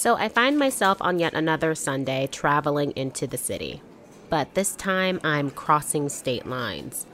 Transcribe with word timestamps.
So 0.00 0.16
I 0.16 0.30
find 0.30 0.58
myself 0.58 0.96
on 1.02 1.18
yet 1.18 1.34
another 1.34 1.74
Sunday 1.74 2.26
traveling 2.26 2.92
into 2.92 3.26
the 3.26 3.36
city. 3.36 3.82
But 4.30 4.54
this 4.54 4.74
time 4.74 5.20
I'm 5.22 5.50
crossing 5.50 6.08
state 6.08 6.46
lines. 6.46 7.06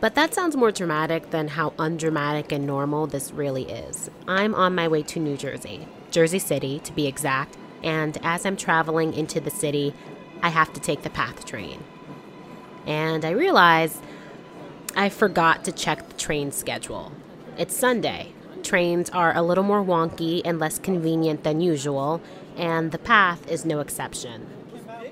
But 0.00 0.14
that 0.14 0.32
sounds 0.32 0.56
more 0.56 0.72
dramatic 0.72 1.28
than 1.28 1.48
how 1.48 1.74
undramatic 1.78 2.50
and 2.50 2.66
normal 2.66 3.06
this 3.06 3.30
really 3.30 3.64
is. 3.64 4.08
I'm 4.26 4.54
on 4.54 4.74
my 4.74 4.88
way 4.88 5.02
to 5.02 5.20
New 5.20 5.36
Jersey, 5.36 5.86
Jersey 6.10 6.38
City 6.38 6.78
to 6.78 6.94
be 6.94 7.06
exact, 7.06 7.58
and 7.84 8.16
as 8.22 8.46
I'm 8.46 8.56
traveling 8.56 9.12
into 9.12 9.38
the 9.38 9.50
city, 9.50 9.92
I 10.42 10.48
have 10.48 10.72
to 10.72 10.80
take 10.80 11.02
the 11.02 11.10
PATH 11.10 11.44
train. 11.44 11.84
And 12.86 13.26
I 13.26 13.32
realize 13.32 14.00
I 14.96 15.10
forgot 15.10 15.62
to 15.66 15.72
check 15.72 16.08
the 16.08 16.16
train 16.16 16.52
schedule. 16.52 17.12
It's 17.58 17.76
Sunday. 17.76 18.32
Trains 18.68 19.08
are 19.08 19.34
a 19.34 19.40
little 19.40 19.64
more 19.64 19.82
wonky 19.82 20.42
and 20.44 20.58
less 20.58 20.78
convenient 20.78 21.42
than 21.42 21.62
usual, 21.62 22.20
and 22.54 22.92
the 22.92 22.98
PATH 22.98 23.48
is 23.50 23.64
no 23.64 23.80
exception. 23.80 24.46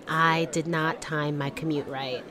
I 0.06 0.46
did 0.52 0.66
not 0.66 1.00
time 1.00 1.38
my 1.38 1.48
commute 1.48 1.88
right. 1.88 2.22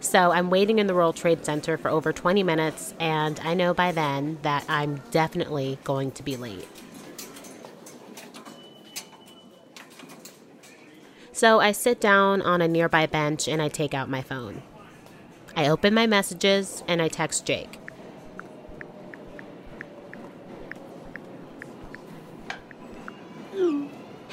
So 0.00 0.32
I'm 0.32 0.50
waiting 0.50 0.78
in 0.78 0.86
the 0.86 0.94
World 0.94 1.16
Trade 1.16 1.46
Center 1.46 1.78
for 1.78 1.88
over 1.88 2.12
20 2.12 2.42
minutes, 2.42 2.92
and 3.00 3.40
I 3.40 3.54
know 3.54 3.72
by 3.72 3.90
then 3.90 4.36
that 4.42 4.66
I'm 4.68 4.96
definitely 5.10 5.78
going 5.82 6.10
to 6.10 6.22
be 6.22 6.36
late. 6.36 6.68
So 11.32 11.58
I 11.58 11.72
sit 11.72 12.02
down 12.02 12.42
on 12.42 12.60
a 12.60 12.68
nearby 12.68 13.06
bench 13.06 13.48
and 13.48 13.62
I 13.62 13.68
take 13.68 13.94
out 13.94 14.10
my 14.10 14.20
phone. 14.20 14.62
I 15.56 15.68
open 15.68 15.94
my 15.94 16.06
messages 16.06 16.84
and 16.86 17.00
I 17.00 17.08
text 17.08 17.46
Jake. 17.46 17.78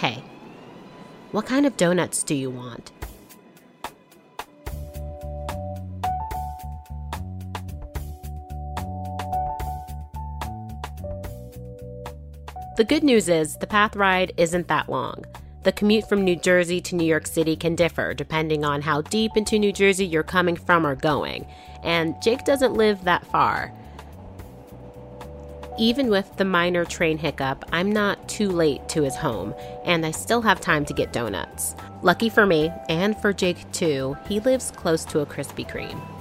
Hey, 0.04 0.22
what 1.32 1.46
kind 1.46 1.66
of 1.66 1.78
donuts 1.78 2.24
do 2.24 2.36
you 2.36 2.50
want? 2.50 2.92
The 12.76 12.84
good 12.86 13.06
news 13.06 13.30
is 13.30 13.56
the 13.56 13.66
path 13.66 13.96
ride 13.96 14.34
isn't 14.36 14.68
that 14.68 14.90
long. 14.90 15.24
The 15.62 15.72
commute 15.72 16.10
from 16.10 16.26
New 16.26 16.36
Jersey 16.36 16.82
to 16.82 16.98
New 16.98 17.06
York 17.06 17.26
City 17.26 17.56
can 17.56 17.74
differ 17.74 18.14
depending 18.14 18.66
on 18.66 18.82
how 18.82 19.04
deep 19.04 19.38
into 19.38 19.58
New 19.58 19.72
Jersey 19.72 20.06
you're 20.06 20.22
coming 20.22 20.58
from 20.58 20.86
or 20.86 20.96
going, 20.96 21.48
and 21.82 22.22
Jake 22.22 22.44
doesn't 22.44 22.74
live 22.74 23.06
that 23.06 23.26
far. 23.28 23.72
Even 25.78 26.10
with 26.10 26.36
the 26.38 26.46
minor 26.46 26.86
train 26.86 27.18
hiccup, 27.18 27.66
I'm 27.72 27.92
not 27.92 28.30
too 28.30 28.50
late 28.50 28.88
to 28.90 29.02
his 29.02 29.16
home, 29.16 29.56
and 29.86 30.06
I 30.06 30.12
still 30.12 30.42
have 30.42 30.62
time 30.62 30.86
to 30.86 30.94
get 30.94 31.12
donuts. 31.12 31.76
Lucky 32.04 32.30
for 32.30 32.46
me, 32.46 32.72
and 32.90 33.18
for 33.18 33.34
Jake 33.34 33.72
too, 33.72 34.16
he 34.28 34.40
lives 34.40 34.70
close 34.70 35.04
to 35.06 35.22
a 35.22 35.26
Krispy 35.26 35.68
Kreme. 35.68 36.13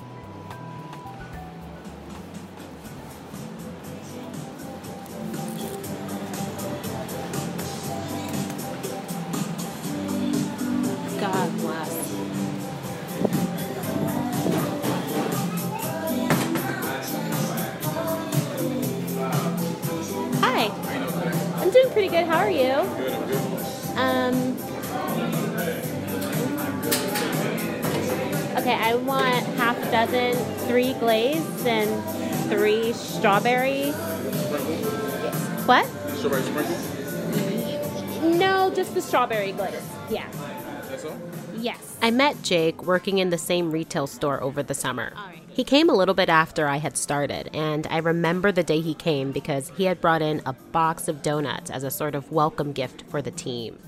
Met 42.32 42.42
Jake 42.42 42.84
working 42.84 43.18
in 43.18 43.28
the 43.28 43.36
same 43.36 43.70
retail 43.70 44.06
store 44.06 44.42
over 44.42 44.62
the 44.62 44.74
summer. 44.74 45.12
He 45.48 45.64
came 45.64 45.90
a 45.90 45.94
little 45.94 46.14
bit 46.14 46.30
after 46.30 46.66
I 46.66 46.78
had 46.78 46.96
started, 46.96 47.50
and 47.52 47.86
I 47.90 47.98
remember 47.98 48.50
the 48.50 48.62
day 48.62 48.80
he 48.80 48.94
came 48.94 49.32
because 49.32 49.70
he 49.76 49.84
had 49.84 50.00
brought 50.00 50.22
in 50.22 50.40
a 50.46 50.54
box 50.54 51.08
of 51.08 51.20
donuts 51.20 51.70
as 51.70 51.84
a 51.84 51.90
sort 51.90 52.14
of 52.14 52.32
welcome 52.32 52.72
gift 52.72 53.04
for 53.10 53.20
the 53.20 53.30
team. 53.30 53.78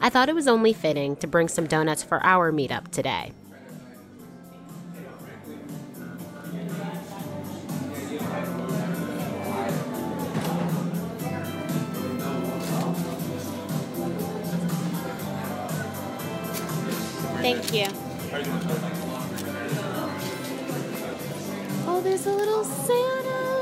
I 0.00 0.08
thought 0.08 0.30
it 0.30 0.34
was 0.34 0.48
only 0.48 0.72
fitting 0.72 1.16
to 1.16 1.26
bring 1.26 1.48
some 1.48 1.66
donuts 1.66 2.02
for 2.02 2.24
our 2.24 2.50
meetup 2.52 2.88
today. 2.88 3.32
Thank 17.40 17.72
you. 17.72 17.86
Oh, 21.86 22.00
there's 22.02 22.26
a 22.26 22.32
little 22.32 22.64
Santa. 22.64 23.57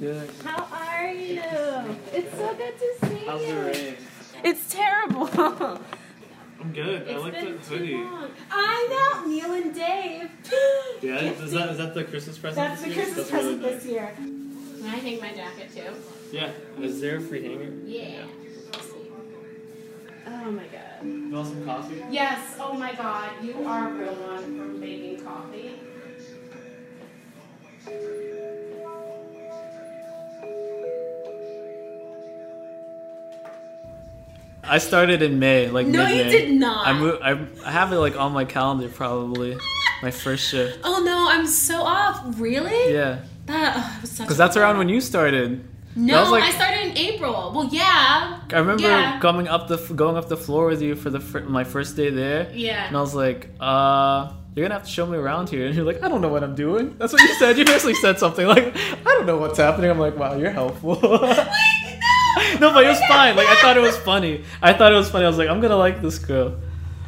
Good. 0.00 0.30
How 0.44 0.64
are 0.72 1.10
you? 1.12 1.40
It's 2.12 2.36
so 2.36 2.54
good 2.54 2.74
to 2.78 3.06
see 3.06 3.24
How's 3.26 3.42
you. 3.42 3.54
the 3.54 3.60
rain? 3.62 3.96
It's 4.44 4.72
terrible. 4.72 5.28
I'm 6.60 6.72
good. 6.72 7.08
I 7.08 7.16
like 7.16 7.34
the 7.34 7.40
been 7.46 7.58
too 7.58 7.76
hoodie. 7.76 7.94
long. 7.94 8.30
I 8.50 8.88
know, 9.24 9.26
Neil 9.28 9.52
and 9.54 9.74
Dave. 9.74 10.30
Yeah, 11.02 11.20
is 11.20 11.52
that 11.52 11.70
is 11.70 11.78
that 11.78 11.94
the 11.94 12.02
Christmas 12.04 12.38
present? 12.38 12.56
That's 12.68 12.82
the 12.82 12.88
year? 12.88 12.96
Christmas 13.04 13.30
That's 13.30 13.44
really 13.44 13.58
present 13.58 13.80
this 13.80 13.92
year. 13.92 14.12
Can 14.16 14.84
I 14.84 14.96
hang 14.96 15.20
my 15.20 15.32
jacket 15.32 15.70
too? 15.74 15.94
Yeah. 16.36 16.50
Is 16.80 17.00
there 17.00 17.18
a 17.18 17.20
free 17.20 17.42
hanger? 17.44 17.72
Yeah. 17.84 18.24
Oh 20.26 20.50
my 20.50 20.64
god. 20.64 21.04
You 21.04 21.30
want 21.30 21.46
some 21.48 21.64
coffee? 21.64 22.02
Yes, 22.10 22.56
oh 22.60 22.74
my 22.74 22.92
god, 22.94 23.30
you 23.42 23.64
are 23.64 23.88
a 23.90 23.92
real 23.94 24.14
one 24.14 24.44
for 24.58 24.78
making 24.78 25.24
coffee. 25.24 25.74
I 34.68 34.78
started 34.78 35.22
in 35.22 35.38
May, 35.38 35.68
like 35.70 35.86
No, 35.86 36.06
you 36.06 36.16
mid-May. 36.16 36.30
did 36.32 36.50
not. 36.52 36.86
I 36.86 36.92
mo- 36.92 37.18
I 37.22 37.32
I 37.66 37.70
have 37.70 37.92
it 37.92 37.96
like 37.98 38.16
on 38.18 38.32
my 38.32 38.44
calendar 38.44 38.88
probably. 38.88 39.56
My 40.02 40.10
first 40.12 40.48
shift. 40.48 40.78
Oh 40.84 41.02
no, 41.02 41.26
I'm 41.28 41.46
so 41.46 41.82
off. 41.82 42.22
Really? 42.38 42.92
Yeah. 42.92 43.20
That 43.46 43.74
oh, 43.76 43.98
was 44.02 44.10
such 44.10 44.26
Because 44.26 44.36
that's 44.36 44.56
around 44.56 44.78
when 44.78 44.88
you 44.88 45.00
started. 45.00 45.64
No, 45.96 46.20
was 46.20 46.30
like- 46.30 46.44
I 46.44 46.50
started 46.50 46.80
in 46.90 46.96
April. 46.96 47.52
Well, 47.54 47.68
yeah. 47.72 48.38
I 48.52 48.58
remember 48.58 48.82
Yeah. 48.84 49.18
coming 49.20 49.48
up 49.48 49.66
the 49.66 49.78
going 49.94 50.16
up 50.16 50.28
the 50.28 50.36
floor 50.36 50.66
with 50.66 50.82
you 50.82 50.94
for 50.94 51.10
the 51.10 51.18
fir- 51.18 51.40
my 51.48 51.64
first 51.64 51.96
day 51.96 52.10
there. 52.10 52.48
Yeah. 52.54 52.86
And 52.86 52.96
I 52.96 53.00
was 53.00 53.14
like, 53.16 53.48
uh, 53.58 54.30
you're 54.54 54.64
gonna 54.64 54.74
have 54.78 54.84
to 54.84 54.90
show 54.90 55.06
me 55.06 55.16
around 55.16 55.48
here. 55.48 55.66
And 55.66 55.74
you're 55.74 55.84
like, 55.84 56.02
I 56.04 56.08
don't 56.08 56.20
know 56.20 56.28
what 56.28 56.44
I'm 56.44 56.54
doing. 56.54 56.94
That's 56.98 57.12
what 57.12 57.22
you 57.22 57.34
said. 57.34 57.58
You 57.58 57.64
basically 57.64 57.94
said 57.94 58.18
something 58.20 58.46
like, 58.46 58.76
I 58.76 59.10
don't 59.14 59.26
know 59.26 59.38
what's 59.38 59.58
happening. 59.58 59.90
I'm 59.90 59.98
like, 59.98 60.16
wow, 60.16 60.36
you're 60.36 60.50
helpful. 60.52 61.00
no, 62.60 62.72
but 62.72 62.84
it 62.84 62.88
was 62.88 63.00
fine. 63.06 63.36
Like 63.36 63.48
I 63.48 63.56
thought 63.56 63.76
it 63.76 63.80
was 63.80 63.96
funny. 63.98 64.44
I 64.62 64.72
thought 64.72 64.92
it 64.92 64.96
was 64.96 65.10
funny. 65.10 65.24
I 65.24 65.28
was 65.28 65.38
like, 65.38 65.48
I'm 65.48 65.60
gonna 65.60 65.76
like 65.76 66.00
this 66.02 66.18
girl. 66.18 66.56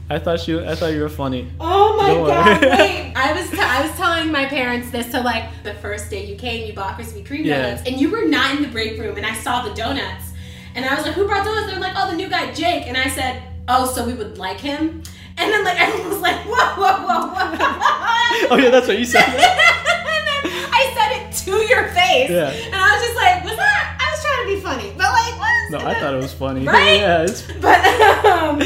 I 0.09 0.19
thought 0.19 0.49
you. 0.49 0.65
I 0.65 0.75
thought 0.75 0.93
you 0.93 1.03
were 1.03 1.09
funny. 1.09 1.53
Oh 1.61 1.97
my 1.97 2.09
Don't 2.09 2.27
god! 2.27 2.63
Wait, 2.63 3.13
I 3.17 3.33
was 3.33 3.49
t- 3.51 3.59
I 3.61 3.87
was 3.87 3.97
telling 3.97 4.33
my 4.33 4.45
parents 4.47 4.91
this. 4.91 5.11
So 5.13 5.21
like 5.21 5.45
the 5.63 5.75
first 5.75 6.11
day 6.11 6.27
you 6.27 6.35
came, 6.37 6.67
you 6.67 6.73
bought 6.73 6.99
Krispy 6.99 7.25
Kreme 7.25 7.45
Yeah. 7.45 7.63
donuts, 7.63 7.83
and 7.89 8.01
you 8.01 8.11
were 8.11 8.25
not 8.27 8.57
in 8.57 8.63
the 8.63 8.69
break 8.69 8.99
room, 8.99 9.17
and 9.17 9.25
I 9.25 9.35
saw 9.35 9.63
the 9.63 9.73
donuts, 9.75 10.33
and 10.75 10.85
I 10.85 10.95
was 10.97 11.05
like, 11.05 11.15
"Who 11.15 11.27
brought 11.29 11.45
donuts?" 11.45 11.71
They're 11.71 11.79
like, 11.81 11.95
"Oh, 11.97 12.11
the 12.11 12.17
new 12.17 12.29
guy, 12.29 12.53
Jake," 12.53 12.89
and 12.89 12.97
I 12.97 13.09
said, 13.09 13.41
"Oh, 13.69 13.87
so 13.87 14.05
we 14.05 14.15
would 14.15 14.37
like 14.37 14.59
him." 14.59 15.03
And 15.39 15.53
then 15.53 15.63
like 15.65 15.81
everyone 15.85 16.11
was 16.11 16.21
like, 16.21 16.39
"Whoa, 16.45 16.75
whoa, 16.75 17.07
whoa, 17.07 17.31
whoa!" 17.31 18.47
Oh 18.51 18.57
yeah, 18.61 18.71
that's 18.71 18.89
what 18.89 18.99
you 18.99 19.05
said. 19.05 19.23
and 19.23 19.35
then 19.39 20.43
I 20.75 20.83
said 20.97 21.11
it 21.23 21.37
to 21.47 21.53
your 21.73 21.87
face, 21.95 22.31
Yeah. 22.31 22.51
and 22.51 22.75
I 22.75 22.91
was 22.99 23.01
just 23.07 23.15
like, 23.17 23.45
"Was 23.45 23.57
that?" 23.57 23.97
I 24.01 24.11
was 24.11 24.21
trying 24.25 24.43
to 24.43 24.55
be 24.57 24.61
funny, 24.61 24.91
but 24.99 25.07
like, 25.13 25.39
what? 25.39 25.55
No, 25.71 25.79
I 25.79 25.95
thought 25.95 26.15
it 26.15 26.19
was 26.19 26.33
funny. 26.33 26.67
Right? 26.71 26.97
Yeah, 26.97 27.23
it's 27.23 27.43
But 27.61 27.85
um, 28.25 28.63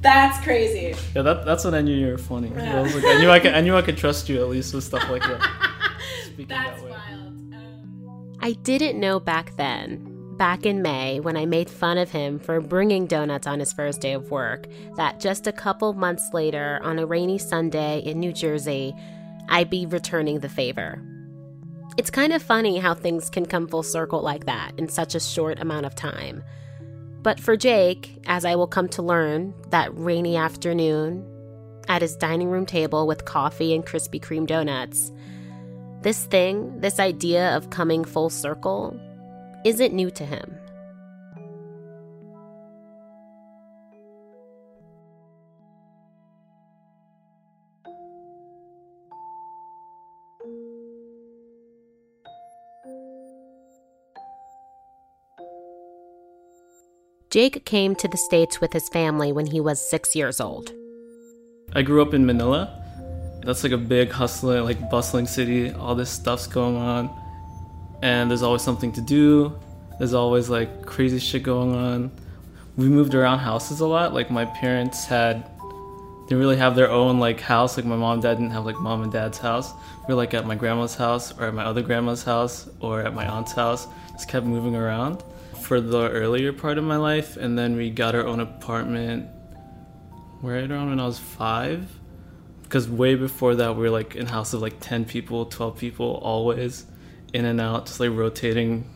That's 0.00 0.42
crazy. 0.42 0.94
Yeah, 1.14 1.22
that, 1.22 1.44
that's 1.44 1.64
when 1.64 1.74
I 1.74 1.80
knew 1.80 1.94
you 1.94 2.08
were 2.08 2.18
funny. 2.18 2.50
Yeah. 2.54 2.78
I, 2.78 2.82
was 2.82 2.94
like, 2.94 3.04
I 3.04 3.18
knew 3.18 3.30
I 3.30 3.40
could 3.40 3.54
I 3.54 3.60
knew 3.60 3.76
I 3.76 3.82
could 3.82 3.96
trust 3.96 4.28
you 4.28 4.40
at 4.40 4.48
least 4.48 4.72
with 4.74 4.84
stuff 4.84 5.08
like 5.10 5.22
that. 5.22 5.40
Speaking 6.24 6.46
That's 6.48 6.80
that 6.80 6.90
wild. 6.90 7.54
Um, 7.54 8.38
I 8.40 8.52
didn't 8.52 9.00
know 9.00 9.18
back 9.18 9.56
then, 9.56 10.36
back 10.36 10.64
in 10.64 10.80
May, 10.82 11.18
when 11.20 11.36
I 11.36 11.44
made 11.46 11.68
fun 11.68 11.98
of 11.98 12.10
him 12.10 12.38
for 12.38 12.60
bringing 12.60 13.06
donuts 13.06 13.46
on 13.46 13.58
his 13.58 13.72
first 13.72 14.00
day 14.00 14.12
of 14.12 14.30
work, 14.30 14.66
that 14.96 15.18
just 15.18 15.46
a 15.46 15.52
couple 15.52 15.92
months 15.94 16.30
later, 16.32 16.78
on 16.82 16.98
a 16.98 17.06
rainy 17.06 17.38
Sunday 17.38 18.00
in 18.00 18.20
New 18.20 18.32
Jersey, 18.32 18.94
I'd 19.48 19.70
be 19.70 19.86
returning 19.86 20.40
the 20.40 20.48
favor. 20.48 21.02
It's 21.96 22.10
kind 22.10 22.34
of 22.34 22.42
funny 22.42 22.76
how 22.78 22.92
things 22.92 23.30
can 23.30 23.46
come 23.46 23.66
full 23.66 23.82
circle 23.82 24.20
like 24.20 24.44
that 24.44 24.72
in 24.76 24.88
such 24.88 25.14
a 25.14 25.20
short 25.20 25.58
amount 25.60 25.86
of 25.86 25.94
time. 25.94 26.44
But 27.22 27.40
for 27.40 27.56
Jake, 27.56 28.22
as 28.26 28.44
I 28.44 28.54
will 28.54 28.66
come 28.66 28.88
to 28.90 29.02
learn, 29.02 29.54
that 29.70 29.96
rainy 29.96 30.36
afternoon, 30.36 31.26
at 31.88 32.02
his 32.02 32.16
dining 32.16 32.50
room 32.50 32.66
table 32.66 33.06
with 33.06 33.24
coffee 33.24 33.74
and 33.74 33.84
Krispy 33.84 34.20
Kreme 34.20 34.46
donuts, 34.46 35.10
this 36.02 36.24
thing, 36.26 36.80
this 36.80 37.00
idea 37.00 37.56
of 37.56 37.70
coming 37.70 38.04
full 38.04 38.28
circle, 38.28 39.00
isn't 39.64 39.94
new 39.94 40.10
to 40.10 40.26
him. 40.26 40.54
Jake 57.28 57.64
came 57.64 57.96
to 57.96 58.06
the 58.06 58.16
States 58.16 58.60
with 58.60 58.72
his 58.72 58.88
family 58.88 59.32
when 59.32 59.46
he 59.46 59.60
was 59.60 59.80
six 59.80 60.14
years 60.14 60.40
old. 60.40 60.72
I 61.74 61.82
grew 61.82 62.00
up 62.00 62.14
in 62.14 62.24
Manila. 62.24 62.70
That's 63.42 63.64
like 63.64 63.72
a 63.72 63.78
big 63.78 64.12
hustling, 64.12 64.62
like 64.62 64.90
bustling 64.90 65.26
city. 65.26 65.72
All 65.72 65.96
this 65.96 66.08
stuff's 66.08 66.46
going 66.46 66.76
on, 66.76 67.10
and 68.00 68.30
there's 68.30 68.42
always 68.42 68.62
something 68.62 68.92
to 68.92 69.00
do. 69.00 69.58
There's 69.98 70.14
always 70.14 70.48
like 70.48 70.86
crazy 70.86 71.18
shit 71.18 71.42
going 71.42 71.74
on. 71.74 72.12
We 72.76 72.88
moved 72.88 73.14
around 73.14 73.40
houses 73.40 73.80
a 73.80 73.86
lot. 73.86 74.14
Like 74.14 74.30
my 74.30 74.44
parents 74.44 75.04
had, 75.04 75.50
didn't 76.28 76.38
really 76.38 76.56
have 76.56 76.76
their 76.76 76.90
own 76.90 77.18
like 77.18 77.40
house. 77.40 77.76
Like 77.76 77.86
my 77.86 77.96
mom 77.96 78.14
and 78.14 78.22
dad 78.22 78.34
didn't 78.34 78.52
have 78.52 78.64
like 78.64 78.78
mom 78.78 79.02
and 79.02 79.10
dad's 79.10 79.38
house. 79.38 79.72
We 80.06 80.14
were 80.14 80.18
like 80.18 80.32
at 80.32 80.46
my 80.46 80.54
grandma's 80.54 80.94
house 80.94 81.36
or 81.36 81.46
at 81.46 81.54
my 81.54 81.64
other 81.64 81.82
grandma's 81.82 82.22
house 82.22 82.68
or 82.78 83.00
at 83.00 83.14
my 83.14 83.26
aunt's 83.26 83.52
house. 83.52 83.88
Just 84.12 84.28
kept 84.28 84.46
moving 84.46 84.76
around 84.76 85.24
for 85.66 85.80
the 85.80 86.08
earlier 86.10 86.52
part 86.52 86.78
of 86.78 86.84
my 86.84 86.96
life, 86.96 87.36
and 87.36 87.58
then 87.58 87.74
we 87.76 87.90
got 87.90 88.14
our 88.14 88.24
own 88.24 88.38
apartment 88.38 89.28
right 90.40 90.70
around 90.70 90.90
when 90.90 91.00
I 91.00 91.06
was 91.06 91.18
five. 91.18 91.90
Because 92.62 92.88
way 92.88 93.16
before 93.16 93.56
that, 93.56 93.74
we 93.74 93.82
were 93.82 93.90
like 93.90 94.14
in 94.14 94.26
house 94.26 94.52
of 94.52 94.62
like 94.62 94.76
10 94.78 95.04
people, 95.06 95.44
12 95.46 95.76
people, 95.76 96.20
always 96.22 96.86
in 97.32 97.44
and 97.44 97.60
out, 97.60 97.86
just 97.86 97.98
like 97.98 98.10
rotating. 98.12 98.88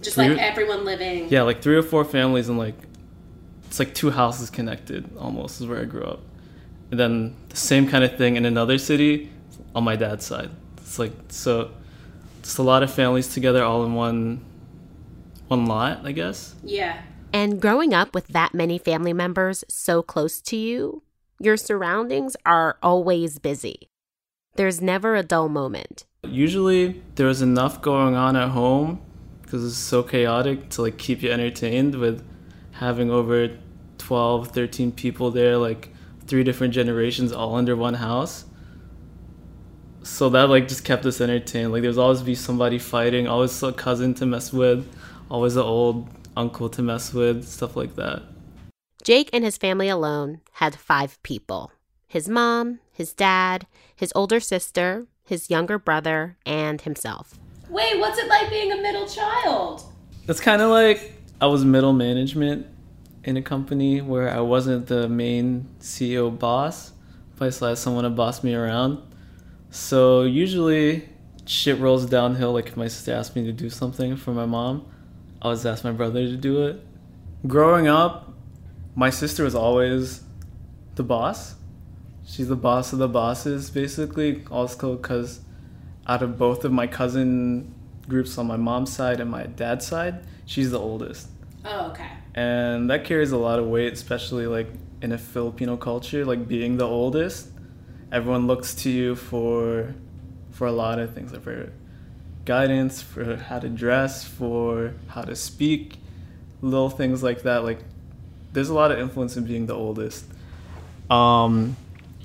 just 0.00 0.16
Three- 0.16 0.30
like 0.30 0.38
everyone 0.38 0.86
living. 0.86 1.28
Yeah, 1.28 1.42
like 1.42 1.60
three 1.60 1.76
or 1.76 1.82
four 1.82 2.06
families, 2.06 2.48
and 2.48 2.58
like 2.58 2.76
it's 3.66 3.78
like 3.78 3.94
two 3.94 4.10
houses 4.10 4.48
connected 4.48 5.14
almost, 5.18 5.60
is 5.60 5.66
where 5.66 5.80
I 5.80 5.84
grew 5.84 6.04
up. 6.04 6.20
And 6.90 6.98
then 6.98 7.36
the 7.50 7.56
same 7.56 7.86
kind 7.86 8.02
of 8.02 8.16
thing 8.16 8.36
in 8.36 8.46
another 8.46 8.78
city 8.78 9.30
on 9.74 9.84
my 9.84 9.96
dad's 9.96 10.24
side. 10.24 10.50
It's 10.78 10.98
like, 10.98 11.12
so 11.28 11.70
just 12.42 12.56
a 12.58 12.62
lot 12.62 12.82
of 12.82 12.90
families 12.92 13.28
together 13.34 13.62
all 13.62 13.84
in 13.84 13.92
one 13.94 14.42
one 15.48 15.66
lot, 15.66 16.00
I 16.04 16.12
guess. 16.12 16.54
Yeah. 16.62 17.02
And 17.32 17.60
growing 17.60 17.92
up 17.92 18.14
with 18.14 18.28
that 18.28 18.54
many 18.54 18.78
family 18.78 19.12
members 19.12 19.64
so 19.68 20.02
close 20.02 20.40
to 20.42 20.56
you, 20.56 21.02
your 21.40 21.56
surroundings 21.56 22.36
are 22.46 22.78
always 22.82 23.38
busy. 23.38 23.88
There's 24.56 24.80
never 24.80 25.16
a 25.16 25.24
dull 25.24 25.48
moment. 25.48 26.04
Usually 26.22 27.02
there 27.16 27.26
was 27.26 27.42
enough 27.42 27.82
going 27.82 28.14
on 28.14 28.36
at 28.36 28.50
home 28.50 29.02
because 29.42 29.66
it's 29.66 29.76
so 29.76 30.02
chaotic 30.02 30.68
to 30.70 30.82
like 30.82 30.96
keep 30.96 31.22
you 31.22 31.30
entertained 31.30 31.96
with 31.96 32.24
having 32.72 33.10
over 33.10 33.58
12, 33.98 34.48
13 34.48 34.92
people 34.92 35.30
there, 35.30 35.56
like 35.56 35.90
three 36.26 36.44
different 36.44 36.72
generations 36.72 37.32
all 37.32 37.56
under 37.56 37.76
one 37.76 37.94
house. 37.94 38.44
So 40.02 40.28
that 40.30 40.48
like 40.48 40.68
just 40.68 40.84
kept 40.84 41.04
us 41.04 41.20
entertained. 41.20 41.72
Like 41.72 41.82
there's 41.82 41.98
always 41.98 42.22
be 42.22 42.34
somebody 42.34 42.78
fighting, 42.78 43.26
always 43.26 43.62
a 43.62 43.72
cousin 43.72 44.14
to 44.14 44.26
mess 44.26 44.52
with, 44.52 44.86
always 45.30 45.56
an 45.56 45.62
old 45.62 46.08
uncle 46.36 46.68
to 46.70 46.82
mess 46.82 47.12
with, 47.12 47.46
stuff 47.46 47.76
like 47.76 47.96
that. 47.96 48.22
Jake 49.02 49.30
and 49.32 49.44
his 49.44 49.56
family 49.56 49.88
alone 49.88 50.40
had 50.52 50.74
five 50.74 51.22
people 51.22 51.72
his 52.06 52.28
mom, 52.28 52.78
his 52.92 53.12
dad, 53.12 53.66
his 53.96 54.12
older 54.14 54.38
sister, 54.38 55.08
his 55.24 55.50
younger 55.50 55.80
brother, 55.80 56.36
and 56.46 56.80
himself. 56.82 57.40
Wait, 57.68 57.98
what's 57.98 58.18
it 58.18 58.28
like 58.28 58.48
being 58.50 58.70
a 58.70 58.76
middle 58.76 59.08
child? 59.08 59.82
It's 60.28 60.38
kind 60.38 60.62
of 60.62 60.70
like 60.70 61.12
I 61.40 61.46
was 61.46 61.64
middle 61.64 61.92
management 61.92 62.68
in 63.24 63.36
a 63.36 63.42
company 63.42 64.00
where 64.00 64.30
I 64.30 64.38
wasn't 64.40 64.86
the 64.86 65.08
main 65.08 65.68
CEO 65.80 66.38
boss, 66.38 66.92
but 67.36 67.46
I 67.46 67.50
still 67.50 67.68
had 67.68 67.78
someone 67.78 68.04
to 68.04 68.10
boss 68.10 68.44
me 68.44 68.54
around. 68.54 69.02
So 69.70 70.22
usually 70.22 71.08
shit 71.46 71.80
rolls 71.80 72.06
downhill. 72.06 72.52
Like 72.52 72.68
if 72.68 72.76
my 72.76 72.86
sister 72.86 73.12
asked 73.12 73.34
me 73.34 73.44
to 73.44 73.52
do 73.52 73.68
something 73.70 74.16
for 74.16 74.32
my 74.32 74.46
mom, 74.46 74.86
I 75.44 75.48
always 75.48 75.66
ask 75.66 75.84
my 75.84 75.92
brother 75.92 76.26
to 76.26 76.38
do 76.38 76.66
it. 76.66 76.80
Growing 77.46 77.86
up, 77.86 78.32
my 78.94 79.10
sister 79.10 79.44
was 79.44 79.54
always 79.54 80.22
the 80.94 81.02
boss. 81.02 81.56
She's 82.24 82.48
the 82.48 82.56
boss 82.56 82.94
of 82.94 82.98
the 82.98 83.08
bosses, 83.08 83.68
basically. 83.68 84.42
Also, 84.50 84.96
because 84.96 85.42
out 86.06 86.22
of 86.22 86.38
both 86.38 86.64
of 86.64 86.72
my 86.72 86.86
cousin 86.86 87.74
groups 88.08 88.38
on 88.38 88.46
my 88.46 88.56
mom's 88.56 88.90
side 88.90 89.20
and 89.20 89.30
my 89.30 89.42
dad's 89.44 89.86
side, 89.86 90.24
she's 90.46 90.70
the 90.70 90.80
oldest. 90.80 91.28
Oh, 91.62 91.90
okay. 91.90 92.08
And 92.34 92.88
that 92.88 93.04
carries 93.04 93.32
a 93.32 93.36
lot 93.36 93.58
of 93.58 93.66
weight, 93.66 93.92
especially 93.92 94.46
like 94.46 94.68
in 95.02 95.12
a 95.12 95.18
Filipino 95.18 95.76
culture, 95.76 96.24
like 96.24 96.48
being 96.48 96.78
the 96.78 96.86
oldest. 96.86 97.50
Everyone 98.10 98.46
looks 98.46 98.74
to 98.76 98.90
you 98.90 99.14
for 99.14 99.94
for 100.52 100.66
a 100.66 100.72
lot 100.72 100.98
of 100.98 101.14
things, 101.14 101.32
like 101.32 101.42
for 101.42 101.70
guidance, 102.44 103.02
for 103.02 103.36
how 103.36 103.58
to 103.58 103.68
dress, 103.68 104.24
for 104.24 104.94
how 105.08 105.22
to 105.22 105.34
speak, 105.36 105.98
little 106.60 106.90
things 106.90 107.22
like 107.22 107.42
that. 107.42 107.64
Like 107.64 107.78
there's 108.52 108.68
a 108.68 108.74
lot 108.74 108.90
of 108.92 108.98
influence 108.98 109.36
in 109.36 109.44
being 109.44 109.66
the 109.66 109.74
oldest. 109.74 110.24
Um, 111.10 111.76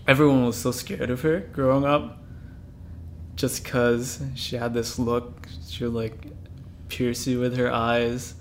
everyone 0.07 0.45
was 0.45 0.57
so 0.57 0.71
scared 0.71 1.09
of 1.09 1.21
her 1.21 1.39
growing 1.39 1.85
up 1.85 2.17
just 3.35 3.63
because 3.63 4.21
she 4.35 4.57
had 4.57 4.73
this 4.73 4.99
look. 4.99 5.47
She 5.67 5.85
would 5.85 5.93
like 5.93 6.27
pierce 6.89 7.25
you 7.25 7.39
with 7.39 7.57
her 7.57 7.71
eyes, 7.71 8.35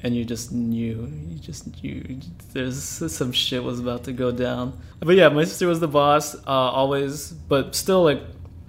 and 0.00 0.16
you 0.16 0.24
just 0.24 0.52
knew. 0.52 1.12
You 1.28 1.38
just 1.38 1.82
knew. 1.82 2.20
There's 2.52 2.82
some 2.82 3.32
shit 3.32 3.62
was 3.62 3.78
about 3.78 4.04
to 4.04 4.12
go 4.12 4.30
down. 4.30 4.78
But 5.00 5.16
yeah, 5.16 5.28
my 5.28 5.44
sister 5.44 5.66
was 5.66 5.80
the 5.80 5.88
boss, 5.88 6.34
uh, 6.34 6.40
always, 6.46 7.32
but 7.32 7.74
still 7.74 8.02
like 8.02 8.22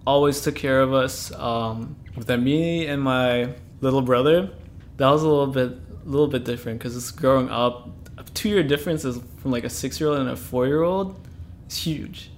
always 0.06 0.42
took 0.42 0.56
care 0.56 0.82
of 0.82 0.94
us. 0.94 1.32
Um, 1.34 1.96
with 2.20 2.28
then 2.28 2.44
me 2.44 2.86
and 2.86 3.02
my 3.02 3.50
little 3.82 4.02
brother, 4.04 4.52
that 4.98 5.10
was 5.10 5.24
a 5.24 5.28
little 5.28 5.48
bit, 5.48 5.72
a 6.06 6.08
little 6.10 6.28
bit 6.28 6.44
different 6.44 6.78
because 6.80 6.96
it's 6.96 7.10
growing 7.12 7.50
up. 7.50 7.90
A 8.18 8.24
two-year 8.24 8.64
difference 8.64 9.06
is 9.06 9.20
from 9.38 9.52
like 9.52 9.64
a 9.64 9.70
six-year-old 9.70 10.20
and 10.20 10.30
a 10.30 10.36
four-year-old. 10.36 11.20
It's 11.66 11.78
huge. 11.78 12.30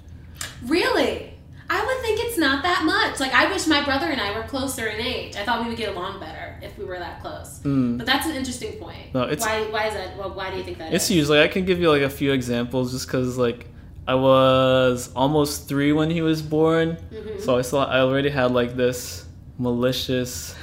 Really? 0.65 1.33
I 1.69 1.85
would 1.85 2.01
think 2.01 2.19
it's 2.21 2.37
not 2.37 2.63
that 2.63 2.83
much. 2.85 3.19
Like, 3.19 3.33
I 3.33 3.49
wish 3.51 3.65
my 3.65 3.83
brother 3.83 4.07
and 4.07 4.19
I 4.19 4.37
were 4.37 4.43
closer 4.45 4.87
in 4.87 4.99
age. 4.99 5.35
I 5.37 5.43
thought 5.45 5.61
we 5.63 5.69
would 5.69 5.77
get 5.77 5.95
along 5.95 6.19
better 6.19 6.59
if 6.61 6.77
we 6.77 6.83
were 6.85 6.99
that 6.99 7.21
close. 7.21 7.59
But 7.63 8.05
that's 8.05 8.25
an 8.27 8.35
interesting 8.35 8.73
point. 8.73 9.13
No, 9.13 9.23
it's- 9.23 9.39
why? 9.41 9.63
Why 9.71 9.87
is 9.87 9.93
that? 9.93 10.17
Well, 10.17 10.31
why 10.33 10.51
do 10.51 10.57
you 10.57 10.63
think 10.63 10.77
that 10.79 10.93
It's 10.93 11.05
is? 11.05 11.09
huge. 11.09 11.27
Like 11.29 11.39
I 11.39 11.47
can 11.47 11.65
give 11.65 11.79
you 11.79 11.89
like 11.89 12.01
a 12.03 12.09
few 12.09 12.33
examples, 12.33 12.91
just 12.91 13.07
because 13.07 13.37
like 13.37 13.67
I 14.07 14.15
was 14.15 15.11
almost 15.15 15.67
three 15.69 15.93
when 15.93 16.09
he 16.11 16.21
was 16.21 16.41
born, 16.41 16.97
Mm-hmm. 17.11 17.39
so 17.39 17.57
I 17.57 17.61
saw 17.61 17.85
I 17.85 17.99
already 18.01 18.29
had 18.29 18.51
like 18.51 18.75
this 18.75 19.25
malicious, 19.61 20.55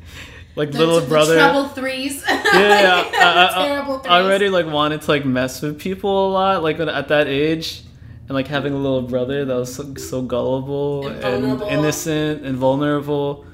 like 0.56 0.72
The- 0.72 0.78
little 0.78 1.00
the 1.00 1.06
brother. 1.06 1.36
trouble 1.36 1.68
threes. 1.68 2.24
yeah, 2.28 2.42
yeah. 2.54 2.96
Like, 3.04 3.14
I, 3.14 3.48
I- 3.62 3.66
terrible 3.68 3.98
threes. 3.98 4.10
I 4.12 4.22
already 4.22 4.48
like 4.48 4.66
wanted 4.66 5.02
to 5.02 5.10
like 5.10 5.24
mess 5.24 5.62
with 5.62 5.78
people 5.78 6.28
a 6.28 6.30
lot, 6.32 6.62
like 6.62 6.78
at 6.80 7.08
that 7.08 7.26
age, 7.28 7.82
and 8.28 8.30
like 8.34 8.48
having 8.48 8.72
a 8.74 8.78
little 8.78 9.02
brother 9.02 9.44
that 9.44 9.54
was 9.54 9.74
so, 9.74 9.94
so 9.94 10.22
gullible 10.22 11.06
And 11.08 11.44
and, 11.44 11.62
innocent 11.62 12.44
and 12.44 12.56
vulnerable 12.56 13.44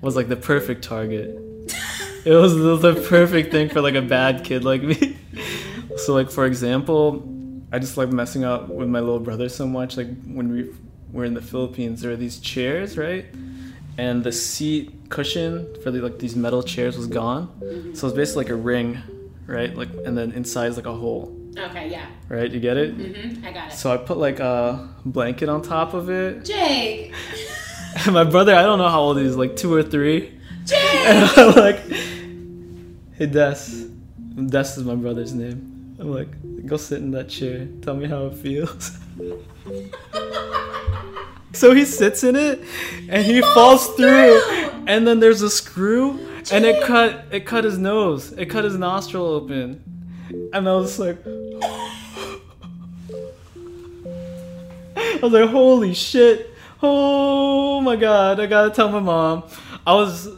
was 0.00 0.14
like 0.16 0.28
the 0.28 0.36
perfect 0.36 0.84
target. 0.84 1.38
it 2.24 2.32
was 2.32 2.54
the, 2.54 2.76
the 2.76 2.94
perfect 3.08 3.50
thing 3.50 3.68
for 3.68 3.80
like 3.80 3.94
a 3.94 4.02
bad 4.02 4.44
kid 4.44 4.64
like 4.64 4.82
me. 4.82 5.16
so 5.96 6.12
like 6.14 6.30
for 6.30 6.44
example, 6.46 7.26
I 7.72 7.78
just 7.80 7.96
like 7.96 8.10
messing 8.10 8.44
out 8.44 8.68
with 8.68 8.88
my 8.88 9.00
little 9.00 9.18
brother 9.20 9.48
so 9.48 9.66
much. 9.66 9.96
Like 9.96 10.08
when 10.24 10.50
we 10.52 10.70
were 11.12 11.24
in 11.24 11.34
the 11.34 11.42
Philippines, 11.42 12.02
there 12.02 12.12
are 12.12 12.16
these 12.16 12.38
chairs, 12.38 12.96
right? 12.98 13.26
And 13.98 14.22
the 14.22 14.32
seat 14.32 15.08
cushion 15.08 15.66
for 15.82 15.90
the, 15.90 16.00
like 16.00 16.18
these 16.18 16.36
metal 16.36 16.62
chairs 16.62 16.96
was 16.96 17.06
gone. 17.06 17.48
So 17.94 18.08
it's 18.08 18.16
basically 18.16 18.44
like 18.44 18.50
a 18.50 18.56
ring, 18.56 18.98
right? 19.46 19.74
Like 19.74 19.88
and 20.04 20.16
then 20.16 20.32
inside 20.32 20.66
is 20.66 20.76
like 20.76 20.86
a 20.86 20.92
hole. 20.92 21.34
Okay, 21.58 21.88
yeah. 21.90 22.06
right? 22.28 22.50
You 22.50 22.60
get 22.60 22.76
it? 22.76 22.92
hmm 22.94 23.44
I 23.44 23.50
got 23.52 23.72
it. 23.72 23.76
So 23.76 23.90
I 23.90 23.96
put 23.96 24.18
like 24.18 24.40
a 24.40 24.86
blanket 25.06 25.48
on 25.48 25.62
top 25.62 25.94
of 25.94 26.10
it. 26.10 26.44
Jake! 26.44 27.14
And 28.04 28.12
my 28.20 28.24
brother, 28.24 28.54
I 28.54 28.62
don't 28.62 28.78
know 28.78 28.90
how 28.90 29.00
old 29.00 29.18
he 29.18 29.24
is, 29.24 29.36
like 29.38 29.56
two 29.56 29.72
or 29.72 29.82
three. 29.82 30.38
Jake! 30.66 30.78
And 31.06 31.30
I'm 31.36 31.54
like, 31.54 31.78
hey 33.14 33.26
Des. 33.26 33.86
Des 34.48 34.60
is 34.60 34.84
my 34.84 34.94
brother's 34.94 35.32
name. 35.32 35.96
I'm 35.98 36.12
like, 36.12 36.28
go 36.66 36.76
sit 36.76 36.98
in 36.98 37.10
that 37.12 37.30
chair. 37.30 37.66
Tell 37.80 37.94
me 37.94 38.06
how 38.06 38.26
it 38.26 38.34
feels. 38.34 38.98
so 41.56 41.74
he 41.74 41.84
sits 41.84 42.22
in 42.22 42.36
it 42.36 42.62
and 43.08 43.24
he, 43.24 43.40
falls 43.40 43.88
through. 43.94 44.40
And 44.86 45.06
then 45.06 45.20
there's 45.20 45.42
a 45.42 45.50
screw 45.50 46.18
and 46.52 46.64
it 46.64 46.84
cut 46.84 47.24
it 47.30 47.46
cut 47.46 47.64
his 47.64 47.78
nose. 47.78 48.32
It 48.32 48.46
cut 48.46 48.64
his 48.64 48.76
nostril 48.76 49.26
open. 49.26 49.82
And 50.52 50.68
I 50.68 50.74
was 50.74 50.98
like 50.98 51.18
I 54.96 55.18
was 55.22 55.32
like, 55.32 55.50
holy 55.50 55.94
shit. 55.94 56.50
Oh 56.82 57.80
my 57.80 57.96
god, 57.96 58.38
I 58.38 58.46
gotta 58.46 58.70
tell 58.70 58.90
my 58.90 59.00
mom. 59.00 59.44
I 59.86 59.94
was 59.94 60.28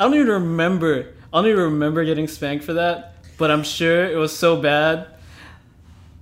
I 0.00 0.04
don't 0.04 0.14
even 0.14 0.28
remember. 0.28 1.14
I 1.32 1.38
don't 1.38 1.50
even 1.50 1.64
remember 1.64 2.04
getting 2.04 2.26
spanked 2.26 2.64
for 2.64 2.74
that, 2.74 3.14
but 3.38 3.50
I'm 3.50 3.62
sure 3.62 4.04
it 4.10 4.16
was 4.16 4.36
so 4.36 4.60
bad 4.60 5.08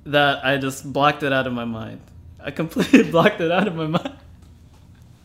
that 0.05 0.45
I 0.45 0.57
just 0.59 0.93
blocked 0.93 1.23
it 1.23 1.33
out 1.33 1.47
of 1.47 1.53
my 1.53 1.65
mind. 1.65 2.01
I 2.41 2.51
completely 2.51 3.03
blocked 3.11 3.41
it 3.41 3.51
out 3.51 3.69
of 3.69 3.77
my 3.77 3.87
mind. 3.87 4.17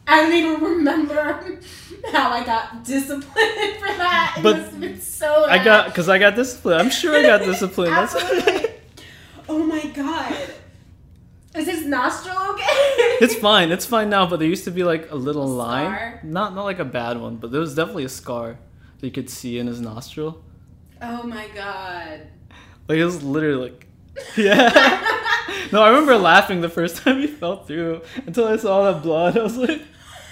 I 0.08 0.22
don't 0.24 0.34
even 0.34 0.62
remember 0.64 1.60
how 2.14 2.32
I 2.32 2.44
got 2.46 2.84
disciplined 2.86 3.24
for 3.80 3.88
that. 3.88 4.36
It 4.38 4.44
But 4.44 4.58
must 4.58 4.72
have 4.72 4.80
been 4.80 5.02
so 5.02 5.46
I 5.46 5.64
got 5.64 5.88
because 5.88 6.08
I 6.10 6.18
got 6.18 6.36
disciplined. 6.36 6.82
I'm 6.82 6.90
sure 6.90 7.16
I 7.16 7.24
got 7.24 7.42
disciplined. 7.52 7.94
Absolutely. 7.94 8.66
Oh 9.50 9.64
my 9.64 9.86
god. 9.88 10.36
Is 11.56 11.68
his 11.68 11.86
nostril 11.86 12.36
okay? 12.52 12.66
it's 13.22 13.36
fine. 13.36 13.72
It's 13.72 13.86
fine 13.86 14.10
now. 14.10 14.28
But 14.28 14.40
there 14.40 14.48
used 14.48 14.66
to 14.66 14.72
be 14.72 14.84
like 14.84 15.10
a 15.10 15.16
little 15.16 15.44
A 15.44 15.48
line, 15.64 15.86
scar? 15.96 16.20
not 16.24 16.54
not 16.54 16.66
like 16.66 16.80
a 16.80 16.86
bad 16.86 17.18
one, 17.18 17.38
but 17.38 17.52
there 17.52 17.62
was 17.62 17.74
definitely 17.74 18.04
a 18.04 18.10
scar 18.10 18.60
that 19.00 19.06
you 19.08 19.12
could 19.12 19.30
see 19.30 19.58
in 19.58 19.68
his 19.68 19.80
nostril. 19.80 20.44
Oh 21.02 21.24
my 21.24 21.48
god. 21.56 22.28
Like 22.90 22.98
it 22.98 23.06
was 23.06 23.24
literally 23.24 23.70
like, 23.70 23.88
yeah. 24.36 25.02
no, 25.72 25.82
I 25.82 25.88
remember 25.90 26.18
laughing 26.18 26.60
the 26.60 26.70
first 26.70 26.98
time 26.98 27.20
he 27.22 27.28
fell 27.28 27.64
through 27.64 28.02
until 28.26 28.48
I 28.48 28.58
saw 28.58 28.92
that 28.92 29.02
blood. 29.02 29.38
I 29.38 29.44
was 29.44 29.56
like, 29.56 29.82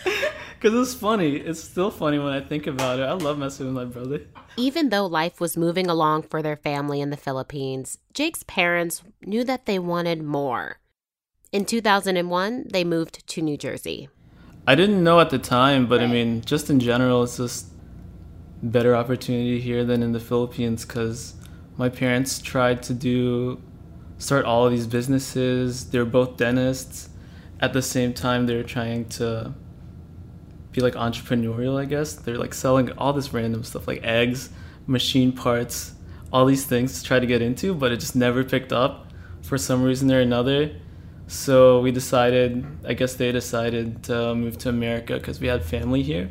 because 0.59 0.73
it's 0.73 0.99
funny. 0.99 1.35
It's 1.35 1.63
still 1.63 1.91
funny 1.91 2.19
when 2.19 2.33
I 2.33 2.41
think 2.41 2.67
about 2.67 2.99
it. 2.99 3.03
I 3.03 3.13
love 3.13 3.37
messing 3.37 3.65
with 3.65 3.75
my 3.75 3.85
brother. 3.85 4.21
Even 4.57 4.89
though 4.89 5.05
life 5.05 5.39
was 5.39 5.57
moving 5.57 5.87
along 5.87 6.23
for 6.23 6.41
their 6.41 6.55
family 6.55 7.01
in 7.01 7.09
the 7.09 7.17
Philippines, 7.17 7.97
Jake's 8.13 8.43
parents 8.43 9.03
knew 9.25 9.43
that 9.43 9.65
they 9.65 9.79
wanted 9.79 10.23
more. 10.23 10.79
In 11.51 11.65
2001, 11.65 12.67
they 12.71 12.83
moved 12.83 13.27
to 13.27 13.41
New 13.41 13.57
Jersey. 13.57 14.09
I 14.67 14.75
didn't 14.75 15.03
know 15.03 15.19
at 15.19 15.29
the 15.29 15.37
time, 15.37 15.85
but 15.85 16.01
I 16.01 16.07
mean, 16.07 16.41
just 16.41 16.69
in 16.69 16.79
general, 16.79 17.23
it's 17.23 17.37
just 17.37 17.67
better 18.63 18.95
opportunity 18.95 19.59
here 19.61 19.83
than 19.83 20.01
in 20.01 20.11
the 20.11 20.19
Philippines 20.19 20.85
because 20.85 21.35
my 21.77 21.87
parents 21.89 22.39
tried 22.39 22.81
to 22.83 22.93
do 22.93 23.61
start 24.17 24.45
all 24.45 24.65
of 24.65 24.71
these 24.71 24.87
businesses. 24.87 25.89
They're 25.91 26.05
both 26.05 26.37
dentists. 26.37 27.09
At 27.59 27.73
the 27.73 27.81
same 27.81 28.13
time, 28.13 28.45
they're 28.45 28.63
trying 28.63 29.05
to 29.09 29.53
be 30.75 30.81
like 30.81 30.93
entrepreneurial, 30.95 31.79
I 31.79 31.85
guess. 31.85 32.13
They're 32.13 32.37
like 32.37 32.53
selling 32.53 32.91
all 32.93 33.13
this 33.13 33.33
random 33.33 33.63
stuff 33.63 33.87
like 33.87 34.03
eggs, 34.03 34.49
machine 34.85 35.31
parts, 35.31 35.93
all 36.31 36.45
these 36.45 36.65
things 36.65 37.01
to 37.01 37.07
try 37.07 37.19
to 37.19 37.25
get 37.25 37.41
into, 37.41 37.73
but 37.73 37.91
it 37.91 37.99
just 37.99 38.15
never 38.15 38.43
picked 38.43 38.73
up 38.73 39.11
for 39.41 39.57
some 39.57 39.83
reason 39.83 40.11
or 40.11 40.19
another. 40.19 40.71
So 41.27 41.79
we 41.79 41.91
decided, 41.91 42.65
I 42.85 42.93
guess 42.93 43.15
they 43.15 43.31
decided 43.31 44.03
to 44.03 44.35
move 44.35 44.57
to 44.59 44.69
America 44.69 45.15
because 45.15 45.39
we 45.39 45.47
had 45.47 45.63
family 45.63 46.03
here 46.03 46.29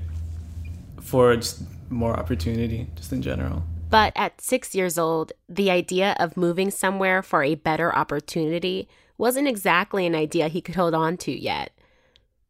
for 1.00 1.34
just 1.36 1.62
more 1.90 2.14
opportunity, 2.14 2.88
just 2.94 3.12
in 3.12 3.22
general. 3.22 3.62
But 3.90 4.12
at 4.16 4.40
six 4.40 4.74
years 4.74 4.98
old, 4.98 5.32
the 5.48 5.70
idea 5.70 6.16
of 6.18 6.36
moving 6.36 6.70
somewhere 6.70 7.22
for 7.22 7.42
a 7.42 7.54
better 7.54 7.94
opportunity 7.94 8.88
wasn't 9.16 9.48
exactly 9.48 10.06
an 10.06 10.14
idea 10.14 10.48
he 10.48 10.60
could 10.60 10.74
hold 10.74 10.94
on 10.94 11.16
to 11.18 11.32
yet. 11.32 11.72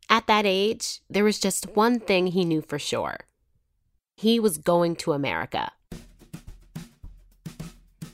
At 0.08 0.26
that 0.26 0.44
age, 0.46 1.00
there 1.08 1.24
was 1.24 1.38
just 1.38 1.74
one 1.76 1.98
thing 1.98 2.28
he 2.28 2.44
knew 2.44 2.62
for 2.62 2.78
sure 2.78 3.18
he 4.16 4.38
was 4.38 4.58
going 4.58 4.94
to 4.94 5.12
America. 5.12 5.72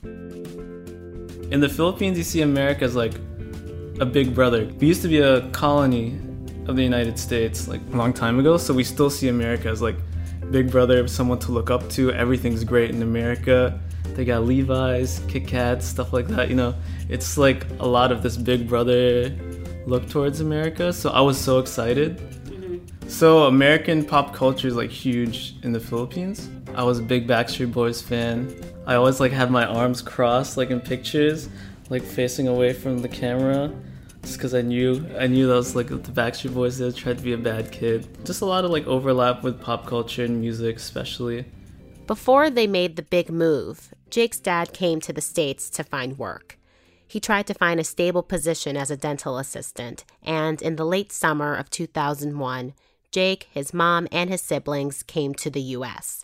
In 0.03 1.59
the 1.59 1.69
Philippines, 1.69 2.17
you 2.17 2.23
see 2.23 2.41
America 2.41 2.85
as 2.85 2.95
like 2.95 3.13
a 3.99 4.05
big 4.05 4.33
brother. 4.33 4.65
We 4.79 4.87
used 4.87 5.03
to 5.03 5.07
be 5.07 5.19
a 5.19 5.47
colony 5.51 6.17
of 6.67 6.75
the 6.75 6.83
United 6.83 7.19
States 7.19 7.67
like 7.67 7.81
a 7.93 7.95
long 7.95 8.13
time 8.13 8.39
ago, 8.39 8.57
so 8.57 8.73
we 8.73 8.83
still 8.83 9.09
see 9.09 9.27
America 9.27 9.67
as 9.69 9.81
like 9.81 9.97
big 10.49 10.71
brother, 10.71 11.07
someone 11.07 11.39
to 11.39 11.51
look 11.51 11.69
up 11.69 11.87
to. 11.91 12.11
Everything's 12.13 12.63
great 12.63 12.89
in 12.89 13.01
America. 13.01 13.79
They 14.15 14.25
got 14.25 14.43
Levi's, 14.43 15.21
Kit 15.27 15.47
Kats, 15.47 15.85
stuff 15.85 16.13
like 16.13 16.27
that. 16.29 16.49
You 16.49 16.55
know, 16.55 16.75
it's 17.09 17.37
like 17.37 17.65
a 17.79 17.87
lot 17.87 18.11
of 18.11 18.23
this 18.23 18.37
big 18.37 18.67
brother 18.67 19.29
look 19.85 20.09
towards 20.09 20.39
America. 20.39 20.93
So 20.93 21.09
I 21.09 21.21
was 21.21 21.39
so 21.39 21.59
excited. 21.59 22.17
Mm-hmm. 22.17 23.07
So 23.07 23.43
American 23.43 24.05
pop 24.05 24.33
culture 24.33 24.67
is 24.67 24.75
like 24.75 24.89
huge 24.89 25.55
in 25.63 25.71
the 25.71 25.79
Philippines. 25.79 26.49
I 26.75 26.83
was 26.83 26.99
a 26.99 27.03
big 27.03 27.27
Backstreet 27.27 27.73
Boys 27.73 28.01
fan. 28.01 28.55
I 28.87 28.95
always 28.95 29.19
like 29.19 29.31
had 29.31 29.51
my 29.51 29.65
arms 29.65 30.01
crossed 30.01 30.57
like 30.57 30.69
in 30.69 30.79
pictures, 30.79 31.49
like 31.89 32.03
facing 32.03 32.47
away 32.47 32.73
from 32.73 32.99
the 32.99 33.09
camera. 33.09 33.71
Just 34.21 34.37
because 34.37 34.53
I 34.53 34.61
knew 34.61 35.05
I 35.17 35.27
knew 35.27 35.47
that 35.47 35.55
was 35.55 35.75
like 35.75 35.87
the 35.87 35.97
Backstreet 35.97 36.53
Boys 36.53 36.77
that 36.77 36.95
tried 36.95 37.17
to 37.17 37.23
be 37.23 37.33
a 37.33 37.37
bad 37.37 37.71
kid. 37.71 38.07
Just 38.25 38.41
a 38.41 38.45
lot 38.45 38.63
of 38.63 38.71
like 38.71 38.85
overlap 38.87 39.43
with 39.43 39.59
pop 39.59 39.87
culture 39.87 40.23
and 40.23 40.39
music 40.39 40.77
especially. 40.77 41.45
Before 42.07 42.49
they 42.49 42.67
made 42.67 42.97
the 42.97 43.03
big 43.03 43.29
move, 43.29 43.93
Jake's 44.09 44.39
dad 44.39 44.73
came 44.73 44.99
to 45.01 45.13
the 45.13 45.21
States 45.21 45.69
to 45.71 45.83
find 45.83 46.17
work. 46.17 46.57
He 47.11 47.19
tried 47.19 47.45
to 47.47 47.53
find 47.53 47.77
a 47.77 47.83
stable 47.83 48.23
position 48.23 48.77
as 48.77 48.89
a 48.89 48.95
dental 48.95 49.37
assistant, 49.37 50.05
and 50.23 50.61
in 50.61 50.77
the 50.77 50.85
late 50.85 51.11
summer 51.11 51.53
of 51.53 51.69
2001, 51.69 52.73
Jake, 53.11 53.49
his 53.51 53.73
mom, 53.73 54.07
and 54.13 54.29
his 54.29 54.41
siblings 54.41 55.03
came 55.03 55.33
to 55.33 55.49
the 55.49 55.59
US. 55.75 56.23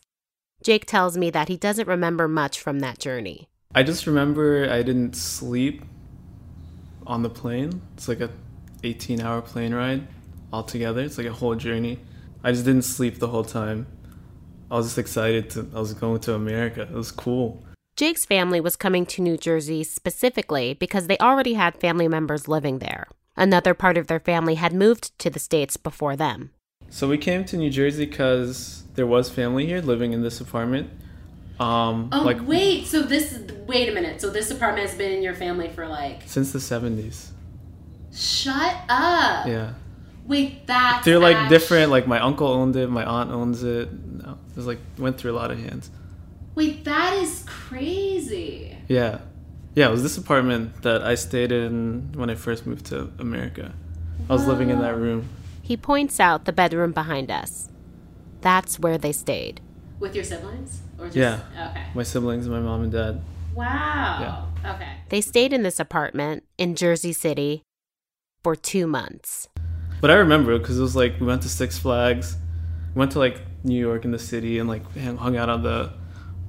Jake 0.64 0.86
tells 0.86 1.18
me 1.18 1.30
that 1.30 1.50
he 1.50 1.58
doesn't 1.58 1.90
remember 1.90 2.30
much 2.30 2.62
from 2.62 2.80
that 2.80 3.00
journey. 3.00 3.50
I 3.76 3.84
just 3.84 4.08
remember 4.08 4.72
I 4.72 4.82
didn't 4.82 5.18
sleep 5.18 5.84
on 7.06 7.22
the 7.22 7.30
plane. 7.30 7.82
It's 7.98 8.08
like 8.08 8.22
a 8.22 8.30
18 8.86 9.20
hour 9.20 9.42
plane 9.42 9.74
ride 9.74 10.08
altogether. 10.54 11.02
It's 11.02 11.18
like 11.18 11.28
a 11.28 11.34
whole 11.34 11.56
journey. 11.56 12.00
I 12.46 12.54
just 12.54 12.64
didn't 12.64 12.86
sleep 12.86 13.20
the 13.20 13.28
whole 13.28 13.44
time. 13.44 13.88
I 14.72 14.78
was 14.78 14.86
just 14.86 14.98
excited 14.98 15.50
to 15.50 15.70
I 15.76 15.82
was 15.82 15.94
going 15.94 16.22
to 16.22 16.34
America. 16.34 16.84
It 16.84 16.92
was 16.92 17.12
cool. 17.12 17.62
Jake's 17.98 18.26
family 18.26 18.62
was 18.62 18.76
coming 18.76 19.08
to 19.08 19.24
New 19.24 19.38
Jersey 19.38 19.84
specifically 19.84 20.76
because 20.76 21.08
they 21.08 21.18
already 21.18 21.56
had 21.56 21.82
family 21.82 22.08
members 22.08 22.48
living 22.48 22.78
there. 22.78 23.08
Another 23.36 23.74
part 23.74 23.98
of 23.98 24.06
their 24.06 24.20
family 24.20 24.54
had 24.54 24.72
moved 24.72 25.18
to 25.18 25.32
the 25.32 25.40
States 25.40 25.78
before 25.78 26.16
them. 26.16 26.52
So 26.92 27.08
we 27.10 27.18
came 27.18 27.44
to 27.46 27.58
New 27.58 27.72
Jersey 27.72 28.06
cuz 28.06 28.84
there 28.94 29.08
was 29.08 29.32
family 29.32 29.66
here 29.66 29.82
living 29.82 30.14
in 30.14 30.22
this 30.22 30.40
apartment. 30.40 30.92
Um 31.60 32.10
Oh 32.12 32.22
like 32.22 32.48
wait, 32.48 32.86
so 32.86 33.02
this 33.02 33.40
wait 33.66 33.90
a 33.90 33.92
minute. 33.92 34.22
So 34.22 34.30
this 34.30 34.52
apartment 34.52 34.88
has 34.88 34.96
been 34.96 35.12
in 35.12 35.24
your 35.24 35.34
family 35.34 35.70
for 35.70 35.88
like 35.88 36.22
since 36.28 36.52
the 36.52 36.60
70s. 36.60 37.32
shut 38.14 38.76
up. 38.90 39.48
Yeah. 39.48 39.74
Wait, 40.28 40.68
that 40.68 41.02
They're 41.04 41.18
like 41.18 41.36
act- 41.38 41.50
different 41.50 41.90
like 41.90 42.06
my 42.06 42.20
uncle 42.20 42.48
owned 42.48 42.76
it, 42.76 42.92
my 42.92 43.04
aunt 43.04 43.32
owns 43.32 43.64
it. 43.64 43.92
No, 43.92 44.38
it 44.52 44.56
was 44.56 44.68
like 44.68 44.78
went 45.00 45.18
through 45.18 45.32
a 45.32 45.38
lot 45.42 45.50
of 45.50 45.58
hands. 45.58 45.90
Wait, 46.58 46.84
that 46.86 47.14
is 47.14 47.44
crazy. 47.46 48.76
Yeah. 48.88 49.20
Yeah, 49.76 49.90
it 49.90 49.92
was 49.92 50.02
this 50.02 50.18
apartment 50.18 50.82
that 50.82 51.04
I 51.04 51.14
stayed 51.14 51.52
in 51.52 52.14
when 52.16 52.32
I 52.32 52.36
first 52.36 52.66
moved 52.66 52.88
to 52.88 53.12
America. 53.20 53.76
I 54.28 54.34
was 54.34 54.48
living 54.48 54.72
in 54.72 54.80
that 54.80 54.98
room. 54.98 55.30
He 55.62 55.78
points 55.78 56.20
out 56.20 56.46
the 56.46 56.52
bedroom 56.52 56.94
behind 56.94 57.30
us. 57.30 57.70
That's 58.42 58.80
where 58.80 58.98
they 58.98 59.12
stayed. 59.12 59.62
With 60.00 60.16
your 60.16 60.24
siblings? 60.24 60.82
Or 60.98 61.06
just 61.06 61.18
Yeah. 61.18 61.42
Okay. 61.70 61.84
My 61.94 62.02
siblings, 62.02 62.50
my 62.50 62.60
mom 62.60 62.82
and 62.82 62.92
dad. 62.92 63.22
Wow. 63.54 64.48
Okay. 64.66 64.94
They 65.10 65.22
stayed 65.22 65.54
in 65.54 65.62
this 65.62 65.80
apartment 65.80 66.44
in 66.58 66.76
Jersey 66.76 67.14
City 67.14 67.62
for 68.44 68.56
two 68.56 68.88
months. 68.88 69.48
But 70.02 70.10
I 70.10 70.16
remember 70.16 70.58
because 70.58 70.80
it 70.80 70.82
was 70.82 70.96
like 70.96 71.20
we 71.20 71.28
went 71.28 71.44
to 71.44 71.50
Six 71.50 71.78
Flags, 71.78 72.36
went 72.96 73.12
to 73.12 73.20
like 73.20 73.42
New 73.64 73.80
York 73.80 74.06
in 74.06 74.12
the 74.12 74.18
city 74.18 74.58
and 74.58 74.68
like 74.68 74.82
hung 74.98 75.18
hung 75.18 75.38
out 75.38 75.50
on 75.50 75.62
the 75.62 75.94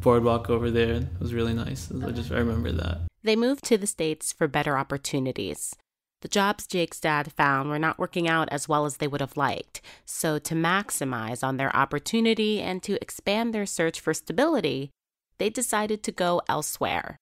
boardwalk 0.00 0.50
over 0.50 0.70
there. 0.70 0.94
It 0.94 1.20
was 1.20 1.34
really 1.34 1.54
nice. 1.54 1.90
I 1.90 1.96
uh-huh. 1.96 2.10
just 2.12 2.32
I 2.32 2.38
remember 2.38 2.72
that. 2.72 3.00
They 3.22 3.36
moved 3.36 3.64
to 3.64 3.76
the 3.76 3.86
States 3.86 4.32
for 4.32 4.46
better 4.48 4.78
opportunities. 4.78 5.74
The 6.20 6.28
jobs 6.28 6.66
Jake's 6.66 6.98
dad 7.00 7.32
found 7.32 7.68
were 7.68 7.78
not 7.78 7.98
working 7.98 8.28
out 8.28 8.48
as 8.50 8.68
well 8.68 8.84
as 8.84 8.96
they 8.96 9.06
would 9.06 9.20
have 9.20 9.36
liked, 9.36 9.80
so 10.04 10.38
to 10.40 10.54
maximize 10.54 11.44
on 11.44 11.58
their 11.58 11.74
opportunity 11.76 12.60
and 12.60 12.82
to 12.82 13.00
expand 13.00 13.54
their 13.54 13.66
search 13.66 14.00
for 14.00 14.12
stability, 14.12 14.90
they 15.38 15.48
decided 15.48 16.02
to 16.02 16.12
go 16.12 16.42
elsewhere. 16.48 17.18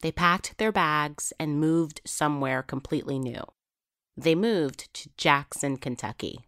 they 0.00 0.12
packed 0.12 0.56
their 0.58 0.70
bags 0.70 1.32
and 1.40 1.60
moved 1.60 2.00
somewhere 2.04 2.62
completely 2.62 3.18
new. 3.18 3.42
They 4.16 4.34
moved 4.34 4.92
to 4.94 5.10
Jackson, 5.16 5.76
Kentucky. 5.76 6.44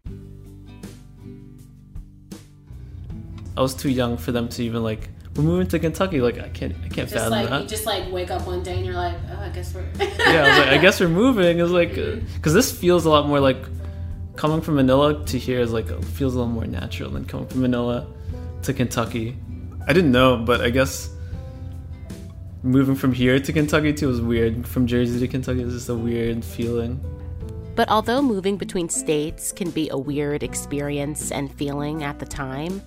I 3.57 3.61
was 3.61 3.75
too 3.75 3.89
young 3.89 4.17
for 4.17 4.31
them 4.31 4.47
to 4.49 4.63
even 4.63 4.83
like. 4.83 5.09
We're 5.35 5.43
moving 5.43 5.67
to 5.67 5.79
Kentucky. 5.79 6.19
Like 6.19 6.39
I 6.39 6.49
can't, 6.49 6.75
I 6.83 6.89
can't 6.89 7.09
fathom 7.09 7.09
that. 7.09 7.09
Just 7.09 7.13
fathom 7.13 7.31
like 7.31 7.49
that. 7.49 7.61
you 7.63 7.67
just 7.67 7.85
like 7.85 8.11
wake 8.11 8.31
up 8.31 8.45
one 8.45 8.63
day 8.63 8.75
and 8.75 8.85
you're 8.85 8.95
like, 8.95 9.15
oh, 9.31 9.39
I 9.39 9.49
guess 9.49 9.73
we're. 9.73 9.85
yeah, 9.99 10.43
I 10.43 10.49
was 10.49 10.57
like, 10.59 10.67
I 10.67 10.77
guess 10.77 10.99
we're 10.99 11.07
moving. 11.07 11.59
It's 11.59 11.71
like, 11.71 11.91
uh, 11.91 12.17
mm-hmm. 12.17 12.35
because 12.35 12.53
this 12.53 12.71
feels 12.71 13.05
a 13.05 13.09
lot 13.09 13.27
more 13.27 13.39
like 13.39 13.63
coming 14.35 14.61
from 14.61 14.75
Manila 14.75 15.25
to 15.25 15.37
here 15.37 15.59
is 15.59 15.71
like 15.71 15.91
uh, 15.91 16.01
feels 16.01 16.35
a 16.35 16.39
little 16.39 16.51
more 16.51 16.65
natural 16.65 17.09
than 17.11 17.25
coming 17.25 17.47
from 17.47 17.61
Manila 17.61 18.07
to 18.63 18.73
Kentucky. 18.73 19.37
I 19.87 19.93
didn't 19.93 20.11
know, 20.11 20.37
but 20.37 20.61
I 20.61 20.69
guess 20.69 21.09
moving 22.63 22.95
from 22.95 23.13
here 23.13 23.39
to 23.39 23.53
Kentucky 23.53 23.93
too 23.93 24.07
was 24.07 24.21
weird. 24.21 24.67
From 24.67 24.85
Jersey 24.85 25.19
to 25.19 25.27
Kentucky 25.27 25.61
is 25.61 25.73
just 25.73 25.89
a 25.89 25.95
weird 25.95 26.43
feeling. 26.43 26.99
But 27.75 27.89
although 27.89 28.21
moving 28.21 28.57
between 28.57 28.89
states 28.89 29.51
can 29.51 29.71
be 29.71 29.89
a 29.89 29.97
weird 29.97 30.43
experience 30.43 31.31
and 31.31 31.51
feeling 31.53 32.03
at 32.03 32.19
the 32.19 32.25
time, 32.25 32.81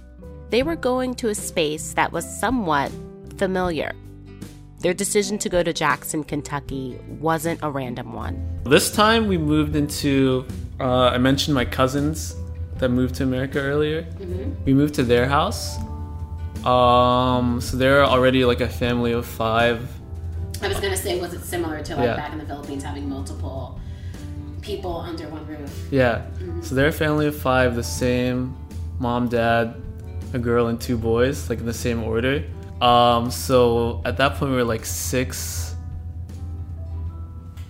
they 0.55 0.63
were 0.63 0.77
going 0.77 1.17
to 1.17 1.31
a 1.31 1.35
space 1.35 1.95
that 1.95 2.13
was 2.13 2.25
somewhat 2.25 2.89
familiar. 3.39 3.93
Their 4.79 4.95
decision 4.95 5.37
to 5.39 5.49
go 5.49 5.65
to 5.65 5.73
Jackson, 5.73 6.23
Kentucky 6.23 6.97
wasn't 7.19 7.59
a 7.65 7.69
random 7.69 8.13
one. 8.13 8.61
This 8.63 8.93
time 8.95 9.27
we 9.27 9.37
moved 9.37 9.75
into. 9.75 10.47
Uh, 10.79 11.07
I 11.09 11.19
mentioned 11.19 11.57
my 11.57 11.65
cousins 11.65 12.37
that 12.79 12.91
moved 12.91 13.17
to 13.17 13.25
America 13.25 13.59
earlier. 13.59 14.07
We 14.65 14.75
moved 14.75 14.95
to 14.95 15.03
their 15.03 15.27
house. 15.27 15.77
Um, 16.65 17.61
so 17.61 17.77
they're 17.77 18.05
already 18.05 18.45
like 18.45 18.61
a 18.61 18.69
family 18.69 19.11
of 19.11 19.27
five. 19.27 19.91
I 20.63 20.69
was 20.69 20.79
gonna 20.79 20.97
say, 20.97 21.21
was 21.21 21.35
it 21.35 21.43
similar 21.43 21.83
to 21.83 21.97
like 21.97 22.05
Yeah. 22.05 22.15
back 22.15 22.33
in 22.33 22.39
the 22.39 22.47
Philippines 22.47 22.85
having 22.85 23.09
multiple 23.09 23.81
people 24.61 24.99
under 24.99 25.29
one 25.31 25.45
roof? 25.49 25.89
Yeah. 25.91 26.23
So 26.63 26.77
they're 26.77 26.95
a 26.97 27.01
family 27.07 27.27
of 27.27 27.35
five, 27.35 27.75
the 27.75 27.83
same 27.83 28.55
mom, 29.01 29.27
dad, 29.29 29.75
a 30.35 30.39
girl, 30.39 30.67
and 30.67 30.81
two 30.81 30.99
boys, 30.99 31.49
like 31.49 31.61
in 31.61 31.67
the 31.67 31.73
same 31.73 32.03
order. 32.03 32.45
Um, 32.81 33.31
so 33.31 34.03
at 34.05 34.19
that 34.19 34.35
point, 34.35 34.51
we 34.51 34.57
were 34.57 34.65
like 34.65 34.85
six 34.85 35.75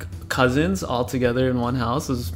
c- 0.01 0.07
cousins 0.29 0.83
all 0.83 1.05
together 1.05 1.51
in 1.51 1.61
one 1.61 1.77
house. 1.77 2.09
It 2.09 2.13
was 2.13 2.33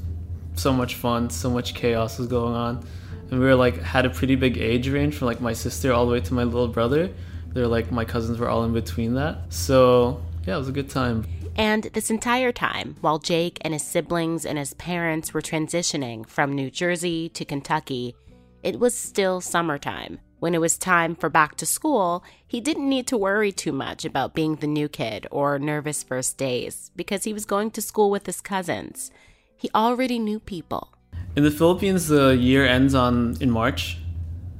so 0.55 0.73
much 0.73 0.95
fun, 0.95 1.31
so 1.31 1.51
much 1.51 1.75
chaos 1.75 2.19
was 2.19 2.29
going 2.29 2.55
on. 2.55 2.87
And 3.31 3.41
we 3.41 3.47
were 3.47 3.55
like, 3.55 3.83
had 3.83 4.07
a 4.07 4.11
pretty 4.11 4.37
big 4.37 4.59
age 4.59 4.89
range 4.89 5.17
from 5.17 5.27
like 5.27 5.41
my 5.41 5.53
sister 5.53 5.93
all 5.93 6.07
the 6.07 6.13
way 6.13 6.21
to 6.21 6.35
my 6.35 6.45
little 6.45 6.69
brother. 6.69 7.11
They're 7.53 7.67
like, 7.67 7.91
my 7.91 8.05
cousins 8.05 8.39
were 8.39 8.49
all 8.49 8.65
in 8.65 8.73
between 8.73 9.15
that. 9.15 9.53
So 9.53 10.23
yeah, 10.47 10.55
it 10.55 10.59
was 10.59 10.69
a 10.69 10.73
good 10.73 10.91
time. 10.91 11.27
And 11.57 11.85
this 11.93 12.11
entire 12.11 12.53
time, 12.53 12.97
while 13.01 13.19
Jake 13.19 13.59
and 13.63 13.75
his 13.75 13.83
siblings 13.83 14.47
and 14.47 14.57
his 14.59 14.75
parents 14.75 15.35
were 15.35 15.43
transitioning 15.43 16.27
from 16.27 16.55
New 16.55 16.71
Jersey 16.71 17.29
to 17.31 17.45
Kentucky, 17.45 18.15
it 18.62 18.79
was 18.79 18.95
still 18.95 19.41
summertime. 19.41 20.19
When 20.41 20.55
it 20.55 20.61
was 20.61 20.79
time 20.79 21.17
for 21.17 21.29
back 21.29 21.57
to 21.57 21.67
school, 21.67 22.23
he 22.47 22.61
didn't 22.61 22.88
need 22.88 23.07
to 23.09 23.17
worry 23.17 23.50
too 23.50 23.73
much 23.73 24.05
about 24.05 24.35
being 24.35 24.57
the 24.57 24.67
new 24.69 24.88
kid 24.88 25.27
or 25.33 25.59
nervous 25.59 26.03
first 26.05 26.38
days 26.38 26.93
because 26.95 27.25
he 27.25 27.33
was 27.33 27.45
going 27.45 27.73
to 27.73 27.83
school 27.83 28.09
with 28.11 28.27
his 28.27 28.41
cousins. 28.41 29.11
He 29.57 29.69
already 29.75 30.19
knew 30.21 30.38
people. 30.38 30.93
In 31.35 31.43
the 31.43 31.50
Philippines, 31.50 32.07
the 32.07 32.37
year 32.37 32.65
ends 32.65 32.95
on 32.95 33.37
in 33.41 33.50
March. 33.50 33.99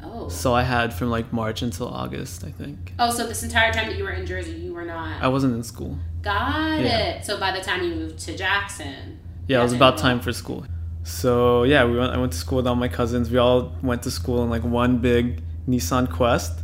Oh. 0.03 0.29
So 0.29 0.53
I 0.53 0.63
had 0.63 0.93
from 0.93 1.11
like 1.11 1.33
March 1.33 1.63
until 1.63 1.87
August, 1.89 2.43
I 2.45 2.51
think. 2.51 2.93
Oh, 2.99 3.11
so 3.13 3.27
this 3.27 3.45
entire 3.45 3.73
time 3.73 3.87
that 3.89 3.97
you 3.97 4.03
were 4.05 4.11
in 4.11 4.27
Jersey, 4.27 4.53
you 4.53 4.75
were 4.75 4.85
not. 4.85 5.23
I 5.23 5.29
wasn't 5.29 5.55
in 5.55 5.63
school. 5.63 5.97
Got 6.23 6.81
Yeah. 6.81 6.99
it. 6.99 7.25
So 7.25 7.39
by 7.39 7.53
the 7.53 7.61
time 7.61 7.85
you 7.85 7.95
moved 7.95 8.19
to 8.21 8.37
Jackson. 8.37 9.21
Yeah, 9.47 9.61
it 9.61 9.63
was 9.63 9.73
about 9.73 9.97
time 9.99 10.19
for 10.21 10.33
school. 10.33 10.67
So 11.09 11.63
yeah, 11.63 11.87
we 11.87 11.97
went. 11.97 12.13
I 12.13 12.19
went 12.19 12.33
to 12.33 12.39
school 12.39 12.57
with 12.57 12.67
all 12.67 12.77
my 12.77 12.87
cousins. 12.87 13.31
We 13.31 13.39
all 13.39 13.73
went 13.83 14.03
to 14.03 14.11
school 14.11 14.43
in 14.43 14.51
like 14.51 14.63
one 14.63 14.99
big 14.99 15.43
Nissan 15.67 16.11
Quest. 16.13 16.61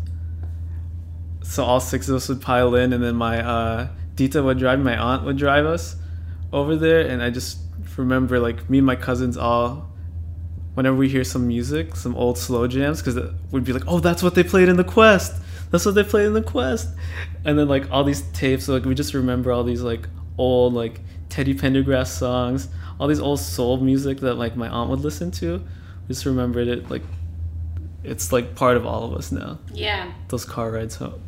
So 1.43 1.65
all 1.65 1.81
six 1.81 2.11
of 2.11 2.17
us 2.17 2.29
would 2.29 2.43
pile 2.43 2.75
in, 2.75 2.93
and 2.93 3.03
then 3.03 3.17
my 3.17 3.43
uh, 3.43 3.89
Tita 4.17 4.43
would 4.43 4.59
drive. 4.59 4.81
My 4.81 4.99
aunt 4.99 5.25
would 5.25 5.39
drive 5.39 5.65
us 5.65 5.97
over 6.53 6.77
there, 6.77 7.09
and 7.09 7.23
I 7.23 7.31
just 7.31 7.59
remember 7.97 8.39
like 8.39 8.69
me 8.69 8.79
and 8.79 8.87
my 8.87 8.97
cousins 8.97 9.39
all. 9.39 9.91
Whenever 10.75 10.97
we 10.97 11.09
hear 11.09 11.25
some 11.25 11.49
music, 11.49 11.97
some 11.97 12.15
old 12.15 12.37
slow 12.37 12.67
jams, 12.67 13.01
because 13.01 13.33
we'd 13.51 13.65
be 13.65 13.73
like, 13.73 13.85
"Oh, 13.87 13.99
that's 13.99 14.23
what 14.23 14.35
they 14.35 14.45
played 14.45 14.69
in 14.69 14.77
the 14.77 14.85
Quest. 14.85 15.33
That's 15.71 15.87
what 15.87 15.95
they 15.95 16.05
played 16.05 16.27
in 16.27 16.35
the 16.35 16.43
Quest," 16.43 16.89
and 17.47 17.59
then 17.59 17.69
like 17.69 17.91
all 17.91 18.05
these 18.05 18.23
tapes, 18.33 18.69
like 18.69 18.85
we 18.85 18.95
just 18.95 19.15
remember 19.15 19.53
all 19.53 19.65
these 19.65 19.81
like 19.81 20.07
old 20.37 20.75
like 20.75 21.01
Teddy 21.31 21.55
Pendergrass 21.55 22.09
songs, 22.09 22.69
all 22.99 23.09
these 23.09 23.21
old 23.21 23.41
soul 23.41 23.79
music 23.79 24.21
that 24.21 24.35
like 24.35 24.57
my 24.57 24.69
aunt 24.69 24.91
would 24.91 25.01
listen 25.01 25.31
to. 25.33 25.59
We 25.59 26.09
just 26.09 26.27
remembered 26.27 26.69
it 26.69 26.91
like 26.91 27.03
it's 28.03 28.33
like 28.33 28.55
part 28.55 28.77
of 28.77 28.87
all 28.87 29.05
of 29.05 29.15
us 29.15 29.33
now. 29.33 29.59
Yeah. 29.73 30.13
Those 30.29 30.45
car 30.45 30.71
rides 30.71 30.97
home. 30.97 31.21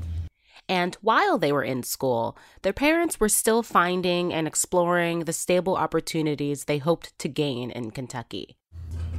And 0.69 0.97
while 1.01 1.39
they 1.39 1.53
were 1.53 1.63
in 1.63 1.83
school, 1.85 2.37
their 2.63 2.73
parents 2.73 3.21
were 3.21 3.29
still 3.29 3.63
finding 3.63 4.33
and 4.33 4.49
exploring 4.49 5.21
the 5.21 5.33
stable 5.33 5.77
opportunities 5.77 6.65
they 6.65 6.79
hoped 6.79 7.17
to 7.21 7.29
gain 7.29 7.71
in 7.71 7.93
Kentucky. 7.93 8.57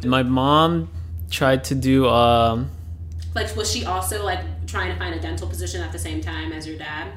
My 0.03 0.23
mom 0.23 0.89
tried 1.31 1.63
to 1.65 1.75
do 1.75 2.07
um 2.07 2.69
Like, 3.33 3.55
was 3.55 3.71
she 3.71 3.85
also 3.85 4.23
like 4.23 4.67
trying 4.67 4.91
to 4.91 4.99
find 4.99 5.15
a 5.15 5.19
dental 5.19 5.47
position 5.47 5.81
at 5.81 5.91
the 5.91 5.99
same 5.99 6.21
time 6.21 6.51
as 6.51 6.67
your 6.67 6.77
dad? 6.77 7.13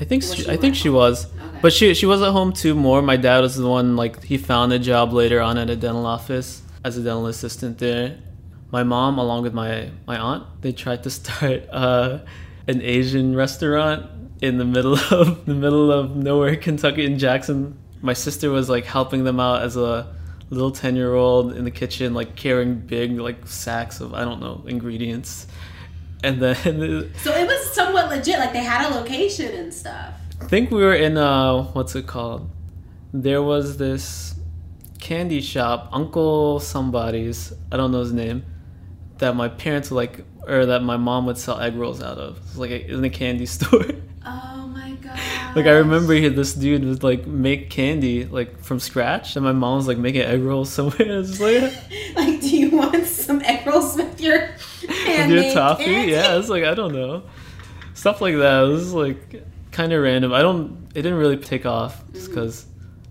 I 0.00 0.04
think 0.04 0.22
she, 0.22 0.42
she 0.42 0.50
I 0.50 0.56
think 0.56 0.76
she 0.76 0.88
was. 0.88 1.26
Okay. 1.26 1.58
But 1.60 1.72
she 1.72 1.94
she 1.94 2.06
was 2.06 2.22
at 2.22 2.30
home 2.30 2.52
too 2.52 2.74
more. 2.74 3.02
My 3.02 3.16
dad 3.16 3.40
was 3.40 3.56
the 3.56 3.68
one 3.68 3.96
like 3.96 4.22
he 4.22 4.38
found 4.38 4.72
a 4.72 4.78
job 4.78 5.12
later 5.12 5.40
on 5.40 5.58
at 5.58 5.70
a 5.70 5.76
dental 5.76 6.06
office 6.06 6.62
as 6.84 6.96
a 6.96 7.02
dental 7.02 7.26
assistant 7.26 7.78
there. 7.78 8.18
My 8.70 8.82
mom, 8.82 9.18
along 9.18 9.42
with 9.42 9.54
my 9.54 9.90
my 10.06 10.18
aunt, 10.18 10.44
they 10.60 10.72
tried 10.72 11.02
to 11.04 11.10
start 11.18 11.68
uh, 11.70 12.20
an 12.68 12.80
Asian 12.82 13.34
restaurant 13.34 14.06
in 14.40 14.58
the 14.58 14.64
middle 14.64 14.94
of 15.10 15.46
the 15.46 15.54
middle 15.54 15.90
of 15.90 16.16
nowhere, 16.16 16.56
Kentucky, 16.56 17.04
in 17.04 17.18
Jackson. 17.18 17.76
My 18.00 18.12
sister 18.12 18.50
was 18.50 18.68
like 18.68 18.84
helping 18.84 19.24
them 19.24 19.40
out 19.40 19.62
as 19.62 19.76
a 19.76 20.14
little 20.50 20.70
ten 20.70 20.94
year 20.94 21.14
old 21.14 21.56
in 21.56 21.64
the 21.64 21.72
kitchen, 21.72 22.14
like 22.14 22.36
carrying 22.36 22.76
big 22.76 23.18
like 23.18 23.48
sacks 23.48 24.00
of 24.00 24.14
I 24.14 24.24
don't 24.24 24.40
know 24.40 24.64
ingredients, 24.68 25.48
and 26.24 26.42
then 26.42 27.12
So 27.18 27.32
it 27.32 27.46
was 27.46 27.72
somewhat 27.72 28.08
legit. 28.08 28.38
Like 28.38 28.52
they 28.52 28.64
had 28.64 28.90
a 28.90 28.94
location 28.94 29.54
and 29.54 29.72
stuff. 29.72 30.14
I 30.40 30.44
think 30.46 30.70
we 30.70 30.82
were 30.82 30.94
in 30.94 31.16
uh 31.16 31.62
what's 31.72 31.94
it 31.94 32.06
called? 32.06 32.50
There 33.12 33.42
was 33.42 33.76
this 33.76 34.34
candy 35.00 35.40
shop, 35.40 35.88
Uncle 35.92 36.60
Somebody's, 36.60 37.52
I 37.70 37.76
don't 37.76 37.92
know 37.92 38.00
his 38.00 38.12
name, 38.12 38.44
that 39.18 39.36
my 39.36 39.48
parents 39.48 39.90
would 39.90 39.96
like 39.96 40.24
or 40.46 40.66
that 40.66 40.82
my 40.82 40.96
mom 40.96 41.26
would 41.26 41.38
sell 41.38 41.60
egg 41.60 41.76
rolls 41.76 42.02
out 42.02 42.18
of. 42.18 42.38
It's 42.38 42.56
like 42.56 42.70
a, 42.70 42.92
in 42.92 43.04
a 43.04 43.10
candy 43.10 43.46
store. 43.56 43.84
Oh 44.26 44.66
my 44.74 44.92
god. 45.00 45.18
like 45.56 45.66
I 45.66 45.70
remember 45.70 46.14
he, 46.14 46.28
this 46.28 46.52
dude 46.54 46.84
would 46.84 47.02
like 47.04 47.26
make 47.26 47.70
candy 47.70 48.24
like 48.24 48.60
from 48.60 48.80
scratch 48.80 49.36
and 49.36 49.44
my 49.44 49.52
mom 49.52 49.76
was 49.76 49.86
like 49.86 49.98
making 49.98 50.22
egg 50.22 50.42
rolls 50.42 50.70
somewhere. 50.70 51.22
Like 51.22 51.72
Like, 52.16 52.40
do 52.40 52.56
you 52.56 52.76
want 52.76 53.06
some 53.06 53.40
egg 53.42 53.66
rolls 53.66 53.96
with 53.96 54.20
your 54.20 54.50
with 55.08 55.16
handmade 55.18 55.44
your 55.44 55.54
toffee? 55.54 55.84
candy? 55.84 56.12
Yeah, 56.12 56.38
it's 56.38 56.48
like 56.48 56.64
I 56.64 56.74
don't 56.74 56.92
know. 56.92 57.22
Stuff 57.94 58.20
like 58.20 58.36
that. 58.36 58.64
It 58.64 58.68
was 58.68 58.92
like 58.92 59.44
kind 59.72 59.92
of 59.92 60.02
random. 60.02 60.32
I 60.32 60.42
don't 60.42 60.88
it 60.94 61.02
didn't 61.02 61.18
really 61.18 61.36
take 61.36 61.66
off 61.66 62.02
just 62.12 62.30
mm-hmm. 62.30 62.40
cuz 62.40 62.66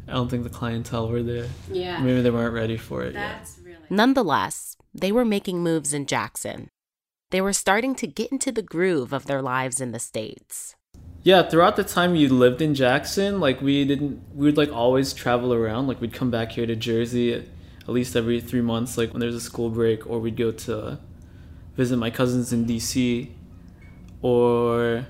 I 0.08 0.14
don't 0.14 0.30
think 0.30 0.44
the 0.44 0.50
clientele 0.50 1.10
were 1.10 1.24
there. 1.24 1.48
Yeah. 1.72 2.00
Maybe 2.00 2.22
they 2.22 2.32
weren't 2.32 2.54
ready 2.54 2.78
for 2.78 3.04
it 3.04 3.14
yet. 3.14 3.40
That's 3.40 3.60
really. 3.64 3.78
Nonetheless, 3.90 4.78
they 4.94 5.12
were 5.12 5.26
making 5.26 5.62
moves 5.64 5.94
in 5.94 6.06
Jackson. 6.06 6.70
They 7.30 7.42
were 7.42 7.54
starting 7.54 7.94
to 7.96 8.08
get 8.08 8.32
into 8.32 8.54
the 8.54 8.62
groove 8.62 9.12
of 9.12 9.26
their 9.26 9.42
lives 9.42 9.82
in 9.82 9.92
the 9.92 10.00
States. 10.00 10.76
Yeah, 11.24 11.44
throughout 11.44 11.76
the 11.76 11.84
time 11.84 12.16
you 12.16 12.30
lived 12.30 12.62
in 12.62 12.74
Jackson, 12.74 13.42
like 13.42 13.62
we 13.62 13.84
didn't 13.84 14.22
we 14.34 14.46
would 14.46 14.58
like 14.58 14.72
always 14.72 15.14
travel 15.14 15.54
around. 15.54 15.88
Like 15.88 16.00
we'd 16.00 16.14
come 16.14 16.32
back 16.32 16.54
here 16.54 16.66
to 16.66 16.76
Jersey 16.76 17.34
at, 17.34 17.44
at 17.82 17.90
least 17.90 18.16
every 18.16 18.40
3 18.40 18.62
months 18.62 18.98
like 18.98 19.12
when 19.12 19.20
there's 19.20 19.36
a 19.36 19.42
school 19.42 19.70
break 19.70 20.08
or 20.10 20.20
we'd 20.20 20.38
go 20.38 20.52
to 20.52 21.00
visit 21.78 21.96
my 21.98 22.10
cousins 22.10 22.52
in 22.52 22.66
DC 22.66 23.30
or 24.22 25.06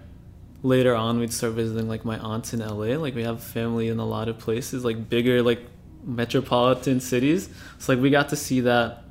later 0.63 0.93
on 0.93 1.19
we'd 1.19 1.31
start 1.31 1.53
visiting 1.53 1.87
like 1.87 2.03
my 2.03 2.19
aunts 2.19 2.53
in 2.53 2.59
LA. 2.59 2.97
Like 2.97 3.15
we 3.15 3.23
have 3.23 3.41
family 3.41 3.87
in 3.87 3.99
a 3.99 4.05
lot 4.05 4.27
of 4.27 4.37
places, 4.37 4.83
like 4.85 5.09
bigger 5.09 5.41
like 5.41 5.61
metropolitan 6.03 6.99
cities. 6.99 7.49
So 7.79 7.93
like 7.93 8.01
we 8.01 8.09
got 8.09 8.29
to 8.29 8.35
see 8.35 8.59
that 8.61 9.03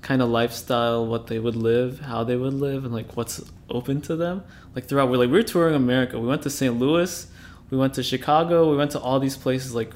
kind 0.00 0.20
of 0.22 0.28
lifestyle, 0.28 1.06
what 1.06 1.26
they 1.28 1.38
would 1.38 1.56
live, 1.56 2.00
how 2.00 2.24
they 2.24 2.36
would 2.36 2.54
live, 2.54 2.84
and 2.84 2.92
like 2.92 3.16
what's 3.16 3.42
open 3.68 4.00
to 4.02 4.16
them. 4.16 4.42
Like 4.74 4.86
throughout, 4.86 5.10
we're 5.10 5.18
like 5.18 5.30
we're 5.30 5.42
touring 5.42 5.74
America. 5.74 6.18
We 6.18 6.26
went 6.26 6.42
to 6.42 6.50
St. 6.50 6.76
Louis, 6.78 7.26
we 7.70 7.78
went 7.78 7.94
to 7.94 8.02
Chicago, 8.02 8.70
we 8.70 8.76
went 8.76 8.90
to 8.92 9.00
all 9.00 9.20
these 9.20 9.36
places. 9.36 9.74
Like 9.74 9.92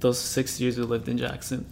those 0.00 0.18
six 0.18 0.60
years 0.60 0.76
we 0.76 0.84
lived 0.84 1.08
in 1.08 1.18
Jackson. 1.18 1.66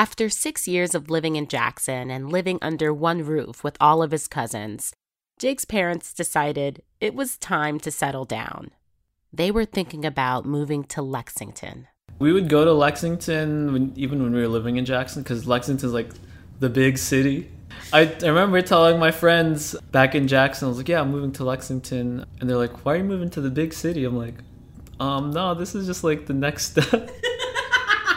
After 0.00 0.30
six 0.30 0.66
years 0.66 0.94
of 0.94 1.10
living 1.10 1.36
in 1.36 1.46
Jackson 1.46 2.10
and 2.10 2.32
living 2.32 2.58
under 2.62 2.90
one 2.90 3.22
roof 3.22 3.62
with 3.62 3.76
all 3.82 4.02
of 4.02 4.12
his 4.12 4.28
cousins, 4.28 4.94
Jake's 5.38 5.66
parents 5.66 6.14
decided 6.14 6.82
it 7.02 7.14
was 7.14 7.36
time 7.36 7.78
to 7.80 7.90
settle 7.90 8.24
down. 8.24 8.70
they 9.30 9.50
were 9.50 9.66
thinking 9.66 10.06
about 10.06 10.46
moving 10.46 10.84
to 10.84 11.02
Lexington. 11.02 11.86
We 12.18 12.32
would 12.32 12.48
go 12.48 12.64
to 12.64 12.72
Lexington 12.72 13.74
when, 13.74 13.92
even 13.94 14.22
when 14.22 14.32
we 14.32 14.40
were 14.40 14.48
living 14.48 14.78
in 14.78 14.86
Jackson 14.86 15.22
because 15.22 15.46
Lexington's 15.46 15.92
like 15.92 16.12
the 16.60 16.70
big 16.70 16.96
city. 16.96 17.50
I, 17.92 18.10
I 18.22 18.28
remember 18.28 18.62
telling 18.62 18.98
my 18.98 19.10
friends 19.10 19.76
back 19.92 20.14
in 20.14 20.28
Jackson, 20.28 20.64
I 20.64 20.68
was 20.70 20.78
like, 20.78 20.88
yeah, 20.88 21.02
I'm 21.02 21.10
moving 21.10 21.32
to 21.32 21.44
Lexington. 21.44 22.24
And 22.40 22.48
they're 22.48 22.56
like, 22.56 22.86
why 22.86 22.94
are 22.94 22.96
you 22.96 23.04
moving 23.04 23.28
to 23.36 23.42
the 23.42 23.50
big 23.50 23.74
city? 23.74 24.06
I'm 24.06 24.16
like, 24.16 24.36
um, 24.98 25.30
no, 25.30 25.52
this 25.54 25.74
is 25.74 25.86
just 25.86 26.04
like 26.04 26.24
the 26.24 26.32
next 26.32 26.70
step. 26.70 27.10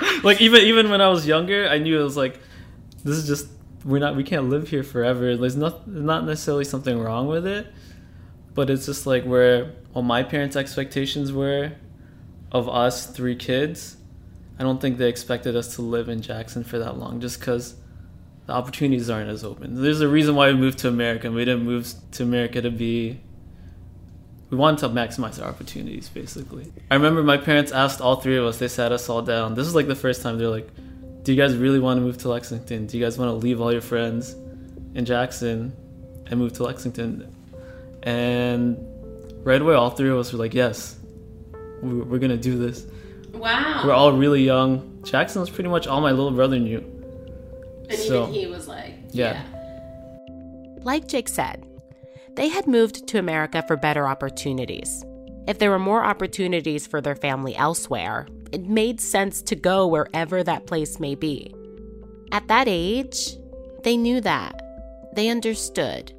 like 0.23 0.41
even 0.41 0.62
even 0.62 0.89
when 0.89 1.01
I 1.01 1.10
was 1.10 1.25
younger, 1.25 1.67
I 1.67 1.77
knew 1.77 1.99
it 1.99 2.03
was 2.03 2.17
like, 2.17 2.39
this 3.03 3.17
is 3.17 3.27
just 3.27 3.47
we're 3.86 3.99
not 3.99 4.15
we 4.15 4.23
can't 4.23 4.49
live 4.49 4.69
here 4.69 4.84
forever. 4.84 5.36
There's 5.36 5.56
not 5.56 5.88
not 5.88 6.25
necessarily 6.25 6.65
something 6.65 6.99
wrong 6.99 7.27
with 7.27 7.45
it, 7.45 7.67
but 8.53 8.69
it's 8.69 8.86
just 8.86 9.06
like 9.06 9.23
where 9.25 9.73
what 9.93 10.03
my 10.03 10.23
parents' 10.23 10.56
expectations 10.56 11.32
were 11.32 11.73
of 12.51 12.69
us 12.69 13.08
three 13.08 13.36
kids. 13.36 13.97
I 14.60 14.63
don't 14.63 14.79
think 14.79 14.97
they 14.97 15.10
expected 15.10 15.56
us 15.56 15.75
to 15.75 15.82
live 15.82 16.10
in 16.10 16.21
Jackson 16.21 16.63
for 16.63 16.77
that 16.79 16.97
long, 16.97 17.19
just 17.19 17.39
because 17.39 17.75
the 18.45 18.53
opportunities 18.53 19.10
aren't 19.10 19.29
as 19.29 19.43
open. 19.43 19.82
There's 19.82 20.01
a 20.01 20.08
reason 20.08 20.36
why 20.36 20.51
we 20.51 20.58
moved 20.58 20.79
to 20.79 20.88
America. 20.88 21.32
We 21.32 21.45
didn't 21.45 21.63
move 21.63 21.91
to 22.12 22.23
America 22.23 22.62
to 22.62 22.71
be. 22.71 23.19
We 24.54 24.60
wanted 24.60 24.82
to 24.82 24.89
maximize 24.89 25.42
our 25.42 25.50
opportunities, 25.50 26.10
basically. 26.10 26.72
I 26.92 26.94
remember 26.94 27.24
my 27.24 27.38
parents 27.38 27.72
asked 27.72 28.02
all 28.02 28.18
three 28.18 28.38
of 28.38 28.46
us. 28.46 28.60
They 28.60 28.68
sat 28.68 28.92
us 28.92 29.10
all 29.10 29.24
down. 29.24 29.56
This 29.56 29.66
is 29.66 29.74
like 29.74 29.88
the 29.88 29.96
first 29.96 30.22
time 30.22 30.38
they're 30.38 30.48
like, 30.48 30.70
"Do 31.24 31.34
you 31.34 31.42
guys 31.42 31.58
really 31.58 31.80
want 31.80 31.98
to 31.98 32.02
move 32.02 32.20
to 32.20 32.30
Lexington? 32.30 32.86
Do 32.86 32.96
you 32.96 33.04
guys 33.04 33.18
want 33.18 33.30
to 33.30 33.34
leave 33.34 33.60
all 33.60 33.72
your 33.72 33.82
friends 33.82 34.36
in 34.94 35.06
Jackson 35.06 35.74
and 36.28 36.39
move 36.39 36.54
to 36.54 36.63
Lexington?" 36.66 37.34
And 38.04 38.78
right 39.44 39.60
away, 39.60 39.74
all 39.74 39.89
three 39.89 40.12
of 40.12 40.20
us 40.20 40.32
were 40.32 40.38
like, 40.38 40.54
"Yes, 40.54 40.98
we're 41.82 42.20
gonna 42.20 42.38
do 42.38 42.56
this." 42.60 42.86
Wow. 43.34 43.82
We're 43.84 43.94
all 43.94 44.12
really 44.13 44.44
young. 44.44 45.00
Jackson 45.04 45.42
was 45.42 45.50
pretty 45.50 45.72
much 45.72 45.88
all 45.88 46.00
my 46.00 46.12
little 46.12 46.30
brother 46.30 46.60
knew. 46.60 46.84
And 47.89 47.98
So- 47.98 48.22
even 48.30 48.34
he 48.36 48.46
was 48.46 48.68
like, 48.68 48.94
Yeah. 49.13 49.42
Like 50.84 51.08
Jake 51.08 51.28
said, 51.28 51.66
they 52.36 52.50
had 52.50 52.67
moved 52.67 53.08
to 53.08 53.19
America 53.19 53.63
for 53.67 53.78
better 53.78 54.08
opportunities. 54.08 55.04
If 55.48 55.60
there 55.60 55.69
were 55.69 55.80
more 55.80 56.04
opportunities 56.04 56.88
for 56.88 57.02
their 57.02 57.15
family 57.15 57.56
elsewhere, 57.56 58.28
it 58.52 58.63
made 58.63 59.02
sense 59.02 59.41
to 59.43 59.56
go 59.56 59.88
wherever 59.88 60.43
that 60.43 60.65
place 60.65 61.00
may 61.00 61.15
be. 61.15 61.54
At 62.32 62.48
that 62.48 62.67
age, 62.67 63.38
they 63.84 63.98
knew 63.98 64.22
that. 64.22 64.60
They 65.15 65.30
understood. 65.30 66.13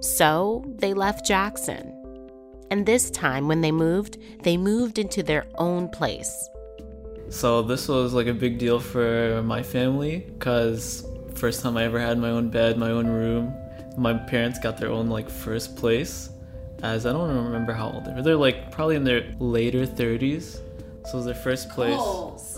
So 0.00 0.64
they 0.78 0.92
left 0.92 1.24
Jackson. 1.24 1.90
And 2.70 2.84
this 2.84 3.10
time, 3.10 3.48
when 3.48 3.60
they 3.60 3.72
moved, 3.72 4.18
they 4.42 4.56
moved 4.56 4.98
into 4.98 5.22
their 5.22 5.46
own 5.56 5.88
place. 5.88 6.48
So 7.30 7.62
this 7.62 7.88
was 7.88 8.12
like 8.12 8.26
a 8.26 8.34
big 8.34 8.58
deal 8.58 8.80
for 8.80 9.42
my 9.42 9.62
family 9.62 10.26
because 10.28 11.06
first 11.34 11.62
time 11.62 11.76
I 11.76 11.84
ever 11.84 11.98
had 11.98 12.18
my 12.18 12.30
own 12.30 12.50
bed, 12.50 12.76
my 12.76 12.90
own 12.90 13.06
room. 13.06 13.54
My 13.96 14.14
parents 14.14 14.58
got 14.58 14.76
their 14.76 14.90
own 14.90 15.08
like 15.08 15.28
first 15.30 15.76
place. 15.76 16.30
As 16.82 17.06
I 17.06 17.12
don't 17.12 17.44
remember 17.44 17.72
how 17.72 17.90
old 17.90 18.04
they 18.04 18.12
were. 18.12 18.22
They're 18.22 18.36
like 18.36 18.70
probably 18.70 18.96
in 18.96 19.04
their 19.04 19.34
later 19.38 19.86
30s. 19.86 20.60
So 21.06 21.10
it 21.12 21.14
was 21.16 21.24
their 21.26 21.34
first 21.34 21.70
place. 21.70 21.98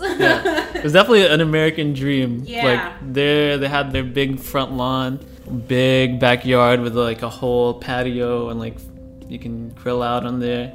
Yeah. 0.01 0.73
It 0.73 0.83
was 0.83 0.93
definitely 0.93 1.27
an 1.27 1.41
American 1.41 1.93
dream. 1.93 2.43
Yeah. 2.45 2.65
Like 2.65 3.13
they 3.13 3.57
they 3.57 3.67
had 3.67 3.91
their 3.91 4.03
big 4.03 4.39
front 4.39 4.73
lawn, 4.73 5.19
big 5.67 6.19
backyard 6.19 6.81
with 6.81 6.95
like 6.95 7.21
a 7.21 7.29
whole 7.29 7.73
patio 7.73 8.49
and 8.49 8.59
like 8.59 8.77
you 9.27 9.39
can 9.39 9.69
grill 9.69 10.01
out 10.01 10.25
on 10.25 10.39
there. 10.39 10.73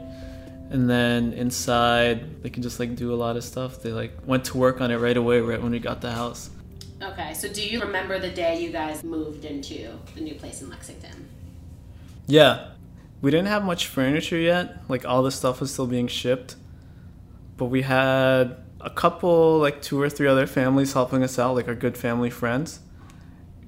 And 0.70 0.88
then 0.88 1.32
inside 1.34 2.42
they 2.42 2.50
can 2.50 2.62
just 2.62 2.78
like 2.80 2.94
do 2.96 3.12
a 3.12 3.16
lot 3.16 3.36
of 3.36 3.44
stuff. 3.44 3.82
They 3.82 3.92
like 3.92 4.12
went 4.26 4.44
to 4.46 4.58
work 4.58 4.80
on 4.80 4.90
it 4.90 4.96
right 4.96 5.16
away 5.16 5.40
right 5.40 5.60
when 5.60 5.72
we 5.72 5.78
got 5.78 6.00
the 6.00 6.12
house. 6.12 6.50
Okay, 7.02 7.34
so 7.34 7.48
do 7.48 7.66
you 7.66 7.80
remember 7.80 8.18
the 8.18 8.30
day 8.30 8.60
you 8.62 8.70
guys 8.70 9.02
moved 9.02 9.44
into 9.44 9.98
the 10.14 10.20
new 10.20 10.34
place 10.34 10.62
in 10.62 10.70
Lexington? 10.70 11.28
Yeah. 12.26 12.68
We 13.20 13.30
didn't 13.30 13.48
have 13.48 13.64
much 13.64 13.86
furniture 13.86 14.38
yet. 14.38 14.78
Like 14.88 15.04
all 15.04 15.22
the 15.22 15.30
stuff 15.30 15.60
was 15.60 15.72
still 15.72 15.86
being 15.86 16.08
shipped. 16.08 16.56
But 17.56 17.66
we 17.66 17.82
had 17.82 18.56
a 18.80 18.90
couple, 18.90 19.58
like 19.58 19.80
two 19.82 20.00
or 20.00 20.10
three 20.10 20.26
other 20.26 20.46
families 20.46 20.92
helping 20.92 21.22
us 21.22 21.38
out, 21.38 21.54
like 21.54 21.68
our 21.68 21.74
good 21.74 21.96
family 21.96 22.30
friends. 22.30 22.80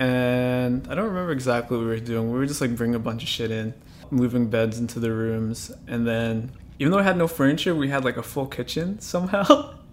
And 0.00 0.88
I 0.88 0.94
don't 0.94 1.06
remember 1.06 1.30
exactly 1.30 1.76
what 1.76 1.84
we 1.84 1.90
were 1.90 2.00
doing. 2.00 2.32
We 2.32 2.38
were 2.38 2.46
just 2.46 2.60
like 2.60 2.74
bringing 2.74 2.96
a 2.96 3.00
bunch 3.00 3.22
of 3.22 3.28
shit 3.28 3.50
in, 3.50 3.74
moving 4.10 4.48
beds 4.50 4.78
into 4.78 4.98
the 4.98 5.12
rooms. 5.12 5.70
And 5.86 6.06
then, 6.06 6.50
even 6.80 6.90
though 6.90 6.98
we 6.98 7.04
had 7.04 7.16
no 7.16 7.28
furniture, 7.28 7.74
we 7.74 7.88
had 7.88 8.04
like 8.04 8.16
a 8.16 8.22
full 8.22 8.46
kitchen 8.46 8.98
somehow. 9.00 9.74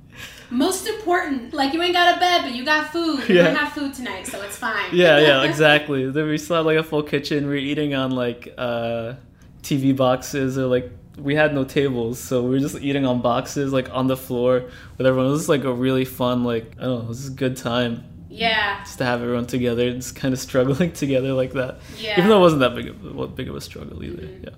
Most 0.50 0.86
important, 0.88 1.54
like 1.54 1.74
you 1.74 1.82
ain't 1.82 1.94
got 1.94 2.18
a 2.18 2.20
bed, 2.20 2.42
but 2.44 2.54
you 2.54 2.66
got 2.66 2.92
food. 2.92 3.28
You 3.30 3.36
Yeah. 3.36 3.44
don't 3.46 3.56
have 3.56 3.74
food 3.74 3.94
tonight, 3.94 4.28
so 4.28 4.42
it's 4.42 4.58
fine. 4.58 4.90
yeah, 4.94 5.18
yeah, 5.20 5.44
exactly. 5.50 6.10
Then 6.12 6.28
we 6.28 6.38
still 6.38 6.58
had 6.58 6.66
like 6.66 6.78
a 6.78 6.84
full 6.84 7.04
kitchen. 7.04 7.46
We 7.46 7.50
were 7.52 7.56
eating 7.56 7.94
on 7.96 8.12
like 8.12 8.54
uh, 8.58 9.14
TV 9.64 9.96
boxes 9.96 10.58
or 10.58 10.66
like 10.66 10.92
we 11.18 11.36
had 11.36 11.54
no 11.54 11.64
tables, 11.64 12.20
so 12.20 12.44
we 12.44 12.50
were 12.50 12.60
just 12.60 12.76
eating 12.82 13.06
on 13.06 13.22
boxes 13.22 13.72
like 13.72 13.90
on 13.94 14.08
the 14.08 14.18
floor 14.18 14.64
with 14.98 15.08
everyone. 15.08 15.28
It 15.28 15.32
was 15.32 15.48
like 15.50 15.64
a 15.64 15.74
really 15.74 16.04
fun 16.06 16.44
like 16.44 16.74
I 16.80 16.84
don't 16.84 17.00
know, 17.00 17.06
it 17.06 17.08
was 17.08 17.28
a 17.28 17.32
good 17.32 17.56
time 17.58 18.04
yeah, 18.30 18.82
just 18.84 18.98
to 19.00 19.04
have 19.06 19.22
everyone 19.22 19.46
together, 19.46 19.92
just 19.94 20.16
kind 20.16 20.34
of 20.34 20.40
struggling 20.40 20.92
together 21.04 21.34
like 21.34 21.52
that. 21.54 21.80
yeah. 21.98 22.18
Even 22.18 22.30
though 22.30 22.38
it 22.38 22.42
wasn't 22.42 22.62
that 22.62 22.76
big 22.76 22.88
of 22.88 23.16
what 23.16 23.36
big 23.36 23.48
of 23.50 23.56
a 23.56 23.62
struggle 23.62 24.04
either. 24.04 24.24
Mhm. 24.24 24.44
Yeah. 24.44 24.50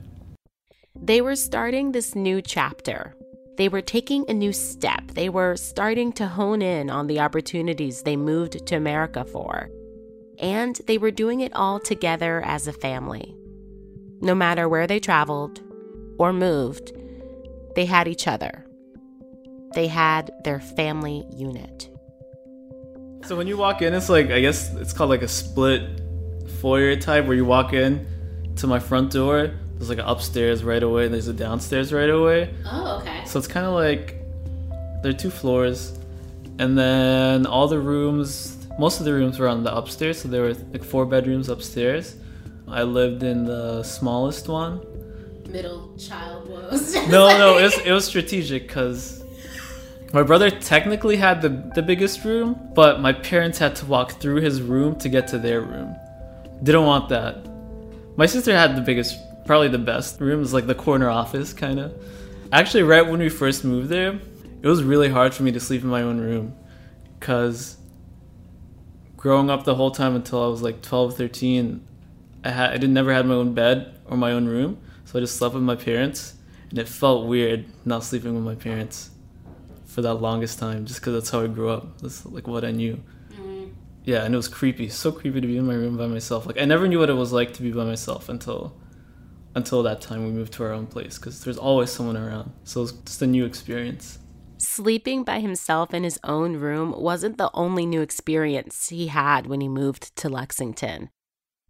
They 0.95 1.21
were 1.21 1.35
starting 1.35 1.91
this 1.91 2.15
new 2.15 2.41
chapter. 2.41 3.15
They 3.55 3.69
were 3.69 3.81
taking 3.81 4.25
a 4.27 4.33
new 4.33 4.51
step. 4.51 5.11
They 5.11 5.29
were 5.29 5.55
starting 5.55 6.11
to 6.13 6.27
hone 6.27 6.61
in 6.61 6.89
on 6.89 7.07
the 7.07 7.19
opportunities 7.19 8.01
they 8.01 8.15
moved 8.15 8.65
to 8.65 8.75
America 8.75 9.25
for. 9.25 9.69
And 10.39 10.79
they 10.87 10.97
were 10.97 11.11
doing 11.11 11.41
it 11.41 11.53
all 11.53 11.79
together 11.79 12.41
as 12.45 12.67
a 12.67 12.73
family. 12.73 13.37
No 14.21 14.33
matter 14.33 14.67
where 14.67 14.87
they 14.87 14.99
traveled 14.99 15.61
or 16.17 16.33
moved, 16.33 16.93
they 17.75 17.85
had 17.85 18.07
each 18.07 18.27
other. 18.27 18.65
They 19.75 19.87
had 19.87 20.31
their 20.43 20.59
family 20.59 21.25
unit. 21.31 21.89
So 23.25 23.35
when 23.35 23.47
you 23.47 23.57
walk 23.57 23.81
in, 23.81 23.93
it's 23.93 24.09
like 24.09 24.31
I 24.31 24.41
guess 24.41 24.73
it's 24.75 24.93
called 24.93 25.09
like 25.09 25.21
a 25.21 25.27
split 25.27 26.01
foyer 26.59 26.95
type 26.95 27.25
where 27.25 27.35
you 27.35 27.45
walk 27.45 27.73
in 27.73 28.07
to 28.57 28.67
my 28.67 28.79
front 28.79 29.11
door. 29.11 29.53
There's 29.75 29.89
like 29.89 29.97
an 29.99 30.05
upstairs 30.05 30.63
right 30.63 30.81
away, 30.81 31.05
and 31.05 31.13
there's 31.13 31.27
a 31.27 31.33
downstairs 31.33 31.91
right 31.91 32.09
away. 32.09 32.53
oh, 32.65 32.99
okay. 33.01 33.23
So 33.25 33.39
it's 33.39 33.47
kind 33.47 33.65
of 33.65 33.73
like 33.73 34.15
there 35.01 35.09
are 35.11 35.13
two 35.13 35.29
floors, 35.29 35.97
and 36.59 36.77
then 36.77 37.45
all 37.45 37.67
the 37.67 37.79
rooms, 37.79 38.57
most 38.79 38.99
of 38.99 39.05
the 39.05 39.13
rooms 39.13 39.39
were 39.39 39.47
on 39.47 39.63
the 39.63 39.75
upstairs. 39.75 40.21
So 40.21 40.27
there 40.29 40.43
were 40.43 40.53
like 40.71 40.83
four 40.83 41.05
bedrooms 41.05 41.49
upstairs. 41.49 42.15
I 42.67 42.83
lived 42.83 43.23
in 43.23 43.45
the 43.45 43.83
smallest 43.83 44.47
one. 44.47 44.81
Middle 45.49 45.95
child 45.97 46.49
was. 46.49 46.95
No, 47.09 47.27
no, 47.37 47.57
it 47.57 47.63
was 47.63 47.77
it 47.79 47.91
was 47.91 48.05
strategic 48.05 48.67
because 48.67 49.23
my 50.13 50.23
brother 50.23 50.49
technically 50.49 51.17
had 51.17 51.41
the 51.41 51.49
the 51.75 51.81
biggest 51.81 52.23
room, 52.23 52.57
but 52.73 53.01
my 53.01 53.11
parents 53.11 53.57
had 53.59 53.75
to 53.77 53.85
walk 53.85 54.13
through 54.21 54.41
his 54.41 54.61
room 54.61 54.95
to 54.99 55.09
get 55.09 55.27
to 55.29 55.37
their 55.37 55.61
room. 55.61 55.95
Didn't 56.63 56.85
want 56.85 57.09
that. 57.09 57.45
My 58.15 58.25
sister 58.27 58.55
had 58.55 58.75
the 58.75 58.81
biggest, 58.81 59.17
probably 59.45 59.67
the 59.67 59.77
best 59.77 60.19
room. 60.19 60.41
is 60.41 60.53
like 60.53 60.67
the 60.67 60.75
corner 60.75 61.09
office 61.09 61.53
kind 61.53 61.79
of. 61.79 61.93
Actually, 62.51 62.83
right 62.83 63.05
when 63.07 63.19
we 63.19 63.29
first 63.29 63.63
moved 63.63 63.89
there, 63.89 64.19
it 64.61 64.67
was 64.67 64.83
really 64.83 65.09
hard 65.09 65.33
for 65.33 65.43
me 65.43 65.51
to 65.51 65.59
sleep 65.59 65.81
in 65.81 65.89
my 65.89 66.01
own 66.01 66.19
room 66.19 66.55
because 67.19 67.77
growing 69.17 69.49
up 69.49 69.63
the 69.63 69.75
whole 69.75 69.91
time 69.91 70.15
until 70.15 70.43
I 70.43 70.47
was 70.47 70.61
like 70.61 70.81
12, 70.81 71.17
13, 71.17 71.85
I 72.43 72.49
had 72.49 72.69
I 72.71 72.73
didn't 72.73 72.93
never 72.93 73.13
had 73.13 73.25
my 73.25 73.35
own 73.35 73.53
bed 73.53 73.99
or 74.05 74.17
my 74.17 74.31
own 74.31 74.45
room, 74.45 74.79
so 75.05 75.17
I 75.17 75.21
just 75.21 75.37
slept 75.37 75.55
with 75.55 75.63
my 75.63 75.75
parents, 75.75 76.35
and 76.69 76.77
it 76.77 76.87
felt 76.87 77.25
weird 77.27 77.65
not 77.85 78.03
sleeping 78.03 78.35
with 78.35 78.43
my 78.43 78.55
parents 78.55 79.11
for 79.85 80.01
that 80.01 80.15
longest 80.15 80.59
time, 80.59 80.85
just 80.85 80.99
because 80.99 81.13
that's 81.13 81.29
how 81.29 81.41
I 81.41 81.47
grew 81.47 81.69
up. 81.69 82.01
That's 82.01 82.25
like 82.25 82.47
what 82.47 82.65
I 82.65 82.71
knew. 82.71 83.01
Mhm. 83.39 83.69
Yeah, 84.03 84.23
and 84.25 84.33
it 84.33 84.37
was 84.37 84.47
creepy, 84.47 84.89
so 84.89 85.11
creepy 85.11 85.39
to 85.39 85.47
be 85.47 85.57
in 85.57 85.65
my 85.65 85.75
room 85.75 85.97
by 85.97 86.07
myself. 86.07 86.45
Like 86.45 86.59
I 86.59 86.65
never 86.65 86.87
knew 86.87 86.99
what 86.99 87.09
it 87.09 87.13
was 87.13 87.31
like 87.31 87.53
to 87.53 87.61
be 87.61 87.71
by 87.71 87.85
myself 87.85 88.27
until 88.27 88.73
until 89.55 89.83
that 89.83 90.01
time 90.01 90.25
we 90.25 90.31
moved 90.31 90.53
to 90.53 90.63
our 90.63 90.71
own 90.71 90.87
place, 90.87 91.17
because 91.17 91.43
there's 91.43 91.57
always 91.57 91.91
someone 91.91 92.17
around. 92.17 92.51
So 92.63 92.83
it's 92.83 92.91
just 92.91 93.21
a 93.21 93.27
new 93.27 93.45
experience. 93.45 94.19
Sleeping 94.57 95.23
by 95.23 95.39
himself 95.39 95.93
in 95.93 96.03
his 96.03 96.19
own 96.23 96.57
room 96.57 96.93
wasn't 96.97 97.37
the 97.37 97.51
only 97.53 97.85
new 97.85 98.01
experience 98.01 98.89
he 98.89 99.07
had 99.07 99.47
when 99.47 99.61
he 99.61 99.67
moved 99.67 100.15
to 100.17 100.29
Lexington. 100.29 101.09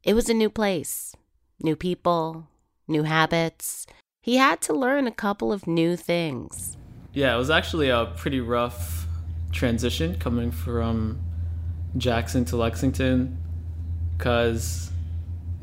It 0.04 0.14
was 0.14 0.30
a 0.30 0.34
new 0.34 0.50
place, 0.50 1.16
new 1.62 1.76
people, 1.76 2.48
new 2.88 3.04
habits. 3.04 3.88
He 4.22 4.36
had 4.36 4.62
to 4.62 4.74
learn 4.74 5.08
a 5.08 5.12
couple 5.12 5.52
of 5.52 5.66
new 5.66 5.96
things. 5.96 6.78
Yeah, 7.14 7.34
it 7.34 7.38
was 7.38 7.50
actually 7.50 7.90
a 7.90 8.14
pretty 8.16 8.42
rough 8.42 9.08
transition 9.52 10.18
coming 10.20 10.52
from 10.52 11.20
Jackson 11.98 12.46
to 12.46 12.58
Lexington 12.58 13.38
because 14.18 14.92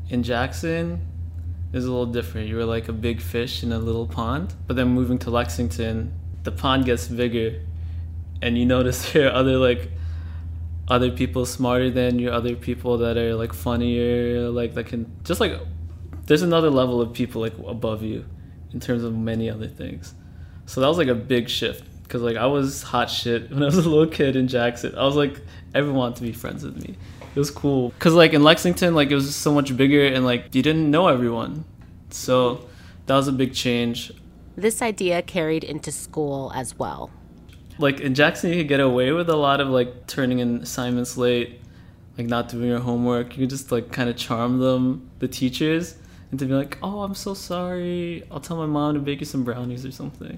in 0.09 0.23
Jackson, 0.23 1.05
is 1.73 1.85
a 1.85 1.89
little 1.89 2.05
different. 2.05 2.47
You 2.47 2.57
were 2.57 2.65
like 2.65 2.87
a 2.87 2.93
big 2.93 3.21
fish 3.21 3.63
in 3.63 3.71
a 3.71 3.79
little 3.79 4.07
pond, 4.07 4.53
but 4.67 4.75
then 4.75 4.89
moving 4.89 5.17
to 5.19 5.29
Lexington, 5.29 6.13
the 6.43 6.51
pond 6.51 6.85
gets 6.85 7.07
bigger, 7.07 7.61
and 8.41 8.57
you 8.57 8.65
notice 8.65 9.11
there 9.13 9.29
are 9.29 9.33
other 9.33 9.57
like 9.57 9.91
other 10.87 11.11
people 11.11 11.45
smarter 11.45 11.89
than 11.89 12.19
you, 12.19 12.29
other 12.29 12.55
people 12.55 12.97
that 12.97 13.17
are 13.17 13.35
like 13.35 13.53
funnier, 13.53 14.49
like 14.49 14.73
that 14.73 14.87
can 14.87 15.11
just 15.23 15.39
like 15.39 15.53
there's 16.25 16.41
another 16.41 16.69
level 16.69 17.01
of 17.01 17.13
people 17.13 17.41
like 17.41 17.57
above 17.65 18.03
you 18.03 18.25
in 18.73 18.79
terms 18.79 19.03
of 19.03 19.15
many 19.15 19.49
other 19.49 19.67
things. 19.67 20.13
So 20.65 20.81
that 20.81 20.87
was 20.87 20.97
like 20.97 21.07
a 21.07 21.15
big 21.15 21.49
shift 21.49 21.85
because 22.03 22.21
like 22.21 22.37
I 22.37 22.45
was 22.45 22.83
hot 22.83 23.09
shit 23.09 23.49
when 23.51 23.63
I 23.63 23.67
was 23.67 23.77
a 23.77 23.89
little 23.89 24.07
kid 24.07 24.35
in 24.35 24.47
Jackson. 24.47 24.95
I 24.97 25.05
was 25.05 25.15
like 25.15 25.39
everyone 25.73 25.99
wanted 25.99 26.15
to 26.17 26.23
be 26.23 26.31
friends 26.33 26.63
with 26.63 26.75
me. 26.81 26.97
It 27.33 27.39
was 27.39 27.51
cool 27.51 27.89
because 27.89 28.13
like 28.13 28.33
in 28.33 28.43
Lexington, 28.43 28.93
like 28.93 29.09
it 29.09 29.15
was 29.15 29.33
so 29.33 29.53
much 29.53 29.75
bigger 29.75 30.05
and 30.05 30.25
like 30.25 30.53
you 30.53 30.61
didn't 30.61 30.89
know 30.91 31.07
everyone. 31.07 31.63
So 32.09 32.67
that 33.05 33.15
was 33.15 33.27
a 33.27 33.31
big 33.31 33.53
change. 33.53 34.11
This 34.55 34.81
idea 34.81 35.21
carried 35.21 35.63
into 35.63 35.91
school 35.91 36.51
as 36.53 36.77
well. 36.77 37.09
Like 37.77 38.01
in 38.01 38.13
Jackson, 38.13 38.51
you 38.51 38.57
could 38.57 38.67
get 38.67 38.81
away 38.81 39.11
with 39.11 39.29
a 39.29 39.35
lot 39.35 39.61
of 39.61 39.69
like 39.69 40.07
turning 40.07 40.39
in 40.39 40.61
assignments 40.61 41.17
late, 41.17 41.61
like 42.17 42.27
not 42.27 42.49
doing 42.49 42.67
your 42.67 42.79
homework. 42.79 43.37
You 43.37 43.43
could 43.43 43.49
just 43.49 43.71
like 43.71 43.91
kind 43.91 44.09
of 44.09 44.17
charm 44.17 44.59
them, 44.59 45.09
the 45.19 45.27
teachers, 45.27 45.95
into 46.31 46.45
be 46.45 46.53
like, 46.53 46.77
"Oh, 46.83 47.01
I'm 47.01 47.15
so 47.15 47.33
sorry. 47.33 48.23
I'll 48.29 48.41
tell 48.41 48.57
my 48.57 48.65
mom 48.65 48.95
to 48.95 48.99
bake 48.99 49.21
you 49.21 49.25
some 49.25 49.43
brownies 49.43 49.85
or 49.85 49.91
something." 49.91 50.37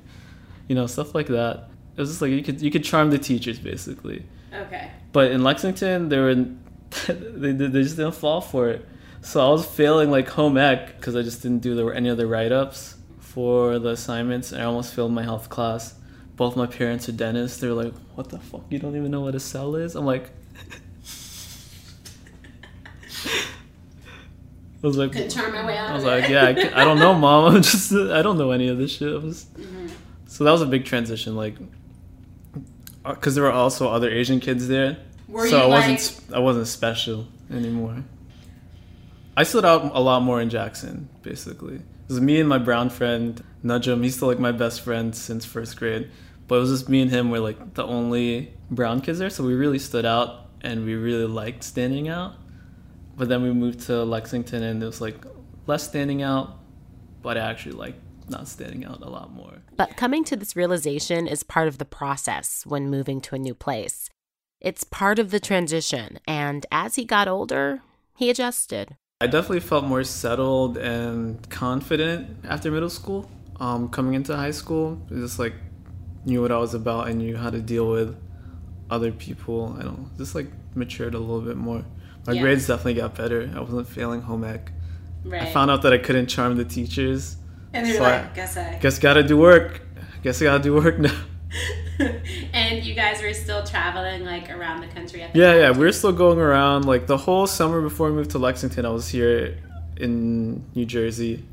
You 0.68 0.76
know, 0.76 0.86
stuff 0.86 1.16
like 1.16 1.28
that. 1.28 1.70
It 1.96 2.02
was 2.02 2.10
just 2.10 2.22
like 2.22 2.32
you 2.32 2.44
could 2.44 2.62
you 2.62 2.70
could 2.70 2.84
charm 2.84 3.10
the 3.10 3.18
teachers 3.18 3.58
basically. 3.58 4.26
Okay. 4.54 4.92
But 5.12 5.32
in 5.32 5.44
Lexington, 5.44 6.10
there 6.10 6.24
were 6.24 6.36
they, 7.08 7.52
they 7.52 7.84
just 7.84 7.98
didn't 7.98 8.16
fall 8.16 8.42
for 8.42 8.70
it. 8.70 8.88
So 9.22 9.46
I 9.46 9.50
was 9.50 9.66
failing 9.66 10.12
like 10.12 10.28
home 10.28 10.58
ec 10.58 10.98
because 10.98 11.16
I 11.16 11.22
just 11.22 11.42
didn't 11.42 11.60
do 11.60 11.76
the, 11.76 11.88
any 11.88 12.10
other 12.10 12.28
write 12.28 12.52
ups 12.52 12.96
for 13.20 13.80
the 13.80 13.90
assignments, 13.90 14.52
and 14.52 14.62
I 14.62 14.66
almost 14.66 14.94
failed 14.94 15.12
my 15.12 15.24
health 15.24 15.50
class. 15.50 15.96
Both 16.36 16.56
my 16.56 16.66
parents 16.66 17.08
are 17.10 17.14
dentists. 17.14 17.60
They're 17.60 17.74
like, 17.74 17.94
"What 18.16 18.30
the 18.30 18.40
fuck? 18.40 18.64
You 18.70 18.80
don't 18.80 18.96
even 18.96 19.12
know 19.12 19.22
what 19.22 19.36
a 19.36 19.40
cell 19.40 19.76
is?" 19.76 19.96
I'm 19.96 20.06
like. 20.06 20.30
I 24.84 24.88
was 24.88 24.98
like, 24.98 25.14
Could 25.14 25.30
charm 25.30 25.54
my 25.54 25.66
way 25.66 25.78
out. 25.78 25.92
I 25.92 25.94
was 25.94 26.04
like, 26.04 26.28
yeah, 26.28 26.44
I, 26.44 26.82
I 26.82 26.84
don't 26.84 27.00
know, 27.00 27.14
mom. 27.18 27.56
I'm 27.56 27.62
just, 27.62 27.94
I 27.94 28.22
don't 28.22 28.38
know 28.38 28.52
any 28.52 28.68
of 28.68 28.78
this 28.78 28.92
shit. 28.92 29.22
Was, 29.22 29.46
mm-hmm. 29.46 29.88
So 30.28 30.44
that 30.44 30.52
was 30.52 30.62
a 30.62 30.66
big 30.66 30.84
transition, 30.84 31.38
like, 31.38 31.56
uh, 33.06 33.14
because 33.14 33.36
there 33.36 33.46
were 33.46 33.52
also 33.52 33.90
other 33.90 34.10
Asian 34.10 34.42
kids 34.42 34.68
there. 34.68 34.98
Were 35.34 35.50
so 35.50 35.58
you 35.58 35.64
I 35.64 35.90
wasn't, 35.90 36.36
I 36.36 36.40
wasn't 36.40 36.68
special 36.68 37.28
anymore. 37.52 38.04
I 39.36 39.42
stood 39.42 39.66
out 39.66 39.90
a 39.96 40.00
lot 40.00 40.22
more 40.22 40.40
in 40.40 40.52
Jackson, 40.52 41.10
basically. 41.24 41.78
It 41.78 41.82
was 42.08 42.22
me 42.22 42.40
and 42.40 42.48
my 42.48 42.60
brown 42.60 42.92
friend 42.92 43.44
Najum. 43.66 44.04
He's 44.04 44.16
still 44.16 44.28
like 44.28 44.38
my 44.38 44.52
best 44.52 44.82
friend 44.82 45.16
since 45.16 45.44
first 45.44 45.76
grade, 45.78 46.12
but 46.48 46.58
it 46.58 46.60
was 46.60 46.70
just 46.70 46.88
me 46.88 47.02
and 47.02 47.10
him 47.10 47.32
were 47.32 47.40
like 47.40 47.74
the 47.74 47.84
only 47.84 48.54
brown 48.70 49.02
kids 49.02 49.18
there. 49.18 49.32
So 49.32 49.44
we 49.44 49.56
really 49.56 49.80
stood 49.80 50.06
out, 50.06 50.50
and 50.62 50.86
we 50.86 50.94
really 50.94 51.26
liked 51.26 51.64
standing 51.64 52.10
out. 52.10 52.36
But 53.18 53.28
then 53.28 53.42
we 53.42 53.52
moved 53.52 53.80
to 53.88 54.04
Lexington, 54.04 54.62
and 54.62 54.84
it 54.84 54.86
was 54.86 55.02
like 55.02 55.26
less 55.66 55.82
standing 55.82 56.22
out, 56.22 56.60
but 57.24 57.38
I 57.38 57.50
actually 57.50 57.74
like 57.74 57.96
not 58.30 58.48
standing 58.48 58.86
out 58.86 59.02
a 59.02 59.10
lot 59.10 59.34
more. 59.34 59.64
But 59.76 59.98
coming 59.98 60.24
to 60.26 60.36
this 60.36 60.56
realization 60.56 61.26
is 61.26 61.42
part 61.42 61.68
of 61.68 61.80
the 61.80 61.86
process 61.86 62.68
when 62.68 62.92
moving 62.92 63.20
to 63.22 63.34
a 63.34 63.40
new 63.40 63.56
place. 63.56 64.12
It's 64.64 64.84
part 64.86 65.20
of 65.20 65.30
the 65.32 65.40
transition, 65.42 66.20
and 66.26 66.66
as 66.72 66.96
he 66.96 67.04
got 67.04 67.28
older, 67.28 67.82
he 68.16 68.30
adjusted. 68.30 68.96
I 69.20 69.28
definitely 69.28 69.60
felt 69.60 69.84
more 69.86 70.04
settled 70.06 70.78
and 70.78 71.48
confident 71.50 72.38
after 72.48 72.72
middle 72.72 72.90
school. 72.90 73.30
Um, 73.60 73.90
coming 73.90 74.14
into 74.14 74.36
high 74.36 74.52
school, 74.52 75.02
I 75.12 75.16
just 75.16 75.38
like 75.38 75.54
knew 76.26 76.42
what 76.42 76.52
I 76.52 76.58
was 76.58 76.74
about. 76.74 77.10
and 77.10 77.18
knew 77.20 77.36
how 77.38 77.50
to 77.50 77.60
deal 77.62 77.90
with 77.90 78.16
other 78.90 79.12
people. 79.12 79.76
I 79.80 79.84
don't 79.84 80.10
just 80.18 80.34
like 80.34 80.48
matured 80.76 81.14
a 81.14 81.20
little 81.20 81.42
bit 81.42 81.58
more. 81.58 81.84
My 82.26 82.34
Yeah. 82.34 82.42
grades 82.42 82.66
definitely 82.68 82.96
got 82.96 83.16
better. 83.16 83.52
I 83.56 83.60
wasn't 83.60 83.88
failing 83.88 84.22
home 84.22 84.44
ec. 84.46 84.72
right. 85.26 85.42
I 85.44 85.54
found 85.54 85.72
out 85.72 85.82
that 85.84 85.94
I 85.94 85.98
couldn't 85.98 86.28
charm 86.28 86.56
the 86.58 86.66
teachers. 86.66 87.36
and 87.74 87.86
they're 87.86 87.96
so 87.96 88.04
like, 88.04 88.32
I- 88.32 88.36
guess 88.36 88.56
I. 88.58 88.78
Guess 88.82 89.00
gotta 89.00 89.24
do 89.24 89.38
work. 89.38 89.82
Guess 90.24 90.42
I 90.42 90.46
gotta 90.46 90.64
do 90.64 90.74
work 90.76 91.00
now. 91.00 91.16
and 92.54 92.84
you 92.84 92.94
guys 92.94 93.22
were 93.22 93.34
still 93.34 93.64
traveling 93.64 94.24
like 94.26 94.50
around 94.50 94.82
the 94.82 94.88
country 94.88 95.22
at 95.22 95.34
the 95.34 95.40
Yeah, 95.40 95.52
time. 95.52 95.62
yeah, 95.62 95.72
we 95.72 95.80
were 95.86 95.92
still 95.92 96.12
going 96.14 96.40
around. 96.40 96.86
Like 96.86 97.08
the 97.08 97.18
whole 97.18 97.48
summer 97.48 97.82
before 97.82 98.10
we 98.10 98.16
moved 98.16 98.32
to 98.32 98.40
Lexington, 98.40 98.86
I 98.86 98.90
was 98.90 99.10
here 99.10 99.58
in 99.98 100.64
New 100.76 100.86
Jersey. 100.86 101.44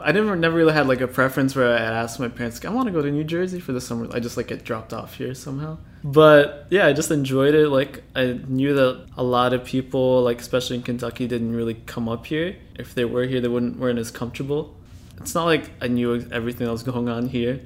I 0.00 0.12
never, 0.12 0.36
never 0.36 0.56
really 0.56 0.72
had 0.74 0.86
like 0.86 1.00
a 1.00 1.08
preference 1.08 1.56
where 1.56 1.72
I 1.76 1.80
asked 1.80 2.20
my 2.20 2.28
parents, 2.28 2.64
"I 2.64 2.68
want 2.70 2.86
to 2.86 2.92
go 2.92 3.02
to 3.02 3.10
New 3.10 3.24
Jersey 3.24 3.58
for 3.58 3.72
the 3.72 3.80
summer." 3.80 4.06
I 4.12 4.20
just 4.20 4.36
like 4.36 4.46
get 4.46 4.64
dropped 4.64 4.92
off 4.92 5.14
here 5.16 5.34
somehow. 5.34 5.78
But 6.04 6.68
yeah, 6.70 6.86
I 6.86 6.92
just 6.92 7.10
enjoyed 7.10 7.54
it. 7.54 7.68
Like 7.68 8.04
I 8.14 8.38
knew 8.46 8.74
that 8.74 9.06
a 9.16 9.24
lot 9.24 9.52
of 9.54 9.64
people, 9.64 10.22
like 10.22 10.40
especially 10.40 10.76
in 10.76 10.82
Kentucky, 10.82 11.26
didn't 11.26 11.56
really 11.56 11.74
come 11.74 12.08
up 12.08 12.26
here. 12.26 12.54
If 12.76 12.94
they 12.94 13.04
were 13.04 13.24
here, 13.24 13.40
they 13.40 13.48
wouldn't 13.48 13.78
weren't 13.78 13.98
as 13.98 14.12
comfortable. 14.12 14.76
It's 15.16 15.34
not 15.34 15.46
like 15.46 15.68
I 15.82 15.88
knew 15.88 16.14
everything 16.30 16.66
that 16.66 16.72
was 16.72 16.84
going 16.84 17.08
on 17.08 17.26
here, 17.28 17.58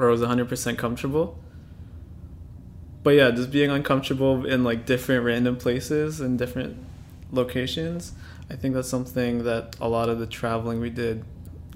or 0.00 0.08
was 0.08 0.20
100% 0.20 0.78
comfortable 0.78 1.38
but 3.02 3.10
yeah, 3.10 3.30
just 3.30 3.50
being 3.50 3.70
uncomfortable 3.70 4.44
in 4.44 4.64
like 4.64 4.86
different 4.86 5.24
random 5.24 5.56
places 5.56 6.20
and 6.20 6.38
different 6.38 6.76
locations, 7.32 8.12
I 8.50 8.56
think 8.56 8.74
that's 8.74 8.88
something 8.88 9.44
that 9.44 9.76
a 9.80 9.88
lot 9.88 10.08
of 10.08 10.18
the 10.18 10.26
traveling 10.26 10.80
we 10.80 10.90
did 10.90 11.24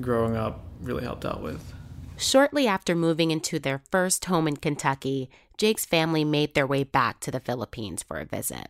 growing 0.00 0.36
up 0.36 0.60
really 0.80 1.04
helped 1.04 1.24
out 1.24 1.42
with. 1.42 1.72
Shortly 2.16 2.66
after 2.66 2.94
moving 2.94 3.30
into 3.30 3.58
their 3.58 3.82
first 3.90 4.26
home 4.26 4.46
in 4.46 4.56
Kentucky, 4.56 5.30
Jake's 5.56 5.86
family 5.86 6.24
made 6.24 6.54
their 6.54 6.66
way 6.66 6.84
back 6.84 7.20
to 7.20 7.30
the 7.30 7.40
Philippines 7.40 8.02
for 8.02 8.18
a 8.18 8.24
visit. 8.24 8.68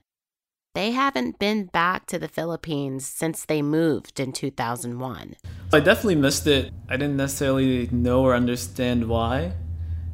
They 0.74 0.90
haven't 0.90 1.38
been 1.38 1.66
back 1.66 2.06
to 2.06 2.18
the 2.18 2.26
Philippines 2.26 3.06
since 3.06 3.44
they 3.44 3.62
moved 3.62 4.18
in 4.18 4.32
2001. 4.32 5.36
I 5.72 5.78
definitely 5.78 6.16
missed 6.16 6.48
it. 6.48 6.72
I 6.88 6.96
didn't 6.96 7.16
necessarily 7.16 7.88
know 7.92 8.22
or 8.22 8.34
understand 8.34 9.08
why. 9.08 9.52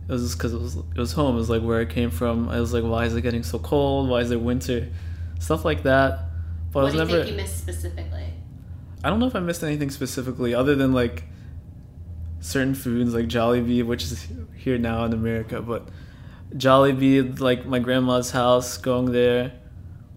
It 0.06 0.12
was 0.12 0.22
just 0.22 0.36
because 0.38 0.52
it 0.52 0.60
was 0.60 0.76
it 0.76 0.98
was 0.98 1.12
home. 1.12 1.34
It 1.34 1.38
was 1.38 1.48
like 1.48 1.62
where 1.62 1.80
I 1.80 1.86
came 1.86 2.10
from. 2.10 2.50
I 2.50 2.60
was 2.60 2.74
like, 2.74 2.84
why 2.84 3.06
is 3.06 3.16
it 3.16 3.22
getting 3.22 3.42
so 3.42 3.58
cold? 3.58 4.10
Why 4.10 4.20
is 4.20 4.30
it 4.30 4.40
winter? 4.40 4.88
Stuff 5.38 5.64
like 5.64 5.82
that. 5.84 6.26
But 6.72 6.80
I 6.80 6.82
What 6.82 6.84
was 6.84 6.92
do 6.92 6.98
you 6.98 7.04
never. 7.06 7.24
think 7.24 7.30
you 7.30 7.42
missed 7.42 7.58
specifically? 7.58 8.26
I 9.02 9.08
don't 9.08 9.18
know 9.18 9.26
if 9.28 9.34
I 9.36 9.40
missed 9.40 9.62
anything 9.62 9.88
specifically 9.88 10.54
other 10.54 10.74
than 10.74 10.92
like 10.92 11.24
certain 12.40 12.74
foods 12.74 13.14
like 13.14 13.28
Jollibee, 13.28 13.82
which 13.82 14.02
is 14.02 14.26
here 14.56 14.76
now 14.76 15.06
in 15.06 15.14
America, 15.14 15.62
but 15.62 15.88
Jollibee, 16.54 17.40
like 17.40 17.64
my 17.64 17.78
grandma's 17.78 18.32
house, 18.32 18.76
going 18.76 19.12
there 19.12 19.52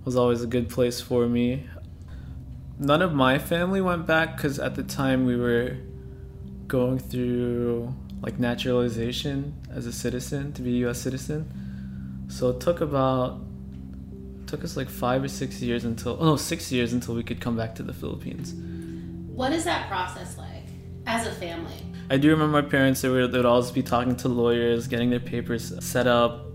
was 0.06 0.16
always 0.16 0.42
a 0.42 0.48
good 0.48 0.70
place 0.70 1.00
for 1.02 1.28
me. 1.28 1.68
None 2.80 3.02
of 3.02 3.14
my 3.14 3.38
family 3.38 3.82
went 3.82 4.06
back 4.06 4.36
because 4.36 4.60
at 4.60 4.76
the 4.76 4.84
time 4.84 5.26
we 5.26 5.36
were 5.36 5.78
going 6.68 7.00
through 7.00 7.94
like 8.22 8.40
naturalization 8.40 9.54
as 9.70 9.86
a 9.86 9.92
citizen 9.92 10.54
to 10.54 10.62
be 10.62 10.72
a 10.78 10.80
U.S. 10.88 11.00
citizen. 11.00 12.26
So 12.30 12.50
it 12.50 12.60
took 12.60 12.82
about 12.82 13.42
took 14.48 14.64
us 14.64 14.78
like 14.78 14.90
five 14.90 15.24
or 15.24 15.28
six 15.28 15.62
years 15.62 15.84
until 15.84 16.18
oh 16.20 16.26
no 16.26 16.36
six 16.36 16.72
years 16.72 16.94
until 16.94 17.16
we 17.16 17.24
could 17.24 17.42
come 17.42 17.56
back 17.56 17.76
to 17.76 17.84
the 17.84 17.94
Philippines. 17.94 18.54
What 19.34 19.52
is 19.52 19.64
that 19.66 19.88
process 19.88 20.38
like 20.38 20.68
as 21.06 21.28
a 21.28 21.32
family? 21.32 21.76
I 22.10 22.18
do 22.18 22.30
remember 22.30 22.62
my 22.62 22.68
parents. 22.68 23.02
They 23.02 23.10
would 23.10 23.32
they 23.32 23.38
would 23.40 23.46
always 23.46 23.72
be 23.72 23.84
talking 23.84 24.16
to 24.18 24.28
lawyers, 24.28 24.88
getting 24.88 25.10
their 25.10 25.20
papers 25.20 25.74
set 25.84 26.08
up. 26.08 26.48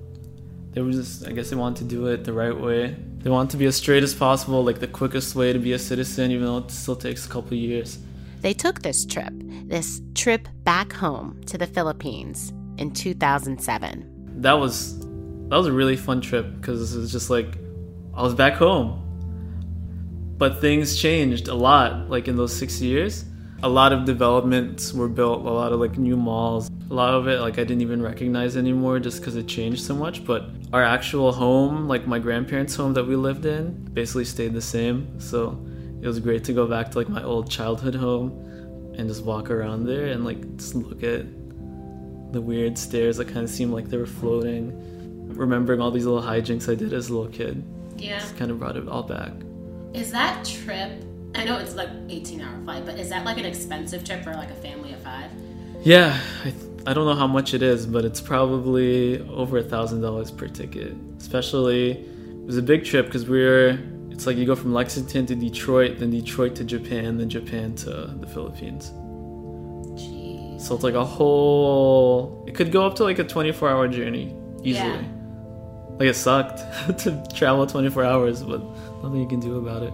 They 0.73 0.81
were 0.81 0.93
just 0.93 1.27
I 1.27 1.33
guess 1.33 1.51
they 1.51 1.57
wanted 1.57 1.79
to 1.79 1.85
do 1.85 2.07
it 2.07 2.25
the 2.25 2.33
right 2.33 2.59
way. 2.59 2.97
They 3.19 3.31
want 3.31 3.51
to 3.51 3.57
be 3.57 3.67
as 3.67 3.77
straight 3.77 4.03
as 4.03 4.15
possible, 4.15 4.65
like 4.65 4.79
the 4.79 4.87
quickest 4.87 5.35
way 5.35 5.53
to 5.53 5.59
be 5.59 5.73
a 5.73 5.79
citizen, 5.79 6.31
even 6.31 6.47
though 6.47 6.59
it 6.59 6.71
still 6.71 6.97
takes 6.97 7.27
a 7.27 7.29
couple 7.29 7.57
years. 7.57 7.99
They 8.41 8.55
took 8.55 8.83
this 8.83 9.05
trip, 9.05 9.33
this 9.65 10.01
trip 10.15 10.49
back 10.63 10.93
home 10.93 11.41
to 11.47 11.59
the 11.59 11.67
Philippines 11.67 12.53
in 12.77 12.93
2007. 12.93 14.41
That 14.41 14.53
was 14.53 14.99
that 15.01 15.57
was 15.57 15.67
a 15.67 15.73
really 15.73 15.97
fun 15.97 16.21
trip 16.21 16.47
because 16.57 16.95
it 16.95 16.99
was 16.99 17.11
just 17.11 17.31
like 17.31 17.59
I 18.15 18.23
was 18.23 18.35
back 18.35 18.55
home. 18.55 19.05
But 20.37 20.61
things 20.61 20.97
changed 20.97 21.49
a 21.49 21.55
lot, 21.55 22.09
like 22.09 22.29
in 22.29 22.37
those 22.37 22.57
six 22.57 22.81
years. 22.81 23.25
A 23.63 23.69
lot 23.69 23.93
of 23.93 24.05
developments 24.05 24.93
were 24.93 25.09
built, 25.09 25.41
a 25.45 25.51
lot 25.51 25.73
of 25.73 25.81
like 25.81 25.99
new 25.99 26.17
malls. 26.17 26.71
A 26.91 26.95
lot 26.95 27.13
of 27.15 27.27
it, 27.27 27.41
like 27.41 27.55
I 27.55 27.65
didn't 27.65 27.83
even 27.83 28.01
recognize 28.01 28.57
anymore 28.57 29.01
just 29.01 29.19
because 29.19 29.35
it 29.35 29.47
changed 29.49 29.83
so 29.85 29.95
much. 29.95 30.25
But 30.25 30.49
our 30.73 30.83
actual 30.85 31.33
home, 31.33 31.89
like 31.89 32.07
my 32.07 32.19
grandparents' 32.21 32.77
home 32.77 32.95
that 32.95 33.05
we 33.05 33.17
lived 33.17 33.47
in, 33.47 33.73
basically 33.93 34.25
stayed 34.27 34.55
the 34.55 34.63
same. 34.63 35.19
So 35.21 35.59
it 36.01 36.07
was 36.07 36.21
great 36.21 36.45
to 36.45 36.53
go 36.53 36.67
back 36.69 36.93
to 36.93 36.99
like 36.99 37.09
my 37.09 37.23
old 37.25 37.51
childhood 37.51 37.97
home 37.97 38.31
and 38.97 39.09
just 39.09 39.25
walk 39.25 39.51
around 39.51 39.87
there 39.87 40.07
and 40.07 40.25
like 40.25 40.57
just 40.57 40.77
look 40.77 41.03
at 41.03 41.27
the 42.33 42.41
weird 42.41 42.79
stairs 42.79 43.17
that 43.17 43.27
kind 43.27 43.41
of 43.41 43.51
seemed 43.51 43.73
like 43.73 43.89
they 43.89 43.97
were 43.97 44.07
floating. 44.07 44.73
Remembering 45.35 45.81
all 45.81 45.91
these 45.91 46.07
little 46.07 46.23
hijinks 46.23 46.71
I 46.71 46.75
did 46.77 46.93
as 46.93 47.09
a 47.09 47.15
little 47.15 47.31
kid, 47.33 47.65
Yeah. 47.97 48.19
just 48.21 48.37
kind 48.37 48.51
of 48.53 48.59
brought 48.61 48.77
it 48.77 48.87
all 48.89 49.03
back. 49.03 49.33
Is 49.95 50.11
that 50.13 50.45
trip 50.45 51.05
I 51.35 51.45
know 51.45 51.59
it's 51.59 51.75
like 51.75 51.91
18 52.09 52.41
hour 52.41 52.59
flight, 52.65 52.85
but 52.87 52.99
is 52.99 53.11
that 53.11 53.25
like 53.25 53.39
an 53.39 53.45
expensive 53.45 54.05
trip 54.05 54.25
for 54.25 54.33
like 54.35 54.51
a 54.51 54.55
family 54.55 54.93
of 54.93 55.01
five? 55.01 55.31
Yeah, 55.83 56.19
I, 56.45 56.53
I 56.87 56.95
don't 56.95 57.07
know 57.07 57.15
how 57.15 57.27
much 57.27 57.55
it 57.55 57.63
is, 57.63 57.87
but 57.87 58.05
it's 58.05 58.21
probably 58.21 59.21
over 59.29 59.59
a 59.59 59.63
thousand 59.63 60.01
dollars 60.01 60.31
per 60.31 60.49
ticket. 60.49 60.95
Especially, 61.19 61.93
it 61.93 62.47
was 62.47 62.57
a 62.57 62.63
big 62.63 62.85
trip 62.85 63.07
because 63.07 63.29
we 63.29 63.45
were. 63.45 63.79
It's 64.11 64.27
like 64.27 64.37
you 64.37 64.47
go 64.47 64.57
from 64.57 64.75
Lexington 64.75 65.27
to 65.27 65.37
Detroit, 65.37 65.99
then 65.99 66.11
Detroit 66.11 66.57
to 66.57 66.65
Japan, 66.65 67.19
then 67.19 67.29
Japan 67.29 67.77
to 67.77 67.91
the 68.21 68.27
Philippines. 68.27 68.91
Jeez. 70.01 70.63
So 70.63 70.75
it's 70.75 70.83
like 70.83 70.95
a 70.95 71.05
whole. 71.05 72.45
It 72.49 72.55
could 72.55 72.73
go 72.73 72.85
up 72.85 72.97
to 72.97 73.05
like 73.05 73.21
a 73.21 73.25
24 73.25 73.69
hour 73.69 73.87
journey 73.87 74.35
easily. 74.65 74.73
Yeah. 74.73 75.03
Like 75.99 76.09
it 76.09 76.15
sucked 76.15 76.99
to 77.01 77.23
travel 77.35 77.67
24 77.67 78.05
hours, 78.05 78.43
but 78.43 78.61
nothing 79.03 79.21
you 79.21 79.29
can 79.29 79.41
do 79.41 79.59
about 79.59 79.83
it. 79.83 79.93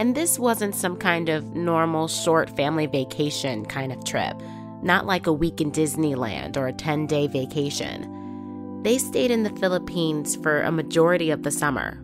And 0.00 0.14
this 0.14 0.38
wasn't 0.38 0.74
some 0.74 0.96
kind 0.96 1.28
of 1.28 1.54
normal 1.54 2.08
short 2.08 2.56
family 2.56 2.86
vacation 2.86 3.66
kind 3.66 3.92
of 3.92 4.02
trip, 4.02 4.34
not 4.82 5.04
like 5.04 5.26
a 5.26 5.32
week 5.32 5.60
in 5.60 5.70
Disneyland 5.70 6.56
or 6.56 6.68
a 6.68 6.72
10 6.72 7.06
day 7.06 7.26
vacation. 7.26 8.80
They 8.82 8.96
stayed 8.96 9.30
in 9.30 9.42
the 9.42 9.50
Philippines 9.50 10.36
for 10.36 10.62
a 10.62 10.72
majority 10.72 11.30
of 11.30 11.42
the 11.42 11.50
summer, 11.50 12.02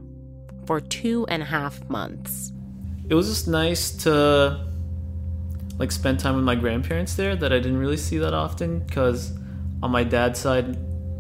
for 0.67 0.79
two 0.79 1.27
and 1.29 1.41
a 1.43 1.47
half 1.47 1.89
months. 1.89 2.53
It 3.09 3.15
was 3.15 3.29
just 3.29 3.49
nice 3.49 3.93
to 4.05 4.63
like 5.79 5.91
spend 5.91 6.21
time 6.21 6.37
with 6.37 6.45
my 6.45 6.55
grandparents 6.55 7.15
there 7.15 7.35
that 7.35 7.51
I 7.51 7.57
didn't 7.61 7.79
really 7.79 7.97
see 7.97 8.19
that 8.19 8.35
often 8.35 8.81
because 8.81 9.33
on 9.83 9.91
my 9.91 10.05
dad's 10.05 10.39
side 10.39 10.77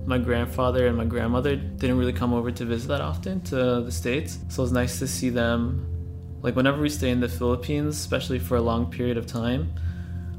my 0.06 0.18
grandfather 0.18 0.86
and 0.86 0.96
my 0.98 1.06
grandmother 1.06 1.56
didn't 1.56 1.96
really 1.96 2.12
come 2.12 2.34
over 2.34 2.50
to 2.50 2.66
visit 2.66 2.88
that 2.88 3.00
often 3.00 3.40
to 3.40 3.80
the 3.80 3.90
states 3.90 4.38
so 4.50 4.60
it 4.60 4.64
was 4.64 4.72
nice 4.72 4.98
to 4.98 5.08
see 5.08 5.30
them 5.30 5.95
like 6.46 6.54
whenever 6.54 6.80
we 6.80 6.88
stay 6.88 7.10
in 7.10 7.20
the 7.20 7.28
philippines 7.28 7.98
especially 7.98 8.38
for 8.38 8.56
a 8.56 8.60
long 8.60 8.90
period 8.90 9.16
of 9.16 9.26
time 9.26 9.74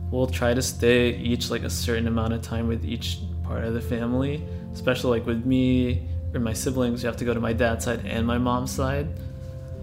we'll 0.10 0.26
try 0.26 0.54
to 0.54 0.62
stay 0.62 1.14
each 1.18 1.52
like 1.52 1.64
a 1.64 1.70
certain 1.70 2.08
amount 2.08 2.32
of 2.32 2.42
time 2.42 2.66
with 2.68 2.86
each 2.86 3.20
part 3.44 3.64
of 3.66 3.74
the 3.74 3.82
family 3.82 4.42
especially 4.74 5.20
like 5.20 5.28
with 5.28 5.46
me 5.46 6.08
or 6.34 6.40
my 6.40 6.54
siblings 6.54 7.04
you 7.04 7.08
have 7.08 7.18
to 7.18 7.26
go 7.26 7.34
to 7.34 7.42
my 7.42 7.52
dad's 7.52 7.84
side 7.84 8.04
and 8.06 8.26
my 8.26 8.38
mom's 8.38 8.72
side 8.72 9.08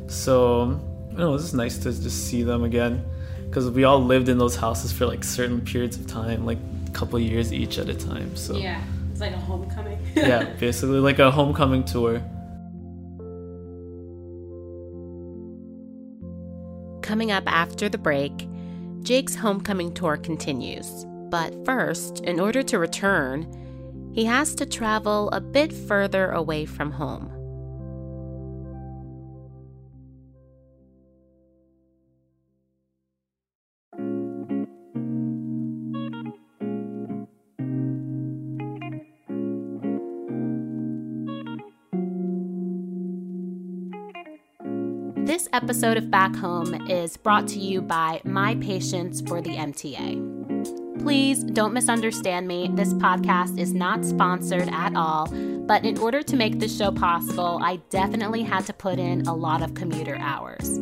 so 0.07 0.81
you 1.11 1.19
know, 1.19 1.29
it 1.29 1.33
was 1.33 1.43
just 1.43 1.55
nice 1.55 1.77
to 1.79 1.93
just 1.93 2.27
see 2.27 2.43
them 2.43 2.65
again 2.65 3.05
because 3.47 3.71
we 3.71 3.85
all 3.85 4.03
lived 4.03 4.29
in 4.31 4.39
those 4.39 4.57
houses 4.57 4.91
for 4.93 5.05
like 5.07 5.23
certain 5.23 5.61
periods 5.61 5.97
of 5.99 6.07
time 6.07 6.47
like 6.47 6.59
a 6.89 6.91
couple 6.91 7.21
years 7.21 7.53
each 7.53 7.79
at 7.79 7.89
a 7.89 7.95
time 7.95 8.35
so 8.35 8.57
Yeah. 8.57 8.83
It's 9.15 9.21
like 9.21 9.33
a 9.33 9.37
homecoming. 9.37 10.01
yeah, 10.17 10.43
basically 10.59 10.99
like 10.99 11.21
a 11.21 11.31
homecoming 11.31 11.85
tour. 11.85 12.21
Coming 17.15 17.31
up 17.31 17.45
after 17.47 17.89
the 17.89 17.97
break, 17.97 18.49
Jake's 19.05 19.37
homecoming 19.37 19.95
tour 19.95 20.17
continues. 20.17 21.07
But 21.31 21.55
first, 21.65 22.19
in 22.25 22.41
order 22.41 22.61
to 22.65 22.77
return, 22.81 23.47
he 24.13 24.25
has 24.25 24.53
to 24.57 24.67
travel 24.67 25.31
a 25.31 25.41
bit 25.41 25.73
further 25.73 26.33
away 26.33 26.65
from 26.65 26.91
home. 26.91 27.31
Episode 45.55 45.97
of 45.97 46.11
Back 46.11 46.35
Home 46.35 46.91
is 46.91 47.17
brought 47.17 47.47
to 47.47 47.61
you 47.61 47.81
by 47.81 48.21
My 48.25 48.57
Patience 48.57 49.21
for 49.21 49.41
the 49.41 49.51
MTA. 49.51 51.01
Please 51.01 51.45
don't 51.45 51.73
misunderstand 51.73 52.49
me. 52.49 52.69
This 52.73 52.93
podcast 52.95 53.57
is 53.57 53.73
not 53.73 54.05
sponsored 54.05 54.69
at 54.69 54.97
all, 54.97 55.29
but 55.29 55.85
in 55.85 55.97
order 55.99 56.25
to 56.25 56.35
make 56.35 56.59
this 56.59 56.77
show 56.77 56.91
possible, 56.91 57.61
I 57.63 57.77
definitely 57.89 58.43
had 58.43 58.67
to 58.67 58.73
put 58.73 58.99
in 58.99 59.29
a 59.29 59.33
lot 59.33 59.63
of 59.63 59.75
commuter 59.75 60.17
hours. 60.19 60.77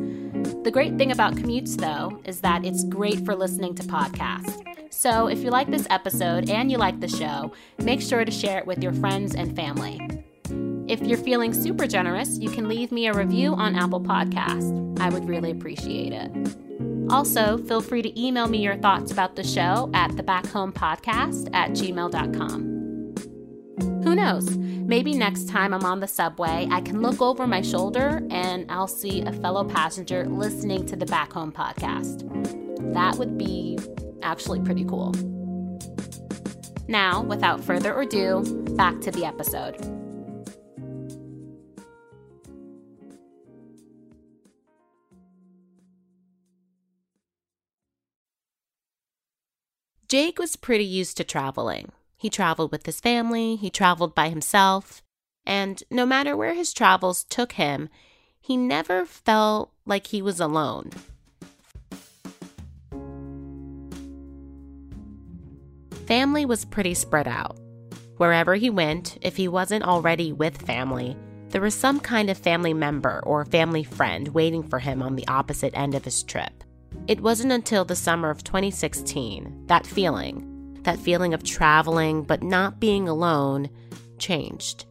The 0.64 0.70
great 0.72 0.96
thing 0.96 1.12
about 1.12 1.34
commutes, 1.34 1.76
though, 1.76 2.22
is 2.24 2.40
that 2.40 2.64
it's 2.64 2.82
great 2.84 3.26
for 3.26 3.36
listening 3.36 3.74
to 3.74 3.82
podcasts. 3.82 4.56
So 4.90 5.26
if 5.26 5.40
you 5.40 5.50
like 5.50 5.70
this 5.70 5.86
episode 5.90 6.48
and 6.48 6.70
you 6.70 6.78
like 6.78 6.98
the 6.98 7.08
show, 7.08 7.52
make 7.76 8.00
sure 8.00 8.24
to 8.24 8.32
share 8.32 8.56
it 8.56 8.66
with 8.66 8.82
your 8.82 8.94
friends 8.94 9.34
and 9.34 9.54
family. 9.54 10.00
If 10.92 11.00
you're 11.00 11.16
feeling 11.16 11.54
super 11.54 11.86
generous, 11.86 12.36
you 12.38 12.50
can 12.50 12.68
leave 12.68 12.92
me 12.92 13.06
a 13.06 13.14
review 13.14 13.54
on 13.54 13.74
Apple 13.76 14.02
Podcast. 14.02 15.00
I 15.00 15.08
would 15.08 15.26
really 15.26 15.50
appreciate 15.50 16.12
it. 16.12 16.30
Also, 17.08 17.56
feel 17.64 17.80
free 17.80 18.02
to 18.02 18.20
email 18.20 18.46
me 18.46 18.58
your 18.58 18.76
thoughts 18.76 19.10
about 19.10 19.34
the 19.34 19.42
show 19.42 19.90
at 19.94 20.10
thebackhomepodcast 20.10 21.48
at 21.54 21.70
gmail.com. 21.70 22.62
Who 24.04 24.14
knows? 24.14 24.54
Maybe 24.58 25.14
next 25.14 25.48
time 25.48 25.72
I'm 25.72 25.86
on 25.86 26.00
the 26.00 26.06
subway, 26.06 26.68
I 26.70 26.82
can 26.82 27.00
look 27.00 27.22
over 27.22 27.46
my 27.46 27.62
shoulder 27.62 28.20
and 28.30 28.70
I'll 28.70 28.86
see 28.86 29.22
a 29.22 29.32
fellow 29.32 29.64
passenger 29.64 30.26
listening 30.26 30.84
to 30.88 30.96
the 30.96 31.06
Back 31.06 31.32
Home 31.32 31.52
podcast. 31.52 32.28
That 32.92 33.16
would 33.16 33.38
be 33.38 33.78
actually 34.22 34.60
pretty 34.60 34.84
cool. 34.84 35.14
Now, 36.86 37.22
without 37.22 37.64
further 37.64 37.98
ado, 37.98 38.42
back 38.76 39.00
to 39.00 39.10
the 39.10 39.24
episode. 39.24 40.01
Jake 50.12 50.38
was 50.38 50.56
pretty 50.56 50.84
used 50.84 51.16
to 51.16 51.24
traveling. 51.24 51.90
He 52.18 52.28
traveled 52.28 52.70
with 52.70 52.84
his 52.84 53.00
family, 53.00 53.56
he 53.56 53.70
traveled 53.70 54.14
by 54.14 54.28
himself, 54.28 55.02
and 55.46 55.82
no 55.90 56.04
matter 56.04 56.36
where 56.36 56.52
his 56.52 56.74
travels 56.74 57.24
took 57.24 57.52
him, 57.52 57.88
he 58.38 58.54
never 58.54 59.06
felt 59.06 59.72
like 59.86 60.08
he 60.08 60.20
was 60.20 60.38
alone. 60.38 60.90
Family 66.06 66.44
was 66.44 66.66
pretty 66.66 66.92
spread 66.92 67.26
out. 67.26 67.58
Wherever 68.18 68.56
he 68.56 68.68
went, 68.68 69.16
if 69.22 69.38
he 69.38 69.48
wasn't 69.48 69.82
already 69.82 70.30
with 70.30 70.60
family, 70.60 71.16
there 71.48 71.62
was 71.62 71.74
some 71.74 71.98
kind 72.00 72.28
of 72.28 72.36
family 72.36 72.74
member 72.74 73.22
or 73.24 73.46
family 73.46 73.82
friend 73.82 74.28
waiting 74.28 74.62
for 74.62 74.80
him 74.80 75.02
on 75.02 75.16
the 75.16 75.26
opposite 75.26 75.74
end 75.74 75.94
of 75.94 76.04
his 76.04 76.22
trip. 76.22 76.61
It 77.08 77.20
wasn't 77.20 77.50
until 77.50 77.84
the 77.84 77.96
summer 77.96 78.30
of 78.30 78.44
2016 78.44 79.64
that 79.66 79.84
feeling, 79.84 80.78
that 80.82 81.00
feeling 81.00 81.34
of 81.34 81.42
traveling 81.42 82.22
but 82.22 82.44
not 82.44 82.78
being 82.78 83.08
alone, 83.08 83.70
changed. 84.18 84.86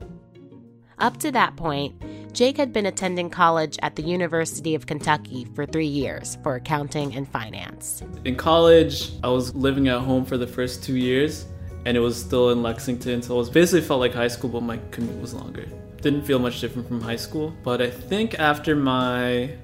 Up 0.99 1.17
to 1.17 1.31
that 1.31 1.55
point, 1.55 1.95
Jake 2.33 2.57
had 2.57 2.73
been 2.73 2.85
attending 2.85 3.29
college 3.29 3.79
at 3.81 3.95
the 3.95 4.03
University 4.03 4.75
of 4.75 4.87
Kentucky 4.87 5.47
for 5.55 5.65
three 5.65 5.87
years 5.87 6.37
for 6.43 6.55
accounting 6.55 7.15
and 7.15 7.29
finance. 7.29 8.03
In 8.25 8.35
college, 8.35 9.13
I 9.23 9.29
was 9.29 9.55
living 9.55 9.87
at 9.87 10.01
home 10.01 10.25
for 10.25 10.37
the 10.37 10.47
first 10.47 10.83
two 10.83 10.97
years, 10.97 11.45
and 11.85 11.95
it 11.95 12.01
was 12.01 12.19
still 12.19 12.49
in 12.49 12.61
Lexington, 12.61 13.21
so 13.21 13.35
it 13.35 13.37
was 13.37 13.49
basically 13.49 13.81
felt 13.81 14.01
like 14.01 14.13
high 14.13 14.27
school, 14.27 14.49
but 14.49 14.63
my 14.63 14.77
commute 14.91 15.19
was 15.21 15.33
longer. 15.33 15.65
Didn't 16.01 16.23
feel 16.23 16.39
much 16.39 16.59
different 16.59 16.89
from 16.89 16.99
high 16.99 17.15
school, 17.15 17.55
but 17.63 17.81
I 17.81 17.89
think 17.89 18.37
after 18.37 18.75
my 18.75 19.55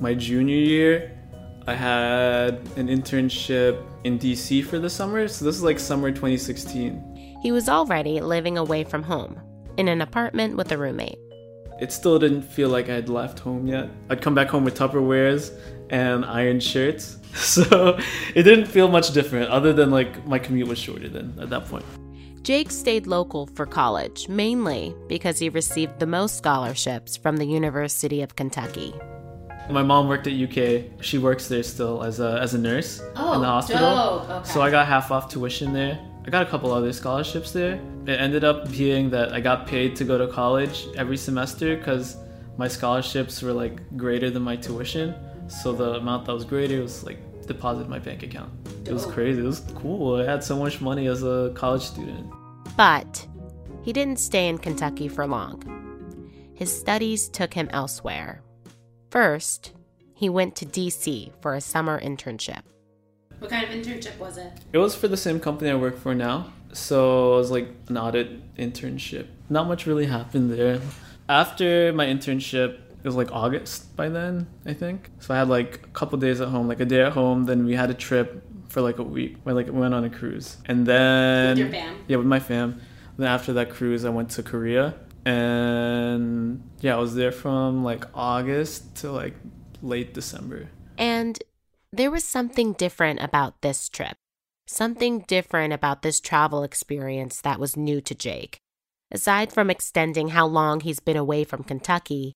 my 0.00 0.14
junior 0.14 0.56
year, 0.56 1.15
I 1.68 1.74
had 1.74 2.60
an 2.76 2.86
internship 2.86 3.82
in 4.04 4.20
DC 4.20 4.64
for 4.64 4.78
the 4.78 4.88
summer. 4.88 5.26
So 5.26 5.44
this 5.44 5.56
is 5.56 5.62
like 5.62 5.80
summer 5.80 6.10
2016. 6.12 7.38
He 7.42 7.50
was 7.50 7.68
already 7.68 8.20
living 8.20 8.56
away 8.56 8.84
from 8.84 9.02
home, 9.02 9.40
in 9.76 9.88
an 9.88 10.00
apartment 10.00 10.56
with 10.56 10.70
a 10.70 10.78
roommate. 10.78 11.18
It 11.80 11.92
still 11.92 12.18
didn't 12.18 12.42
feel 12.42 12.68
like 12.68 12.88
I 12.88 12.94
had 12.94 13.08
left 13.08 13.40
home 13.40 13.66
yet. 13.66 13.90
I'd 14.08 14.22
come 14.22 14.34
back 14.34 14.48
home 14.48 14.64
with 14.64 14.78
Tupperwares 14.78 15.52
and 15.90 16.24
iron 16.24 16.60
shirts. 16.60 17.18
So 17.36 17.98
it 18.34 18.44
didn't 18.44 18.64
feel 18.64 18.88
much 18.88 19.12
different 19.12 19.50
other 19.50 19.74
than 19.74 19.90
like 19.90 20.26
my 20.26 20.38
commute 20.38 20.68
was 20.68 20.78
shorter 20.78 21.06
then 21.06 21.34
at 21.38 21.50
that 21.50 21.66
point. 21.66 21.84
Jake 22.42 22.70
stayed 22.70 23.06
local 23.06 23.46
for 23.48 23.66
college, 23.66 24.26
mainly 24.26 24.94
because 25.06 25.38
he 25.38 25.50
received 25.50 25.98
the 25.98 26.06
most 26.06 26.38
scholarships 26.38 27.14
from 27.14 27.36
the 27.36 27.44
University 27.44 28.22
of 28.22 28.36
Kentucky. 28.36 28.94
My 29.70 29.82
mom 29.82 30.08
worked 30.08 30.26
at 30.26 30.32
UK. 30.32 30.84
She 31.00 31.18
works 31.18 31.48
there 31.48 31.62
still 31.62 32.02
as 32.04 32.20
a 32.20 32.38
as 32.40 32.54
a 32.54 32.58
nurse 32.58 33.02
Oh, 33.16 33.34
in 33.34 33.40
the 33.40 33.46
hospital. 33.46 33.80
dope. 34.20 34.30
Okay. 34.30 34.48
So 34.48 34.60
I 34.62 34.70
got 34.70 34.86
half 34.86 35.10
off 35.10 35.28
tuition 35.28 35.72
there. 35.72 35.98
I 36.26 36.30
got 36.30 36.42
a 36.46 36.50
couple 36.50 36.72
other 36.72 36.92
scholarships 36.92 37.52
there. 37.52 37.80
It 38.06 38.20
ended 38.20 38.44
up 38.44 38.70
being 38.70 39.10
that 39.10 39.32
I 39.32 39.40
got 39.40 39.66
paid 39.66 39.96
to 39.96 40.04
go 40.04 40.18
to 40.18 40.28
college 40.32 40.86
every 40.96 41.16
semester 41.16 41.76
because 41.76 42.16
my 42.56 42.68
scholarships 42.68 43.42
were 43.42 43.52
like 43.52 43.96
greater 43.96 44.30
than 44.30 44.42
my 44.42 44.56
tuition. 44.56 45.14
So 45.48 45.72
the 45.72 45.94
amount 45.94 46.26
that 46.26 46.34
was 46.34 46.44
greater 46.44 46.80
was 46.82 47.04
like 47.04 47.18
deposited 47.46 47.84
in 47.84 47.90
my 47.90 47.98
bank 48.00 48.22
account. 48.22 48.52
It 48.86 48.92
was 48.92 49.06
crazy. 49.06 49.40
It 49.40 49.44
was 49.44 49.60
cool. 49.74 50.16
I 50.20 50.24
had 50.24 50.42
so 50.42 50.56
much 50.56 50.80
money 50.80 51.06
as 51.08 51.22
a 51.22 51.52
college 51.54 51.82
student. 51.82 52.26
But 52.76 53.26
he 53.82 53.92
didn't 53.92 54.18
stay 54.18 54.48
in 54.48 54.58
Kentucky 54.58 55.08
for 55.08 55.26
long. 55.26 55.62
His 56.54 56.76
studies 56.76 57.28
took 57.28 57.52
him 57.54 57.68
elsewhere. 57.72 58.42
First, 59.16 59.72
he 60.12 60.28
went 60.28 60.54
to 60.56 60.66
DC 60.66 61.32
for 61.40 61.54
a 61.54 61.60
summer 61.62 61.98
internship. 61.98 62.60
What 63.38 63.50
kind 63.50 63.64
of 63.64 63.70
internship 63.70 64.18
was 64.18 64.36
it? 64.36 64.52
It 64.74 64.76
was 64.76 64.94
for 64.94 65.08
the 65.08 65.16
same 65.16 65.40
company 65.40 65.70
I 65.70 65.74
work 65.74 65.96
for 65.96 66.14
now. 66.14 66.52
So 66.74 67.32
it 67.32 67.38
was 67.38 67.50
like 67.50 67.68
an 67.88 67.96
audit 67.96 68.54
internship. 68.56 69.28
Not 69.48 69.68
much 69.68 69.86
really 69.86 70.04
happened 70.04 70.52
there. 70.52 70.82
After 71.30 71.94
my 71.94 72.04
internship, 72.04 72.74
it 72.74 73.04
was 73.04 73.14
like 73.14 73.32
August 73.32 73.96
by 73.96 74.10
then, 74.10 74.48
I 74.66 74.74
think. 74.74 75.10
So 75.20 75.32
I 75.32 75.38
had 75.38 75.48
like 75.48 75.76
a 75.76 75.88
couple 75.94 76.18
days 76.18 76.42
at 76.42 76.48
home, 76.48 76.68
like 76.68 76.80
a 76.80 76.84
day 76.84 77.00
at 77.00 77.12
home. 77.12 77.46
Then 77.46 77.64
we 77.64 77.74
had 77.74 77.88
a 77.88 77.94
trip 77.94 78.44
for 78.68 78.82
like 78.82 78.98
a 78.98 79.02
week. 79.02 79.38
We 79.46 79.54
like 79.54 79.72
went 79.72 79.94
on 79.94 80.04
a 80.04 80.10
cruise, 80.10 80.58
and 80.66 80.84
then 80.84 81.56
With 81.56 81.58
your 81.60 81.70
fam? 81.70 82.04
yeah, 82.06 82.18
with 82.18 82.26
my 82.26 82.38
fam. 82.38 82.82
Then 83.16 83.28
after 83.28 83.54
that 83.54 83.70
cruise, 83.70 84.04
I 84.04 84.10
went 84.10 84.28
to 84.32 84.42
Korea, 84.42 84.94
and 85.26 86.62
yeah, 86.80 86.94
I 86.94 87.00
was 87.00 87.16
there 87.16 87.32
from 87.32 87.82
like 87.82 88.04
August 88.14 88.94
to 88.96 89.10
like 89.10 89.34
late 89.82 90.14
December. 90.14 90.68
And 90.96 91.42
there 91.92 92.12
was 92.12 92.24
something 92.24 92.74
different 92.74 93.20
about 93.20 93.60
this 93.60 93.88
trip. 93.88 94.16
Something 94.68 95.20
different 95.26 95.72
about 95.72 96.02
this 96.02 96.20
travel 96.20 96.62
experience 96.62 97.40
that 97.40 97.58
was 97.58 97.76
new 97.76 98.00
to 98.02 98.14
Jake. 98.14 98.58
Aside 99.10 99.52
from 99.52 99.68
extending 99.68 100.28
how 100.28 100.46
long 100.46 100.80
he's 100.80 101.00
been 101.00 101.16
away 101.16 101.42
from 101.44 101.64
Kentucky, 101.64 102.34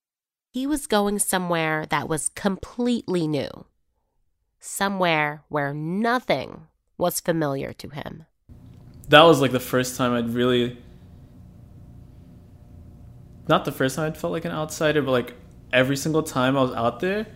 he 0.52 0.66
was 0.66 0.88
going 0.88 1.20
somewhere 1.20 1.86
that 1.90 2.08
was 2.08 2.28
completely 2.28 3.28
new. 3.28 3.66
Somewhere 4.58 5.44
where 5.48 5.72
nothing 5.72 6.66
was 6.98 7.20
familiar 7.20 7.72
to 7.74 7.88
him. 7.90 8.26
that 9.08 9.22
was 9.22 9.40
like 9.40 9.52
the 9.52 9.60
first 9.60 9.96
time 9.96 10.12
I'd 10.12 10.30
really 10.30 10.78
not 13.50 13.66
the 13.66 13.72
first 13.72 13.96
time 13.96 14.06
I'd 14.06 14.16
felt 14.16 14.32
like 14.32 14.46
an 14.46 14.52
outsider, 14.52 15.02
but 15.02 15.10
like 15.10 15.34
every 15.72 15.96
single 15.96 16.22
time 16.22 16.56
I 16.56 16.62
was 16.62 16.72
out 16.72 17.00
there, 17.00 17.26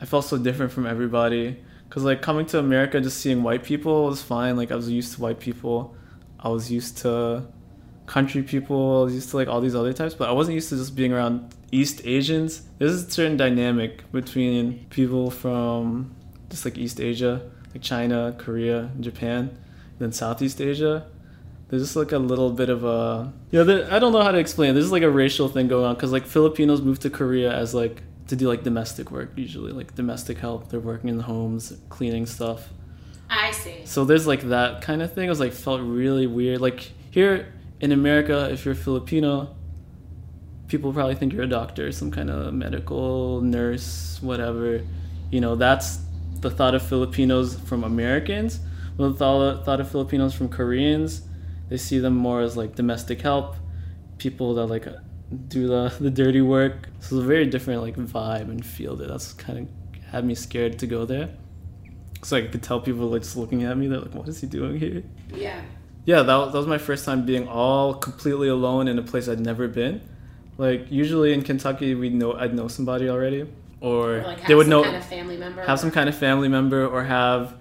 I 0.00 0.06
felt 0.06 0.24
so 0.24 0.38
different 0.38 0.72
from 0.72 0.86
everybody. 0.86 1.62
Cause 1.90 2.04
like 2.04 2.22
coming 2.22 2.46
to 2.46 2.58
America, 2.60 3.00
just 3.00 3.18
seeing 3.18 3.42
white 3.42 3.64
people 3.64 4.04
was 4.04 4.22
fine. 4.22 4.56
Like 4.56 4.70
I 4.70 4.76
was 4.76 4.88
used 4.88 5.14
to 5.14 5.20
white 5.20 5.40
people, 5.40 5.94
I 6.38 6.48
was 6.48 6.70
used 6.70 6.98
to 6.98 7.46
country 8.06 8.44
people, 8.44 9.00
I 9.00 9.04
was 9.04 9.14
used 9.14 9.30
to 9.30 9.36
like 9.36 9.48
all 9.48 9.60
these 9.60 9.74
other 9.74 9.92
types, 9.92 10.14
but 10.14 10.28
I 10.28 10.32
wasn't 10.32 10.54
used 10.54 10.68
to 10.70 10.76
just 10.76 10.94
being 10.94 11.12
around 11.12 11.52
East 11.72 12.00
Asians. 12.04 12.62
There's 12.78 13.02
a 13.02 13.10
certain 13.10 13.36
dynamic 13.36 14.10
between 14.12 14.86
people 14.90 15.30
from 15.32 16.14
just 16.48 16.64
like 16.64 16.78
East 16.78 17.00
Asia, 17.00 17.42
like 17.72 17.82
China, 17.82 18.36
Korea, 18.38 18.90
Japan, 19.00 19.58
then 19.98 20.12
Southeast 20.12 20.60
Asia. 20.60 21.06
There's 21.70 21.82
just 21.82 21.94
like 21.94 22.10
a 22.10 22.18
little 22.18 22.50
bit 22.50 22.68
of 22.68 22.84
a 22.84 23.32
yeah. 23.52 23.62
There, 23.62 23.92
I 23.92 24.00
don't 24.00 24.12
know 24.12 24.22
how 24.22 24.32
to 24.32 24.38
explain. 24.38 24.70
it. 24.70 24.72
There's 24.74 24.90
like 24.90 25.04
a 25.04 25.10
racial 25.10 25.48
thing 25.48 25.68
going 25.68 25.84
on 25.84 25.94
because 25.94 26.10
like 26.10 26.26
Filipinos 26.26 26.82
move 26.82 26.98
to 27.00 27.10
Korea 27.10 27.52
as 27.52 27.72
like 27.74 28.02
to 28.26 28.36
do 28.36 28.48
like 28.48 28.64
domestic 28.64 29.12
work 29.12 29.30
usually, 29.36 29.70
like 29.70 29.94
domestic 29.94 30.38
help. 30.38 30.68
They're 30.68 30.80
working 30.80 31.10
in 31.10 31.16
the 31.16 31.22
homes, 31.22 31.72
cleaning 31.88 32.26
stuff. 32.26 32.68
I 33.28 33.52
see. 33.52 33.82
So 33.84 34.04
there's 34.04 34.26
like 34.26 34.42
that 34.48 34.82
kind 34.82 35.00
of 35.00 35.12
thing. 35.12 35.26
It 35.26 35.28
was 35.28 35.38
like 35.38 35.52
felt 35.52 35.80
really 35.80 36.26
weird. 36.26 36.60
Like 36.60 36.90
here 37.12 37.52
in 37.80 37.92
America, 37.92 38.50
if 38.50 38.64
you're 38.64 38.74
Filipino, 38.74 39.54
people 40.66 40.92
probably 40.92 41.14
think 41.14 41.32
you're 41.32 41.44
a 41.44 41.48
doctor, 41.48 41.92
some 41.92 42.10
kind 42.10 42.30
of 42.30 42.52
medical 42.52 43.40
nurse, 43.42 44.18
whatever. 44.20 44.82
You 45.30 45.40
know, 45.40 45.54
that's 45.54 46.00
the 46.40 46.50
thought 46.50 46.74
of 46.74 46.82
Filipinos 46.82 47.54
from 47.54 47.84
Americans. 47.84 48.58
But 48.96 49.18
the 49.18 49.62
thought 49.64 49.80
of 49.80 49.88
Filipinos 49.88 50.34
from 50.34 50.48
Koreans, 50.48 51.22
they 51.70 51.78
see 51.78 51.98
them 51.98 52.14
more 52.14 52.42
as 52.42 52.56
like 52.56 52.74
domestic 52.74 53.22
help, 53.22 53.56
people 54.18 54.54
that 54.54 54.66
like 54.66 54.86
do 55.48 55.66
the, 55.68 55.94
the 55.98 56.10
dirty 56.10 56.42
work. 56.42 56.88
So 56.98 57.16
it's 57.16 57.24
a 57.24 57.26
very 57.26 57.46
different 57.46 57.80
like 57.80 57.96
vibe 57.96 58.50
and 58.50 58.64
feel 58.64 58.96
there. 58.96 59.08
That's 59.08 59.32
kind 59.32 59.58
of 59.60 60.04
had 60.06 60.24
me 60.24 60.34
scared 60.34 60.78
to 60.80 60.86
go 60.86 61.06
there. 61.06 61.30
So 62.22 62.36
I 62.36 62.42
could 62.42 62.62
tell 62.62 62.80
people 62.80 63.06
like 63.08 63.22
just 63.22 63.36
looking 63.36 63.62
at 63.64 63.76
me, 63.78 63.86
they're 63.86 64.00
like, 64.00 64.14
"What 64.14 64.28
is 64.28 64.40
he 64.40 64.46
doing 64.46 64.78
here?" 64.78 65.02
Yeah. 65.34 65.62
Yeah, 66.04 66.22
that 66.22 66.36
was, 66.36 66.52
that 66.52 66.58
was 66.58 66.66
my 66.66 66.78
first 66.78 67.04
time 67.04 67.24
being 67.24 67.46
all 67.46 67.94
completely 67.94 68.48
alone 68.48 68.88
in 68.88 68.98
a 68.98 69.02
place 69.02 69.28
I'd 69.28 69.40
never 69.40 69.68
been. 69.68 70.00
Like 70.58 70.90
usually 70.90 71.32
in 71.32 71.42
Kentucky, 71.42 71.94
we'd 71.94 72.14
know 72.14 72.32
I'd 72.34 72.54
know 72.54 72.68
somebody 72.68 73.08
already, 73.08 73.42
or, 73.80 74.16
Or 74.16 74.22
like 74.22 74.38
have 74.40 74.48
they 74.48 74.54
would 74.54 74.64
some 74.64 74.70
know 74.70 74.82
kind 74.82 74.96
of 74.96 75.04
family 75.04 75.36
member. 75.36 75.62
have 75.62 75.78
some 75.78 75.90
kind 75.90 76.08
of 76.08 76.16
family 76.16 76.48
member, 76.48 76.86
or 76.86 77.04
have 77.04 77.54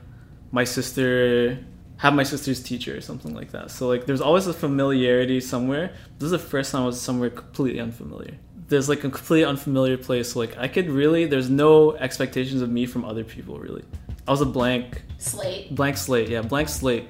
my 0.51 0.63
sister 0.63 1.59
have 1.99 2.13
my 2.13 2.23
sister's 2.23 2.63
teacher 2.63 2.97
or 2.97 3.01
something 3.01 3.33
like 3.35 3.51
that. 3.51 3.69
So 3.71 3.87
like 3.87 4.05
there's 4.05 4.21
always 4.21 4.47
a 4.47 4.53
familiarity 4.53 5.39
somewhere. 5.39 5.93
This 6.17 6.25
is 6.25 6.31
the 6.31 6.39
first 6.39 6.71
time 6.71 6.83
I 6.83 6.85
was 6.85 6.99
somewhere 6.99 7.29
completely 7.29 7.79
unfamiliar. 7.79 8.35
There's 8.67 8.87
like 8.87 8.99
a 8.99 9.09
completely 9.09 9.45
unfamiliar 9.45 9.97
place. 9.97 10.31
So 10.31 10.39
like 10.39 10.57
I 10.57 10.67
could 10.67 10.89
really 10.89 11.25
there's 11.25 11.49
no 11.49 11.95
expectations 11.95 12.61
of 12.61 12.69
me 12.69 12.85
from 12.85 13.05
other 13.05 13.23
people 13.23 13.59
really. 13.59 13.83
I 14.27 14.31
was 14.31 14.41
a 14.41 14.45
blank 14.45 15.03
slate. 15.19 15.75
blank 15.75 15.97
slate 15.97 16.29
yeah 16.29 16.41
blank 16.41 16.69
slate 16.69 17.05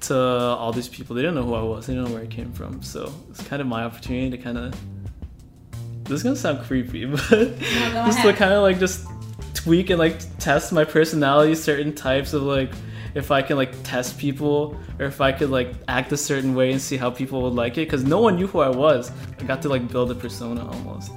to 0.00 0.16
all 0.16 0.72
these 0.72 0.88
people 0.88 1.16
they 1.16 1.22
didn't 1.22 1.36
know 1.36 1.44
who 1.44 1.54
i 1.54 1.62
was 1.62 1.86
they 1.86 1.94
didn't 1.94 2.08
know 2.08 2.14
where 2.14 2.24
i 2.24 2.26
came 2.26 2.52
from 2.52 2.82
so 2.82 3.12
it's 3.30 3.42
kind 3.44 3.62
of 3.62 3.68
my 3.68 3.84
opportunity 3.84 4.28
to 4.30 4.36
kind 4.36 4.58
of 4.58 4.74
this 6.04 6.16
is 6.16 6.22
gonna 6.22 6.36
sound 6.36 6.60
creepy 6.64 7.04
but 7.06 7.28
go 7.30 7.54
just 8.04 8.20
to 8.20 8.32
kind 8.32 8.52
of 8.52 8.62
like 8.62 8.78
just 8.78 9.06
tweak 9.54 9.90
and 9.90 9.98
like 9.98 10.18
test 10.38 10.72
my 10.72 10.84
personality 10.84 11.54
certain 11.54 11.94
types 11.94 12.32
of 12.32 12.42
like 12.42 12.70
if 13.14 13.30
i 13.30 13.42
can 13.42 13.56
like 13.56 13.72
test 13.82 14.18
people 14.18 14.78
or 14.98 15.06
if 15.06 15.20
i 15.20 15.30
could 15.32 15.50
like 15.50 15.72
act 15.88 16.12
a 16.12 16.16
certain 16.16 16.54
way 16.54 16.72
and 16.72 16.80
see 16.80 16.96
how 16.96 17.10
people 17.10 17.42
would 17.42 17.54
like 17.54 17.72
it 17.78 17.86
because 17.86 18.04
no 18.04 18.20
one 18.20 18.36
knew 18.36 18.46
who 18.46 18.60
i 18.60 18.68
was 18.68 19.10
i 19.40 19.44
got 19.44 19.60
to 19.62 19.68
like 19.68 19.86
build 19.88 20.10
a 20.10 20.14
persona 20.14 20.66
almost 20.66 21.12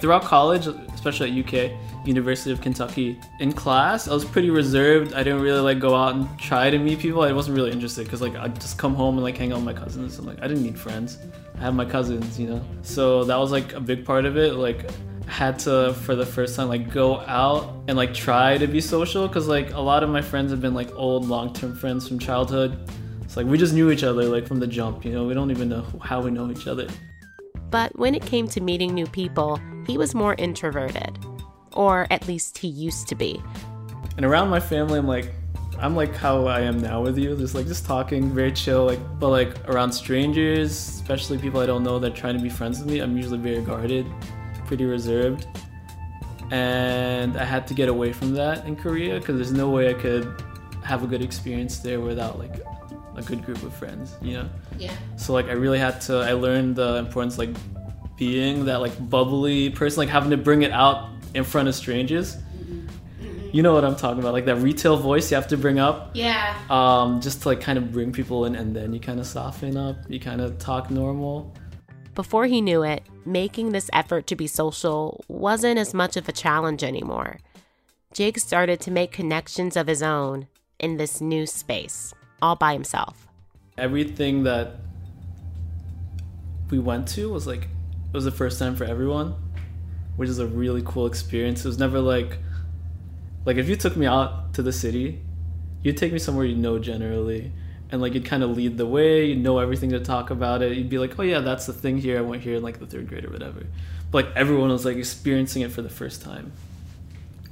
throughout 0.00 0.22
college, 0.22 0.66
especially 0.66 1.40
at 1.40 1.46
UK, 1.46 1.72
University 2.06 2.52
of 2.52 2.60
Kentucky, 2.60 3.18
in 3.40 3.52
class, 3.52 4.08
I 4.08 4.14
was 4.14 4.24
pretty 4.24 4.50
reserved. 4.50 5.12
I 5.14 5.22
didn't 5.22 5.42
really 5.42 5.60
like 5.60 5.78
go 5.78 5.94
out 5.94 6.14
and 6.14 6.38
try 6.38 6.70
to 6.70 6.78
meet 6.78 7.00
people. 7.00 7.22
I 7.22 7.32
wasn't 7.32 7.56
really 7.56 7.72
interested 7.72 8.04
because 8.04 8.22
like 8.22 8.36
I'd 8.36 8.60
just 8.60 8.78
come 8.78 8.94
home 8.94 9.16
and 9.16 9.24
like 9.24 9.36
hang 9.36 9.52
out 9.52 9.56
with 9.56 9.64
my 9.64 9.74
cousins. 9.74 10.18
And 10.18 10.26
like 10.26 10.38
I 10.40 10.48
didn't 10.48 10.62
need 10.62 10.78
friends. 10.78 11.18
I 11.56 11.60
have 11.60 11.74
my 11.74 11.84
cousins, 11.84 12.38
you 12.38 12.48
know. 12.48 12.64
So 12.82 13.24
that 13.24 13.36
was 13.36 13.50
like 13.50 13.72
a 13.74 13.80
big 13.80 14.04
part 14.04 14.24
of 14.24 14.36
it. 14.36 14.54
Like 14.54 14.88
had 15.28 15.58
to 15.60 15.94
for 16.04 16.16
the 16.16 16.24
first 16.24 16.56
time 16.56 16.68
like 16.68 16.90
go 16.90 17.20
out 17.20 17.84
and 17.86 17.96
like 17.96 18.14
try 18.14 18.56
to 18.56 18.66
be 18.66 18.80
social 18.80 19.28
because 19.28 19.46
like 19.46 19.72
a 19.74 19.80
lot 19.80 20.02
of 20.02 20.08
my 20.08 20.22
friends 20.22 20.50
have 20.50 20.60
been 20.60 20.74
like 20.74 20.90
old 20.94 21.28
long-term 21.28 21.76
friends 21.76 22.08
from 22.08 22.18
childhood. 22.18 22.78
It's 23.22 23.36
like 23.36 23.46
we 23.46 23.58
just 23.58 23.74
knew 23.74 23.90
each 23.90 24.04
other 24.04 24.24
like 24.24 24.46
from 24.46 24.58
the 24.58 24.66
jump, 24.66 25.04
you 25.04 25.12
know. 25.12 25.26
We 25.26 25.34
don't 25.34 25.50
even 25.50 25.68
know 25.68 25.84
how 26.02 26.22
we 26.22 26.30
know 26.30 26.50
each 26.50 26.66
other. 26.66 26.88
But 27.70 27.96
when 27.98 28.14
it 28.14 28.24
came 28.24 28.48
to 28.48 28.60
meeting 28.62 28.94
new 28.94 29.06
people, 29.06 29.60
he 29.86 29.98
was 29.98 30.14
more 30.14 30.34
introverted. 30.36 31.18
Or 31.74 32.06
at 32.10 32.26
least 32.26 32.56
he 32.56 32.68
used 32.68 33.06
to 33.08 33.14
be. 33.14 33.42
And 34.16 34.24
around 34.24 34.48
my 34.48 34.60
family, 34.60 34.98
I'm 34.98 35.06
like, 35.06 35.32
I'm 35.78 35.94
like 35.94 36.16
how 36.16 36.46
I 36.46 36.60
am 36.60 36.80
now 36.80 37.02
with 37.02 37.18
you. 37.18 37.36
Just 37.36 37.54
like 37.54 37.66
just 37.66 37.84
talking, 37.84 38.30
very 38.32 38.50
chill. 38.50 38.86
Like, 38.86 38.98
but 39.20 39.28
like 39.28 39.68
around 39.68 39.92
strangers, 39.92 40.72
especially 40.72 41.36
people 41.36 41.60
I 41.60 41.66
don't 41.66 41.84
know 41.84 41.98
that 41.98 42.12
are 42.12 42.16
trying 42.16 42.36
to 42.36 42.42
be 42.42 42.48
friends 42.48 42.80
with 42.80 42.90
me, 42.90 43.00
I'm 43.00 43.16
usually 43.16 43.38
very 43.38 43.60
guarded, 43.60 44.06
pretty 44.68 44.84
reserved. 44.84 45.46
And 46.50 47.36
I 47.36 47.44
had 47.44 47.66
to 47.68 47.74
get 47.74 47.88
away 47.88 48.12
from 48.12 48.32
that 48.34 48.64
in 48.66 48.76
Korea 48.76 49.18
because 49.18 49.36
there's 49.36 49.52
no 49.52 49.68
way 49.70 49.90
I 49.90 49.94
could 49.94 50.32
have 50.84 51.02
a 51.02 51.06
good 51.06 51.22
experience 51.22 51.78
there 51.80 52.00
without 52.00 52.38
like 52.38 52.54
a 53.16 53.22
good 53.22 53.44
group 53.44 53.62
of 53.62 53.74
friends, 53.74 54.14
you 54.22 54.34
know. 54.34 54.48
Yeah. 54.78 54.92
So 55.16 55.32
like 55.32 55.46
I 55.46 55.52
really 55.52 55.78
had 55.78 56.00
to 56.02 56.18
I 56.18 56.32
learned 56.32 56.76
the 56.76 56.96
importance 56.96 57.36
like 57.36 57.50
being 58.16 58.64
that 58.66 58.80
like 58.80 58.94
bubbly 59.10 59.70
person, 59.70 59.98
like 60.00 60.08
having 60.08 60.30
to 60.30 60.36
bring 60.38 60.62
it 60.62 60.72
out 60.72 61.10
in 61.34 61.44
front 61.44 61.68
of 61.68 61.74
strangers. 61.74 62.36
You 63.52 63.62
know 63.62 63.72
what 63.72 63.84
I'm 63.84 63.96
talking 63.96 64.18
about, 64.20 64.34
like 64.34 64.44
that 64.44 64.56
retail 64.56 64.96
voice 64.98 65.30
you 65.30 65.34
have 65.36 65.48
to 65.48 65.56
bring 65.56 65.78
up, 65.78 66.10
Yeah. 66.12 66.54
um, 66.68 67.18
just 67.20 67.42
to 67.42 67.48
like 67.48 67.62
kind 67.62 67.78
of 67.78 67.90
bring 67.92 68.12
people 68.12 68.44
in, 68.44 68.54
and 68.54 68.76
then 68.76 68.92
you 68.92 69.00
kind 69.00 69.18
of 69.20 69.26
soften 69.26 69.74
up, 69.76 69.96
you 70.08 70.20
kind 70.20 70.42
of 70.42 70.58
talk 70.58 70.90
normal. 70.90 71.54
Before 72.14 72.44
he 72.44 72.60
knew 72.60 72.82
it, 72.82 73.02
making 73.28 73.70
this 73.70 73.90
effort 73.92 74.26
to 74.26 74.36
be 74.36 74.46
social 74.46 75.24
wasn't 75.28 75.78
as 75.78 75.94
much 75.94 76.16
of 76.16 76.28
a 76.28 76.32
challenge 76.32 76.82
anymore. 76.82 77.38
Jake 78.12 78.38
started 78.38 78.80
to 78.80 78.90
make 78.90 79.12
connections 79.12 79.76
of 79.76 79.86
his 79.86 80.02
own 80.02 80.48
in 80.78 80.96
this 80.96 81.20
new 81.20 81.46
space, 81.46 82.14
all 82.40 82.56
by 82.56 82.72
himself. 82.72 83.28
Everything 83.76 84.42
that 84.44 84.76
we 86.70 86.78
went 86.78 87.06
to 87.08 87.30
was 87.30 87.46
like 87.46 87.64
it 87.64 88.14
was 88.14 88.24
the 88.24 88.30
first 88.30 88.58
time 88.58 88.74
for 88.74 88.84
everyone, 88.84 89.34
which 90.16 90.28
is 90.28 90.38
a 90.38 90.46
really 90.46 90.82
cool 90.84 91.06
experience. 91.06 91.64
It 91.64 91.68
was 91.68 91.78
never 91.78 92.00
like 92.00 92.38
like 93.44 93.56
if 93.56 93.68
you 93.68 93.76
took 93.76 93.96
me 93.96 94.06
out 94.06 94.54
to 94.54 94.62
the 94.62 94.72
city, 94.72 95.20
you'd 95.82 95.96
take 95.96 96.12
me 96.12 96.18
somewhere 96.18 96.46
you 96.46 96.56
know 96.56 96.78
generally, 96.78 97.52
and 97.90 98.00
like 98.00 98.14
you'd 98.14 98.24
kind 98.24 98.42
of 98.42 98.50
lead 98.56 98.76
the 98.78 98.86
way. 98.86 99.26
You'd 99.26 99.38
know 99.42 99.58
everything 99.58 99.90
to 99.90 100.00
talk 100.00 100.30
about 100.30 100.62
it. 100.62 100.76
You'd 100.76 100.88
be 100.90 100.98
like, 100.98 101.18
oh 101.18 101.22
yeah, 101.22 101.40
that's 101.40 101.66
the 101.66 101.72
thing 101.72 101.98
here. 101.98 102.18
I 102.18 102.22
went 102.22 102.42
here 102.42 102.56
in 102.56 102.62
like 102.62 102.78
the 102.78 102.86
third 102.86 103.08
grade 103.08 103.24
or 103.24 103.30
whatever. 103.30 103.62
But 104.10 104.24
like 104.26 104.36
everyone 104.36 104.70
was 104.70 104.84
like 104.84 104.96
experiencing 104.96 105.62
it 105.62 105.72
for 105.72 105.82
the 105.82 105.88
first 105.90 106.22
time, 106.22 106.52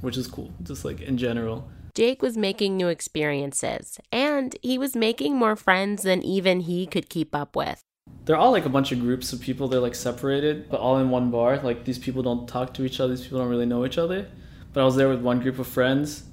which 0.01 0.17
is 0.17 0.27
cool. 0.27 0.51
Just 0.63 0.85
like 0.85 1.01
in 1.01 1.17
general. 1.17 1.69
Jake 1.93 2.21
was 2.21 2.37
making 2.37 2.77
new 2.77 2.89
experiences, 2.89 3.99
and 4.11 4.55
he 4.61 4.77
was 4.77 4.95
making 4.95 5.35
more 5.35 5.55
friends 5.55 6.03
than 6.03 6.21
even 6.21 6.59
he 6.61 6.85
could 6.85 7.09
keep 7.09 7.33
up 7.33 7.55
with. 7.55 7.81
they're 8.25 8.37
all 8.37 8.51
like 8.51 8.65
a 8.65 8.69
bunch 8.69 8.91
of 8.91 8.99
groups 8.99 9.33
of 9.33 9.41
people 9.41 9.67
they're 9.67 9.79
like 9.79 9.95
separated 9.95 10.69
but 10.69 10.79
all 10.79 10.97
in 10.99 11.09
one 11.09 11.31
bar 11.31 11.57
like 11.69 11.85
these 11.85 11.97
people 12.05 12.21
don't 12.21 12.47
talk 12.47 12.73
to 12.73 12.83
each 12.85 12.99
other 12.99 13.15
these 13.15 13.23
people 13.23 13.39
don't 13.39 13.49
really 13.49 13.65
know 13.65 13.85
each 13.85 13.97
other 13.97 14.27
but 14.73 14.81
I 14.81 14.85
was 14.85 14.95
there 14.95 15.09
with 15.09 15.21
one 15.21 15.39
group 15.39 15.57
of 15.59 15.67
friends. 15.67 16.23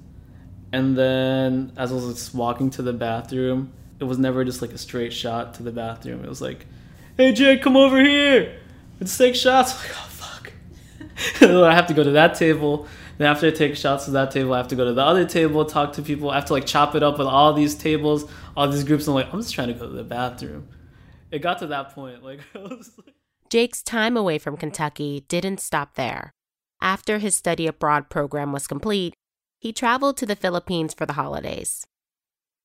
And 0.72 0.98
then 0.98 1.72
as 1.76 1.92
I 1.92 1.94
was 1.94 2.06
just 2.14 2.34
walking 2.34 2.68
to 2.70 2.82
the 2.82 2.92
bathroom, 2.92 3.72
it 4.04 4.08
was 4.08 4.18
never 4.18 4.44
just 4.44 4.60
like 4.60 4.72
a 4.72 4.78
straight 4.78 5.12
shot 5.12 5.54
to 5.54 5.62
the 5.62 5.72
bathroom. 5.72 6.24
It 6.24 6.28
was 6.28 6.42
like, 6.42 6.66
hey, 7.16 7.32
Jake, 7.32 7.62
come 7.62 7.76
over 7.76 7.98
here. 8.02 8.60
Let's 9.00 9.16
take 9.16 9.34
shots. 9.34 9.74
Like, 9.82 9.92
oh, 9.94 10.08
fuck. 10.10 10.52
I 11.42 11.74
have 11.74 11.86
to 11.86 11.94
go 11.94 12.04
to 12.04 12.10
that 12.12 12.34
table. 12.34 12.86
Then 13.16 13.30
after 13.30 13.46
I 13.46 13.50
take 13.50 13.76
shots 13.76 14.04
to 14.04 14.10
that 14.12 14.30
table, 14.30 14.52
I 14.52 14.58
have 14.58 14.68
to 14.68 14.76
go 14.76 14.84
to 14.84 14.92
the 14.92 15.02
other 15.02 15.24
table, 15.24 15.64
talk 15.64 15.94
to 15.94 16.02
people. 16.02 16.30
I 16.30 16.34
have 16.34 16.44
to 16.46 16.52
like 16.52 16.66
chop 16.66 16.94
it 16.94 17.02
up 17.02 17.18
with 17.18 17.26
all 17.26 17.54
these 17.54 17.74
tables, 17.74 18.30
all 18.56 18.68
these 18.68 18.84
groups. 18.84 19.06
I'm 19.06 19.14
like, 19.14 19.32
I'm 19.32 19.40
just 19.40 19.54
trying 19.54 19.68
to 19.68 19.74
go 19.74 19.86
to 19.86 19.92
the 19.92 20.04
bathroom. 20.04 20.68
It 21.30 21.38
got 21.38 21.58
to 21.60 21.66
that 21.68 21.94
point. 21.94 22.22
Like, 22.22 22.40
like 22.54 23.14
Jake's 23.48 23.82
time 23.82 24.16
away 24.16 24.38
from 24.38 24.56
Kentucky 24.56 25.24
didn't 25.28 25.60
stop 25.60 25.94
there. 25.94 26.32
After 26.82 27.18
his 27.18 27.34
study 27.34 27.66
abroad 27.66 28.10
program 28.10 28.52
was 28.52 28.66
complete, 28.66 29.14
he 29.58 29.72
traveled 29.72 30.18
to 30.18 30.26
the 30.26 30.36
Philippines 30.36 30.92
for 30.92 31.06
the 31.06 31.14
holidays. 31.14 31.86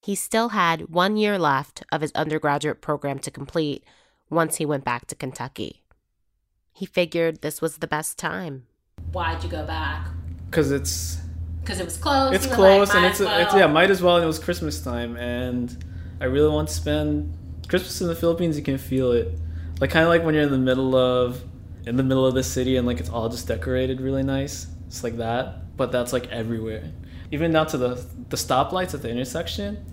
He 0.02 0.16
still 0.16 0.50
had 0.50 0.90
one 0.90 1.18
year 1.18 1.38
left 1.38 1.84
of 1.92 2.02
his 2.02 2.12
undergraduate 2.14 2.82
program 2.82 3.20
to 3.20 3.32
complete 3.32 3.84
once 4.30 4.58
he 4.58 4.66
went 4.66 4.86
back 4.86 5.08
to 5.08 5.16
Kentucky. 5.16 5.84
He 6.74 6.86
figured 6.86 7.42
this 7.42 7.62
was 7.62 7.78
the 7.78 7.88
best 7.88 8.18
time. 8.18 8.68
Why'd 9.12 9.44
you 9.44 9.50
go 9.50 9.66
back? 9.66 10.08
Because 10.46 10.72
it's 10.72 11.18
because 11.62 11.80
it 11.80 11.86
was 11.86 11.98
close. 11.98 12.34
It's 12.34 12.48
close, 12.48 12.90
like, 12.90 12.98
and 12.98 13.06
it's, 13.06 13.20
well. 13.20 13.42
it's 13.42 13.54
yeah, 13.54 13.68
might 13.68 13.92
as 13.92 14.02
well. 14.02 14.16
And 14.16 14.24
it 14.24 14.28
was 14.28 14.40
Christmas 14.40 14.82
time, 14.82 15.18
and 15.18 15.84
I 16.22 16.26
really 16.26 16.50
want 16.50 16.70
to 16.70 16.74
spend 16.74 17.38
Christmas 17.68 18.00
in 18.02 18.08
the 18.08 18.16
Philippines. 18.16 18.58
You 18.58 18.64
can 18.64 18.78
feel 18.78 19.12
it, 19.12 19.38
like 19.82 19.90
kind 19.90 20.04
of 20.04 20.10
like 20.10 20.24
when 20.24 20.34
you're 20.34 20.44
in 20.44 20.52
the 20.52 20.58
middle 20.58 20.96
of 20.96 21.44
in 21.86 21.96
the 21.96 22.04
middle 22.04 22.26
of 22.26 22.34
the 22.34 22.44
city 22.44 22.78
and 22.78 22.86
like 22.86 23.00
it's 23.00 23.10
all 23.10 23.30
just 23.30 23.48
decorated 23.48 24.02
really 24.02 24.24
nice. 24.24 24.68
It's 24.88 25.04
like 25.04 25.18
that, 25.18 25.76
but 25.76 25.92
that's 25.92 26.14
like 26.14 26.28
everywhere. 26.28 26.92
Even 27.32 27.52
down 27.52 27.68
to 27.68 27.78
the 27.78 28.06
the 28.30 28.38
stoplights 28.38 28.94
at 28.94 29.02
the 29.02 29.10
intersection. 29.10 29.86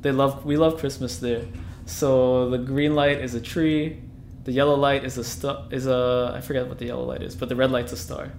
They 0.00 0.12
love 0.12 0.44
we 0.44 0.56
love 0.56 0.78
Christmas 0.78 1.18
there. 1.18 1.44
So 1.86 2.50
the 2.50 2.58
green 2.58 2.94
light 2.94 3.18
is 3.20 3.34
a 3.34 3.40
tree, 3.40 4.02
the 4.44 4.52
yellow 4.52 4.74
light 4.74 5.04
is 5.04 5.18
a 5.18 5.24
star 5.24 5.66
is 5.70 5.86
a 5.86 6.34
I 6.36 6.40
forget 6.40 6.68
what 6.68 6.78
the 6.78 6.86
yellow 6.86 7.04
light 7.04 7.22
is, 7.22 7.34
but 7.34 7.48
the 7.48 7.56
red 7.56 7.70
light's 7.70 7.92
a 7.92 7.96
star. 7.96 8.32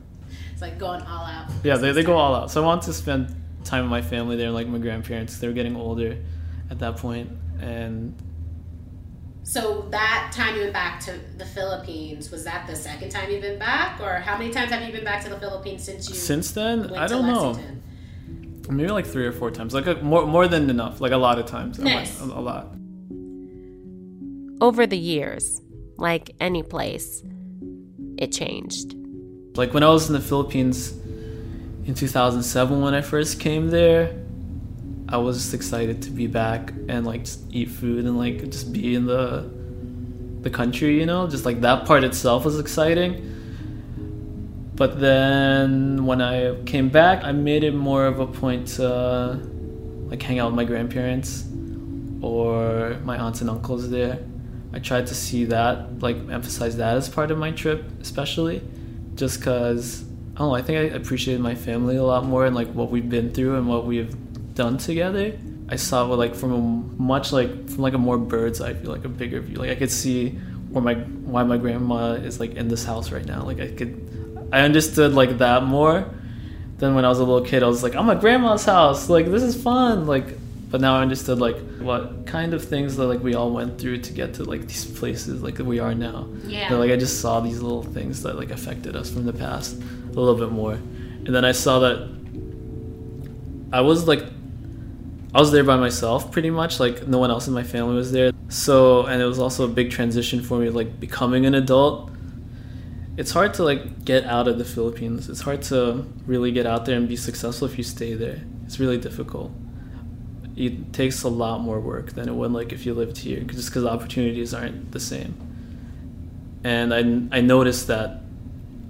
It's 0.53 0.61
like 0.61 0.77
going 0.77 1.01
all 1.01 1.25
out. 1.25 1.49
Yeah, 1.63 1.77
they, 1.77 1.91
they 1.91 2.03
go 2.03 2.13
all 2.13 2.35
out. 2.35 2.51
So 2.51 2.61
I 2.61 2.65
want 2.65 2.83
to 2.83 2.93
spend 2.93 3.35
time 3.63 3.83
with 3.83 3.91
my 3.91 4.01
family 4.01 4.35
there, 4.35 4.51
like 4.51 4.67
my 4.67 4.77
grandparents. 4.77 5.37
They're 5.37 5.53
getting 5.53 5.75
older 5.75 6.17
at 6.69 6.79
that 6.79 6.97
point, 6.97 7.29
and 7.59 8.15
so 9.43 9.87
that 9.91 10.31
time 10.33 10.55
you 10.55 10.61
went 10.61 10.73
back 10.73 10.99
to 11.01 11.19
the 11.37 11.45
Philippines 11.45 12.31
was 12.31 12.43
that 12.45 12.65
the 12.65 12.75
second 12.75 13.09
time 13.09 13.29
you've 13.29 13.43
been 13.43 13.59
back, 13.59 13.99
or 13.99 14.15
how 14.15 14.37
many 14.37 14.51
times 14.51 14.71
have 14.71 14.83
you 14.83 14.91
been 14.91 15.03
back 15.03 15.23
to 15.23 15.29
the 15.29 15.39
Philippines 15.39 15.83
since 15.83 16.09
you? 16.09 16.15
Since 16.15 16.51
then, 16.51 16.93
I 16.95 17.07
don't 17.07 17.27
know. 17.27 17.59
Maybe 18.69 18.89
like 18.89 19.05
three 19.05 19.25
or 19.25 19.31
four 19.31 19.51
times, 19.51 19.73
like 19.73 19.87
a, 19.87 19.95
more 19.95 20.25
more 20.25 20.47
than 20.47 20.69
enough, 20.69 21.01
like 21.01 21.11
a 21.11 21.17
lot 21.17 21.39
of 21.39 21.45
times. 21.45 21.77
Nice. 21.79 22.19
A, 22.21 22.23
a 22.23 22.41
lot. 22.41 22.73
Over 24.61 24.87
the 24.87 24.97
years, 24.97 25.61
like 25.97 26.35
any 26.39 26.63
place, 26.63 27.23
it 28.17 28.31
changed. 28.31 28.95
Like 29.55 29.73
when 29.73 29.83
I 29.83 29.89
was 29.89 30.07
in 30.07 30.13
the 30.13 30.21
Philippines 30.21 30.91
in 31.85 31.93
2007, 31.93 32.81
when 32.81 32.93
I 32.93 33.01
first 33.01 33.39
came 33.39 33.69
there, 33.69 34.15
I 35.07 35.17
was 35.17 35.37
just 35.37 35.53
excited 35.53 36.01
to 36.03 36.09
be 36.09 36.27
back 36.27 36.73
and 36.89 37.05
like 37.05 37.25
just 37.25 37.41
eat 37.51 37.69
food 37.69 38.05
and 38.05 38.17
like 38.17 38.49
just 38.49 38.73
be 38.73 38.95
in 38.95 39.05
the 39.05 39.49
the 40.41 40.49
country, 40.49 40.99
you 40.99 41.05
know, 41.05 41.27
just 41.27 41.45
like 41.45 41.61
that 41.61 41.85
part 41.85 42.03
itself 42.03 42.45
was 42.45 42.59
exciting. 42.59 43.34
But 44.75 44.99
then 44.99 46.05
when 46.05 46.21
I 46.21 46.61
came 46.63 46.89
back, 46.89 47.23
I 47.23 47.31
made 47.31 47.63
it 47.63 47.73
more 47.73 48.05
of 48.05 48.19
a 48.19 48.27
point 48.27 48.67
to 48.75 49.39
like 50.09 50.21
hang 50.21 50.39
out 50.39 50.47
with 50.47 50.55
my 50.55 50.65
grandparents 50.65 51.45
or 52.21 52.97
my 53.03 53.17
aunts 53.17 53.41
and 53.41 53.49
uncles 53.49 53.89
there. 53.89 54.19
I 54.73 54.79
tried 54.79 55.07
to 55.07 55.15
see 55.15 55.45
that, 55.45 55.99
like 56.01 56.17
emphasize 56.29 56.75
that 56.77 56.97
as 56.97 57.07
part 57.07 57.31
of 57.31 57.37
my 57.37 57.51
trip, 57.51 57.85
especially 58.01 58.61
just 59.15 59.39
because 59.39 60.03
I 60.03 60.05
oh, 60.05 60.39
don't 60.39 60.47
know. 60.49 60.55
I 60.55 60.61
think 60.61 60.91
I 60.91 60.95
appreciated 60.95 61.41
my 61.41 61.55
family 61.55 61.95
a 61.95 62.03
lot 62.03 62.25
more 62.25 62.45
and 62.45 62.53
like 62.53 62.67
what 62.73 62.91
we've 62.91 63.09
been 63.09 63.31
through 63.31 63.55
and 63.55 63.69
what 63.69 63.85
we've 63.85 64.13
done 64.53 64.77
together. 64.77 65.37
I 65.69 65.77
saw 65.77 66.03
like 66.05 66.35
from 66.35 66.51
a 66.51 67.01
much 67.01 67.31
like 67.31 67.69
from 67.69 67.83
like 67.83 67.93
a 67.93 67.97
more 67.97 68.17
bird's 68.17 68.59
eye 68.59 68.73
view, 68.73 68.89
like 68.89 69.05
a 69.05 69.09
bigger 69.09 69.39
view. 69.39 69.55
Like 69.55 69.69
I 69.69 69.75
could 69.75 69.91
see 69.91 70.31
where 70.69 70.83
my 70.83 70.95
why 70.95 71.43
my 71.43 71.57
grandma 71.57 72.13
is 72.13 72.41
like 72.41 72.55
in 72.55 72.67
this 72.67 72.83
house 72.83 73.11
right 73.11 73.25
now. 73.25 73.43
Like 73.43 73.61
I 73.61 73.71
could, 73.71 74.24
I 74.51 74.61
understood 74.61 75.13
like 75.13 75.37
that 75.39 75.63
more 75.63 76.09
than 76.77 76.95
when 76.95 77.05
I 77.05 77.09
was 77.09 77.19
a 77.19 77.23
little 77.23 77.45
kid. 77.45 77.63
I 77.63 77.67
was 77.67 77.83
like, 77.83 77.95
I'm 77.95 78.09
at 78.09 78.19
grandma's 78.19 78.65
house. 78.65 79.09
Like 79.09 79.27
this 79.27 79.43
is 79.43 79.61
fun. 79.61 80.07
Like, 80.07 80.37
but 80.69 80.81
now 80.81 80.95
I 80.97 81.01
understood 81.01 81.39
like 81.39 81.57
what 81.79 82.25
kind 82.25 82.53
of 82.53 82.63
things 82.63 82.95
that 82.97 83.07
like 83.07 83.21
we 83.21 83.35
all 83.35 83.51
went 83.51 83.79
through 83.79 83.99
to 83.99 84.13
get 84.13 84.33
to 84.35 84.43
like 84.43 84.67
these 84.67 84.85
places 84.85 85.41
like 85.41 85.59
we 85.59 85.79
are 85.79 85.95
now. 85.95 86.27
Yeah. 86.45 86.69
That, 86.69 86.77
like 86.77 86.91
I 86.91 86.97
just 86.97 87.21
saw 87.21 87.39
these 87.39 87.61
little 87.61 87.83
things 87.83 88.23
that 88.23 88.37
like 88.37 88.51
affected 88.51 88.95
us 88.95 89.09
from 89.09 89.25
the 89.25 89.33
past 89.33 89.77
a 89.77 90.19
little 90.19 90.35
bit 90.35 90.51
more, 90.51 90.73
and 90.73 91.27
then 91.27 91.45
I 91.45 91.51
saw 91.51 91.79
that 91.79 92.09
I 93.71 93.81
was 93.81 94.07
like 94.07 94.23
I 95.35 95.39
was 95.39 95.51
there 95.51 95.65
by 95.65 95.75
myself 95.75 96.31
pretty 96.31 96.49
much, 96.49 96.79
like 96.79 97.09
no 97.09 97.17
one 97.17 97.29
else 97.29 97.47
in 97.47 97.53
my 97.53 97.63
family 97.63 97.95
was 97.95 98.13
there. 98.13 98.31
So, 98.47 99.05
and 99.05 99.21
it 99.21 99.25
was 99.25 99.37
also 99.37 99.65
a 99.65 99.67
big 99.67 99.91
transition 99.91 100.41
for 100.41 100.57
me, 100.57 100.69
like 100.69 100.97
becoming 100.97 101.45
an 101.45 101.55
adult. 101.55 102.09
It's 103.17 103.31
hard 103.31 103.53
to 103.55 103.63
like 103.63 104.03
get 104.03 104.25
out 104.25 104.47
of 104.47 104.57
the 104.57 104.65
Philippines. 104.65 105.29
It's 105.29 105.41
hard 105.41 105.61
to 105.63 106.05
really 106.25 106.51
get 106.51 106.65
out 106.65 106.85
there 106.85 106.97
and 106.97 107.07
be 107.07 107.15
successful 107.15 107.67
if 107.67 107.77
you 107.77 107.83
stay 107.83 108.13
there. 108.13 108.41
It's 108.65 108.79
really 108.79 108.97
difficult. 108.97 109.51
It 110.57 110.91
takes 110.93 111.23
a 111.23 111.29
lot 111.29 111.61
more 111.61 111.79
work 111.79 112.13
than 112.13 112.27
it 112.27 112.33
would 112.33 112.51
like 112.51 112.73
if 112.73 112.85
you 112.85 112.93
lived 112.93 113.17
here, 113.17 113.41
just 113.41 113.69
because 113.69 113.85
opportunities 113.85 114.53
aren't 114.53 114.91
the 114.91 114.99
same. 114.99 115.35
And 116.63 116.93
I, 116.93 117.37
I 117.37 117.41
noticed 117.41 117.87
that. 117.87 118.21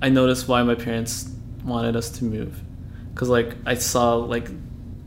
I 0.02 0.10
noticed 0.10 0.48
why 0.48 0.64
my 0.64 0.76
parents 0.76 1.30
wanted 1.64 1.96
us 1.96 2.10
to 2.12 2.26
move, 2.26 2.62
because 3.14 3.30
like 3.30 3.56
I 3.66 3.76
saw 3.76 4.16
like 4.16 4.50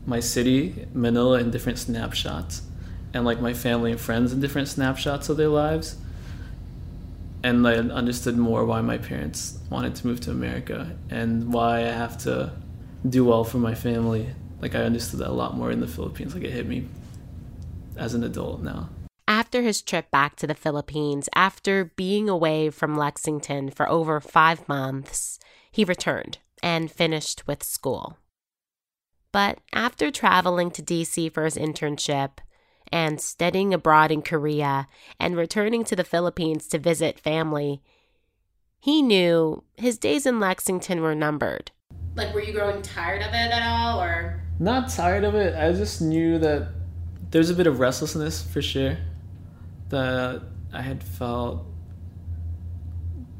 my 0.05 0.19
city, 0.19 0.87
Manila, 0.93 1.39
in 1.39 1.51
different 1.51 1.77
snapshots, 1.77 2.63
and 3.13 3.25
like 3.25 3.39
my 3.39 3.53
family 3.53 3.91
and 3.91 3.99
friends 3.99 4.33
in 4.33 4.39
different 4.39 4.67
snapshots 4.67 5.29
of 5.29 5.37
their 5.37 5.49
lives. 5.49 5.97
And 7.43 7.65
I 7.67 7.75
understood 7.75 8.37
more 8.37 8.65
why 8.65 8.81
my 8.81 8.97
parents 8.97 9.59
wanted 9.69 9.95
to 9.95 10.07
move 10.07 10.19
to 10.21 10.31
America 10.31 10.97
and 11.09 11.53
why 11.53 11.79
I 11.79 11.91
have 11.91 12.17
to 12.19 12.51
do 13.07 13.23
well 13.23 13.43
for 13.43 13.57
my 13.57 13.75
family. 13.75 14.29
Like 14.61 14.75
I 14.75 14.83
understood 14.83 15.21
that 15.21 15.29
a 15.29 15.31
lot 15.31 15.55
more 15.55 15.71
in 15.71 15.79
the 15.79 15.87
Philippines. 15.87 16.35
Like 16.35 16.43
it 16.43 16.51
hit 16.51 16.67
me 16.67 16.87
as 17.95 18.13
an 18.13 18.23
adult 18.23 18.61
now. 18.61 18.89
After 19.27 19.61
his 19.61 19.81
trip 19.81 20.11
back 20.11 20.35
to 20.37 20.47
the 20.47 20.55
Philippines, 20.55 21.29
after 21.33 21.85
being 21.85 22.27
away 22.27 22.69
from 22.71 22.97
Lexington 22.97 23.69
for 23.69 23.87
over 23.87 24.19
five 24.19 24.67
months, 24.67 25.39
he 25.71 25.85
returned 25.85 26.39
and 26.61 26.91
finished 26.91 27.47
with 27.47 27.63
school. 27.63 28.17
But 29.31 29.59
after 29.71 30.09
traveling 30.09 30.71
to 30.71 30.81
DC 30.81 31.31
for 31.31 31.45
his 31.45 31.55
internship 31.55 32.39
and 32.91 33.19
studying 33.19 33.73
abroad 33.73 34.11
in 34.11 34.21
Korea 34.21 34.87
and 35.19 35.35
returning 35.35 35.83
to 35.85 35.95
the 35.95 36.03
Philippines 36.03 36.67
to 36.67 36.79
visit 36.79 37.19
family, 37.19 37.81
he 38.79 39.01
knew 39.01 39.63
his 39.77 39.97
days 39.97 40.25
in 40.25 40.39
Lexington 40.39 41.01
were 41.01 41.15
numbered. 41.15 41.71
Like, 42.15 42.33
were 42.33 42.41
you 42.41 42.53
growing 42.53 42.81
tired 42.81 43.21
of 43.21 43.29
it 43.29 43.51
at 43.51 43.63
all, 43.63 44.01
or? 44.01 44.41
Not 44.59 44.89
tired 44.89 45.23
of 45.23 45.35
it. 45.35 45.55
I 45.55 45.71
just 45.73 46.01
knew 46.01 46.39
that 46.39 46.69
there's 47.31 47.49
a 47.49 47.53
bit 47.53 47.67
of 47.67 47.79
restlessness 47.79 48.41
for 48.41 48.61
sure. 48.61 48.97
That 49.89 50.43
I 50.73 50.81
had 50.81 51.03
felt 51.03 51.65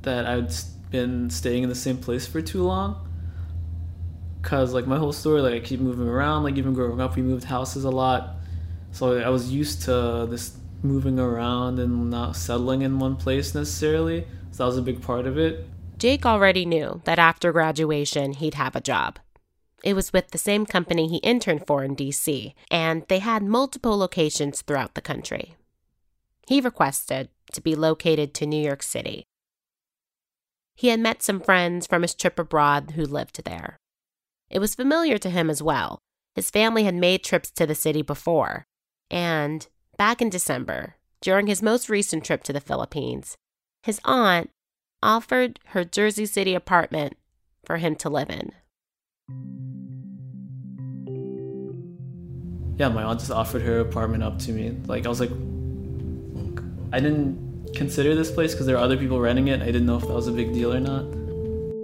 that 0.01 0.25
I'd 0.25 0.51
been 0.89 1.29
staying 1.29 1.63
in 1.63 1.69
the 1.69 1.75
same 1.75 1.97
place 1.97 2.25
for 2.25 2.41
too 2.41 2.63
long 2.63 3.05
Cause 4.41 4.73
like 4.73 4.87
my 4.87 4.97
whole 4.97 5.11
story, 5.11 5.41
like 5.41 5.53
I 5.53 5.59
keep 5.59 5.79
moving 5.81 6.07
around. 6.07 6.43
Like 6.43 6.57
even 6.57 6.73
growing 6.73 7.01
up, 7.01 7.15
we 7.15 7.21
moved 7.21 7.43
houses 7.43 7.83
a 7.83 7.89
lot, 7.89 8.37
so 8.91 9.19
I 9.19 9.29
was 9.29 9.51
used 9.51 9.83
to 9.83 10.27
this 10.29 10.57
moving 10.81 11.19
around 11.19 11.79
and 11.79 12.09
not 12.09 12.35
settling 12.35 12.81
in 12.81 12.99
one 12.99 13.15
place 13.15 13.53
necessarily. 13.53 14.25
So 14.51 14.63
that 14.63 14.67
was 14.67 14.77
a 14.77 14.81
big 14.81 15.01
part 15.01 15.27
of 15.27 15.37
it. 15.37 15.65
Jake 15.97 16.25
already 16.25 16.65
knew 16.65 17.01
that 17.05 17.19
after 17.19 17.51
graduation, 17.51 18.33
he'd 18.33 18.53
have 18.53 18.75
a 18.75 18.81
job. 18.81 19.19
It 19.83 19.93
was 19.93 20.13
with 20.13 20.31
the 20.31 20.37
same 20.37 20.65
company 20.65 21.07
he 21.07 21.17
interned 21.17 21.65
for 21.67 21.83
in 21.83 21.95
DC, 21.95 22.53
and 22.69 23.03
they 23.07 23.19
had 23.19 23.43
multiple 23.43 23.97
locations 23.97 24.61
throughout 24.61 24.95
the 24.95 25.01
country. 25.01 25.55
He 26.47 26.61
requested 26.61 27.29
to 27.53 27.61
be 27.61 27.75
located 27.75 28.33
to 28.35 28.45
New 28.45 28.61
York 28.61 28.83
City. 28.83 29.23
He 30.75 30.87
had 30.87 30.99
met 30.99 31.21
some 31.21 31.41
friends 31.41 31.85
from 31.85 32.01
his 32.01 32.15
trip 32.15 32.39
abroad 32.39 32.91
who 32.91 33.05
lived 33.05 33.43
there. 33.43 33.77
It 34.49 34.59
was 34.59 34.75
familiar 34.75 35.17
to 35.17 35.29
him 35.29 35.49
as 35.49 35.61
well. 35.61 35.99
His 36.35 36.49
family 36.49 36.85
had 36.85 36.95
made 36.95 37.23
trips 37.23 37.51
to 37.51 37.65
the 37.65 37.75
city 37.75 38.01
before. 38.01 38.65
And 39.11 39.67
back 39.97 40.21
in 40.21 40.29
December, 40.29 40.95
during 41.21 41.47
his 41.47 41.61
most 41.61 41.89
recent 41.89 42.23
trip 42.23 42.43
to 42.43 42.53
the 42.53 42.61
Philippines, 42.61 43.35
his 43.83 43.99
aunt 44.05 44.49
offered 45.01 45.59
her 45.67 45.83
Jersey 45.83 46.25
City 46.25 46.53
apartment 46.53 47.17
for 47.63 47.77
him 47.77 47.95
to 47.95 48.09
live 48.09 48.29
in. 48.29 48.51
Yeah, 52.77 52.89
my 52.89 53.03
aunt 53.03 53.19
just 53.19 53.31
offered 53.31 53.61
her 53.63 53.79
apartment 53.79 54.23
up 54.23 54.39
to 54.39 54.51
me. 54.51 54.77
Like 54.85 55.05
I 55.05 55.09
was 55.09 55.19
like, 55.19 55.31
I 56.91 56.99
didn't 56.99 57.73
consider 57.75 58.15
this 58.15 58.31
place 58.31 58.53
because 58.53 58.65
there 58.65 58.77
are 58.77 58.83
other 58.83 58.97
people 58.97 59.19
renting 59.19 59.49
it. 59.49 59.61
I 59.61 59.65
didn't 59.65 59.85
know 59.85 59.97
if 59.97 60.03
that 60.03 60.13
was 60.13 60.27
a 60.27 60.31
big 60.31 60.53
deal 60.53 60.73
or 60.73 60.79
not. 60.79 61.03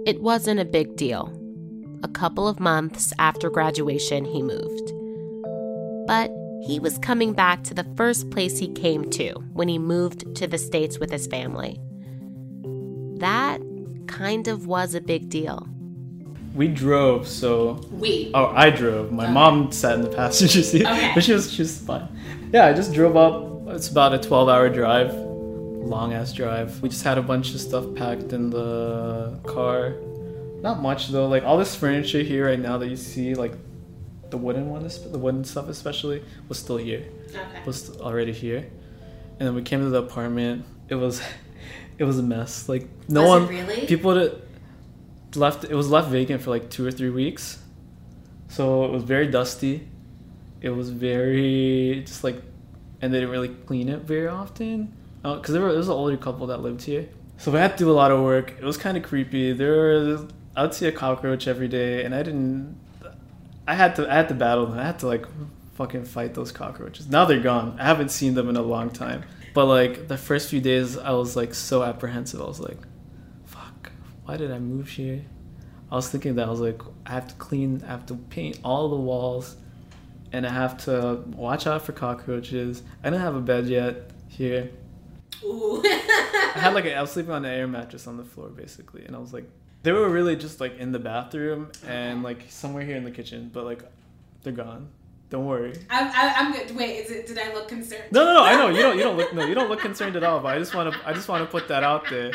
It 0.06 0.22
wasn't 0.22 0.60
a 0.60 0.64
big 0.64 0.96
deal. 0.96 1.32
A 2.02 2.08
couple 2.08 2.48
of 2.48 2.60
months 2.60 3.12
after 3.18 3.50
graduation, 3.50 4.24
he 4.24 4.42
moved. 4.42 4.92
But 6.06 6.30
he 6.64 6.78
was 6.80 6.98
coming 6.98 7.32
back 7.32 7.62
to 7.64 7.74
the 7.74 7.84
first 7.96 8.30
place 8.30 8.58
he 8.58 8.68
came 8.72 9.08
to 9.10 9.30
when 9.52 9.68
he 9.68 9.78
moved 9.78 10.34
to 10.36 10.46
the 10.46 10.58
States 10.58 10.98
with 10.98 11.10
his 11.10 11.26
family. 11.26 11.78
That 13.18 13.60
kind 14.06 14.46
of 14.48 14.66
was 14.66 14.94
a 14.94 15.00
big 15.00 15.28
deal. 15.28 15.66
We 16.54 16.68
drove, 16.68 17.28
so 17.28 17.80
We. 17.92 18.30
oh, 18.34 18.46
I 18.54 18.70
drove. 18.70 19.12
My 19.12 19.24
Okay. 19.24 19.32
mom 19.32 19.72
sat 19.72 19.94
in 19.94 20.02
the 20.02 20.08
passenger 20.08 20.62
seat, 20.62 20.86
Okay. 20.86 21.12
but 21.14 21.22
she 21.22 21.32
was 21.32 21.52
she 21.52 21.62
was 21.62 21.78
fine. 21.78 22.08
Yeah, 22.52 22.66
I 22.66 22.72
just 22.72 22.92
drove 22.94 23.16
up. 23.16 23.42
It's 23.74 23.88
about 23.88 24.14
a 24.14 24.18
twelve-hour 24.18 24.70
drive, 24.70 25.12
long 25.14 26.14
ass 26.14 26.32
drive. 26.32 26.80
We 26.82 26.88
just 26.88 27.04
had 27.04 27.18
a 27.18 27.22
bunch 27.22 27.54
of 27.54 27.60
stuff 27.60 27.84
packed 27.94 28.32
in 28.32 28.50
the 28.50 29.38
car. 29.46 29.94
Not 30.62 30.80
much 30.80 31.08
though. 31.08 31.26
Like 31.28 31.44
all 31.44 31.58
this 31.58 31.74
furniture 31.74 32.22
here 32.22 32.46
right 32.46 32.58
now 32.58 32.78
that 32.78 32.88
you 32.88 32.96
see, 32.96 33.34
like 33.34 33.52
the 34.30 34.36
wooden 34.36 34.68
one, 34.70 34.82
the 34.86 35.18
wooden 35.18 35.44
stuff 35.44 35.68
especially, 35.68 36.22
was 36.48 36.58
still 36.58 36.76
here. 36.76 37.04
Okay. 37.28 37.62
was 37.64 37.96
already 38.00 38.32
here. 38.32 38.66
And 39.38 39.46
then 39.46 39.54
we 39.54 39.62
came 39.62 39.80
to 39.80 39.90
the 39.90 40.02
apartment. 40.02 40.64
It 40.88 40.94
was 40.94 41.20
it 41.98 42.04
was 42.04 42.18
a 42.18 42.22
mess. 42.22 42.68
Like 42.68 42.88
no 43.08 43.22
Was 43.22 43.28
it 43.28 43.40
one 43.40 43.48
really? 43.48 43.86
people 43.86 44.14
that 44.14 44.40
left 45.34 45.64
it 45.64 45.74
was 45.74 45.90
left 45.90 46.08
vacant 46.08 46.42
for 46.42 46.50
like 46.50 46.70
two 46.70 46.86
or 46.86 46.90
three 46.90 47.10
weeks. 47.10 47.58
So 48.48 48.84
it 48.84 48.90
was 48.90 49.02
very 49.02 49.26
dusty. 49.26 49.86
It 50.60 50.70
was 50.70 50.90
very 50.90 52.02
just 52.06 52.24
like 52.24 52.42
and 53.02 53.12
they 53.12 53.18
didn't 53.20 53.30
really 53.32 53.48
clean 53.66 53.88
it 53.88 54.00
very 54.02 54.28
often. 54.28 54.94
Uh, 55.24 55.34
because 55.36 55.52
there, 55.52 55.62
were, 55.62 55.70
there 55.70 55.78
was 55.78 55.88
an 55.88 55.94
older 55.94 56.16
couple 56.16 56.46
that 56.46 56.62
lived 56.62 56.82
here. 56.82 57.08
So 57.38 57.50
we 57.50 57.58
had 57.58 57.72
to 57.76 57.84
do 57.84 57.90
a 57.90 57.92
lot 57.92 58.12
of 58.12 58.22
work. 58.22 58.52
It 58.58 58.62
was 58.64 58.76
kind 58.76 58.96
of 58.96 59.02
creepy. 59.02 59.52
There 59.52 59.98
was 60.00 60.26
I 60.56 60.62
would 60.62 60.72
see 60.72 60.86
a 60.86 60.92
cockroach 60.92 61.46
every 61.46 61.68
day 61.68 62.04
and 62.04 62.14
I 62.14 62.22
didn't 62.22 62.78
I 63.66 63.74
had 63.74 63.96
to 63.96 64.10
I 64.10 64.14
had 64.14 64.28
to 64.28 64.34
battle 64.34 64.66
them. 64.66 64.78
I 64.78 64.84
had 64.84 64.98
to 65.00 65.06
like 65.06 65.26
fucking 65.74 66.04
fight 66.04 66.34
those 66.34 66.52
cockroaches. 66.52 67.08
Now 67.08 67.24
they're 67.24 67.40
gone. 67.40 67.76
I 67.78 67.84
haven't 67.84 68.10
seen 68.10 68.34
them 68.34 68.48
in 68.48 68.56
a 68.56 68.62
long 68.62 68.90
time. 68.90 69.24
But 69.54 69.66
like 69.66 70.08
the 70.08 70.18
first 70.18 70.50
few 70.50 70.60
days 70.60 70.96
I 70.96 71.12
was 71.12 71.36
like 71.36 71.54
so 71.54 71.82
apprehensive. 71.82 72.40
I 72.40 72.44
was 72.44 72.60
like, 72.60 72.78
fuck, 73.44 73.90
why 74.24 74.36
did 74.36 74.50
I 74.50 74.58
move 74.58 74.88
here? 74.88 75.22
I 75.90 75.94
was 75.94 76.08
thinking 76.08 76.34
that 76.36 76.46
I 76.46 76.50
was 76.50 76.60
like 76.60 76.80
I 77.06 77.12
have 77.12 77.28
to 77.28 77.34
clean, 77.36 77.82
I 77.84 77.88
have 77.88 78.06
to 78.06 78.14
paint 78.14 78.60
all 78.64 78.88
the 78.88 78.96
walls 78.96 79.56
and 80.32 80.46
I 80.46 80.50
have 80.50 80.76
to 80.84 81.22
watch 81.28 81.66
out 81.66 81.82
for 81.82 81.92
cockroaches. 81.92 82.82
I 83.02 83.10
didn't 83.10 83.22
have 83.22 83.36
a 83.36 83.40
bed 83.40 83.66
yet 83.66 84.10
here. 84.28 84.70
Ooh. 85.44 85.82
I 85.84 86.58
had 86.58 86.74
like 86.74 86.86
a, 86.86 86.94
I 86.94 87.00
was 87.00 87.12
sleeping 87.12 87.32
on 87.32 87.44
an 87.44 87.50
air 87.50 87.66
mattress 87.66 88.06
on 88.06 88.16
the 88.16 88.24
floor 88.24 88.48
basically, 88.48 89.04
and 89.04 89.14
I 89.14 89.18
was 89.18 89.32
like, 89.32 89.48
they 89.86 89.92
were 89.92 90.08
really 90.08 90.34
just 90.34 90.60
like 90.60 90.78
in 90.78 90.90
the 90.90 90.98
bathroom 90.98 91.70
and 91.86 92.24
like 92.24 92.42
somewhere 92.48 92.84
here 92.84 92.96
in 92.96 93.04
the 93.04 93.10
kitchen, 93.12 93.48
but 93.52 93.64
like 93.64 93.84
they're 94.42 94.52
gone. 94.52 94.88
Don't 95.30 95.46
worry. 95.46 95.74
I, 95.88 96.00
I, 96.02 96.40
I'm 96.40 96.50
good. 96.52 96.76
Wait, 96.76 97.04
is 97.04 97.10
it? 97.12 97.28
Did 97.28 97.38
I 97.38 97.54
look 97.54 97.68
concerned? 97.68 98.02
No, 98.10 98.24
no, 98.24 98.34
no. 98.34 98.42
I 98.42 98.56
know 98.56 98.68
you 98.70 98.82
don't. 98.82 98.96
You 98.96 99.04
don't 99.04 99.16
look. 99.16 99.32
No, 99.32 99.46
you 99.46 99.54
don't 99.54 99.68
look 99.68 99.78
concerned 99.78 100.16
at 100.16 100.24
all. 100.24 100.40
But 100.40 100.56
I 100.56 100.58
just 100.58 100.74
want 100.74 100.92
to. 100.92 101.08
I 101.08 101.12
just 101.12 101.28
want 101.28 101.44
to 101.44 101.48
put 101.48 101.68
that 101.68 101.84
out 101.84 102.02
there. 102.10 102.32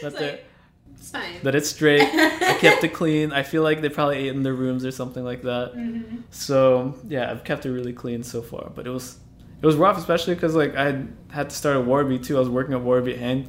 That 0.00 0.12
It's 0.12 0.20
like, 0.20 0.46
it's 0.94 1.10
fine. 1.10 1.42
that 1.42 1.54
it's 1.54 1.68
straight. 1.68 2.00
I 2.00 2.54
kept 2.58 2.82
it 2.82 2.88
clean. 2.94 3.30
I 3.30 3.42
feel 3.42 3.62
like 3.62 3.82
they 3.82 3.90
probably 3.90 4.16
ate 4.16 4.28
in 4.28 4.42
their 4.42 4.54
rooms 4.54 4.86
or 4.86 4.90
something 4.90 5.22
like 5.22 5.42
that. 5.42 5.74
Mm-hmm. 5.74 6.16
So 6.30 6.94
yeah, 7.08 7.30
I've 7.30 7.44
kept 7.44 7.66
it 7.66 7.72
really 7.72 7.92
clean 7.92 8.22
so 8.22 8.40
far. 8.40 8.70
But 8.74 8.86
it 8.86 8.90
was 8.90 9.18
it 9.60 9.66
was 9.66 9.76
rough, 9.76 9.98
especially 9.98 10.34
because 10.34 10.54
like 10.54 10.74
I 10.76 10.84
had, 10.86 11.12
had 11.30 11.50
to 11.50 11.56
start 11.56 11.76
at 11.76 11.84
Warby 11.84 12.20
too. 12.20 12.36
I 12.36 12.40
was 12.40 12.48
working 12.48 12.72
at 12.72 12.80
Warby 12.80 13.16
and 13.16 13.48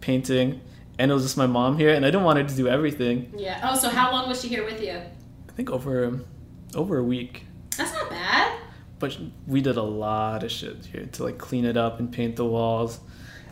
painting, 0.00 0.62
and 1.00 1.10
it 1.10 1.14
was 1.14 1.22
just 1.24 1.36
my 1.36 1.46
mom 1.46 1.76
here, 1.78 1.92
and 1.96 2.04
I 2.06 2.08
didn't 2.10 2.24
want 2.24 2.38
her 2.38 2.44
to 2.44 2.54
do 2.62 2.68
everything. 2.68 3.32
Yeah. 3.36 3.60
Oh, 3.64 3.74
so 3.82 3.88
how 3.88 4.12
long 4.12 4.28
was 4.28 4.40
she 4.42 4.48
here 4.48 4.64
with 4.64 4.80
you? 4.82 4.92
I 5.50 5.52
think 5.56 5.70
over 5.70 6.20
over 6.74 6.98
a 6.98 7.04
week. 7.04 7.46
That's 7.76 7.92
not 7.92 8.10
bad. 8.10 8.58
But 8.98 9.16
we 9.46 9.60
did 9.62 9.76
a 9.78 9.82
lot 9.82 10.42
of 10.44 10.50
shit 10.52 10.84
here 10.92 11.06
to 11.14 11.24
like 11.24 11.38
clean 11.38 11.64
it 11.64 11.76
up 11.76 11.98
and 12.00 12.12
paint 12.12 12.36
the 12.36 12.44
walls, 12.44 13.00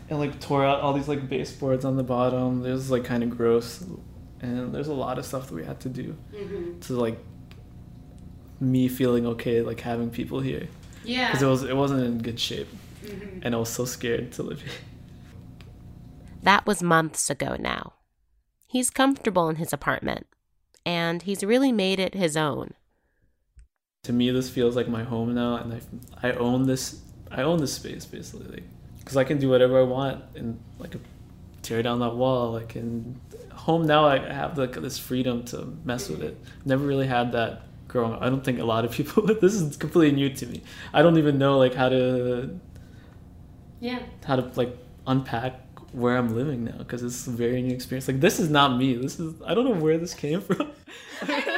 and 0.09 0.19
like 0.19 0.39
tore 0.39 0.63
out 0.63 0.79
all 0.81 0.93
these 0.93 1.07
like 1.07 1.27
baseboards 1.27 1.83
on 1.85 1.97
the 1.97 2.03
bottom. 2.03 2.65
It 2.65 2.71
was 2.71 2.91
like 2.91 3.03
kind 3.03 3.23
of 3.23 3.29
gross, 3.31 3.83
and 4.41 4.73
there's 4.73 4.87
a 4.89 4.93
lot 5.05 5.17
of 5.19 5.25
stuff 5.25 5.47
that 5.47 5.55
we 5.55 5.65
had 5.65 5.79
to 5.81 5.89
do 5.89 6.15
Mm-hmm. 6.33 6.79
to 6.81 6.93
like 6.93 7.17
me 8.61 8.87
feeling 8.89 9.25
okay 9.25 9.61
like 9.61 9.79
having 9.79 10.09
people 10.09 10.39
here 10.41 10.67
Yeah. 11.05 11.27
because 11.31 11.41
it 11.41 11.47
was 11.47 11.63
it 11.63 11.75
wasn't 11.75 12.03
in 12.05 12.17
good 12.19 12.39
shape, 12.39 12.67
Mhm. 13.03 13.39
and 13.43 13.55
I 13.55 13.57
was 13.57 13.69
so 13.69 13.85
scared 13.85 14.33
to 14.33 14.43
live 14.43 14.61
here. 14.61 14.71
That 16.43 16.65
was 16.65 16.81
months 16.81 17.29
ago 17.29 17.55
now. 17.59 17.93
He's 18.67 18.89
comfortable 18.89 19.49
in 19.49 19.55
his 19.57 19.73
apartment, 19.73 20.27
and 20.85 21.21
he's 21.23 21.43
really 21.43 21.71
made 21.71 21.99
it 21.99 22.13
his 22.13 22.37
own. 22.37 22.73
To 24.03 24.13
me, 24.13 24.29
this 24.31 24.49
feels 24.49 24.75
like 24.75 24.87
my 24.87 25.03
home 25.03 25.33
now, 25.33 25.55
and 25.55 25.73
I 26.21 26.29
I 26.29 26.31
own 26.33 26.67
this 26.67 27.01
I 27.31 27.41
own 27.41 27.59
this 27.59 27.73
space 27.73 28.05
basically, 28.05 28.47
like 28.47 28.63
because 28.99 29.17
I 29.17 29.23
can 29.23 29.39
do 29.39 29.49
whatever 29.49 29.79
I 29.79 29.83
want 29.83 30.23
and 30.35 30.59
like 30.77 30.95
tear 31.61 31.83
down 31.83 31.99
that 31.99 32.15
wall. 32.15 32.55
I 32.55 32.63
can 32.63 33.19
home 33.53 33.85
now. 33.85 34.05
I 34.05 34.19
have 34.19 34.57
like 34.57 34.73
this 34.73 34.97
freedom 34.97 35.43
to 35.45 35.75
mess 35.83 36.09
with 36.09 36.21
it. 36.21 36.37
Never 36.63 36.85
really 36.85 37.07
had 37.07 37.31
that 37.33 37.63
growing 37.87 38.13
up. 38.13 38.21
I 38.21 38.29
don't 38.29 38.43
think 38.43 38.59
a 38.59 38.63
lot 38.65 38.85
of 38.85 38.91
people. 38.91 39.25
this 39.41 39.55
is 39.55 39.75
completely 39.75 40.15
new 40.15 40.29
to 40.29 40.45
me. 40.45 40.63
I 40.93 41.01
don't 41.01 41.17
even 41.17 41.37
know 41.37 41.57
like 41.57 41.73
how 41.73 41.89
to 41.89 42.57
Yeah. 43.81 43.99
how 44.25 44.37
to 44.37 44.43
like 44.55 44.77
unpack 45.07 45.68
where 45.93 46.17
I'm 46.17 46.35
living 46.35 46.65
now 46.65 46.77
because 46.77 47.03
it's 47.03 47.27
a 47.27 47.31
very 47.31 47.61
new 47.61 47.73
experience. 47.73 48.07
Like 48.07 48.19
this 48.19 48.39
is 48.39 48.49
not 48.49 48.77
me. 48.77 48.95
This 48.95 49.19
is 49.19 49.41
I 49.45 49.53
don't 49.53 49.65
know 49.65 49.79
where 49.81 49.97
this 49.97 50.13
came 50.13 50.41
from. 50.41 50.71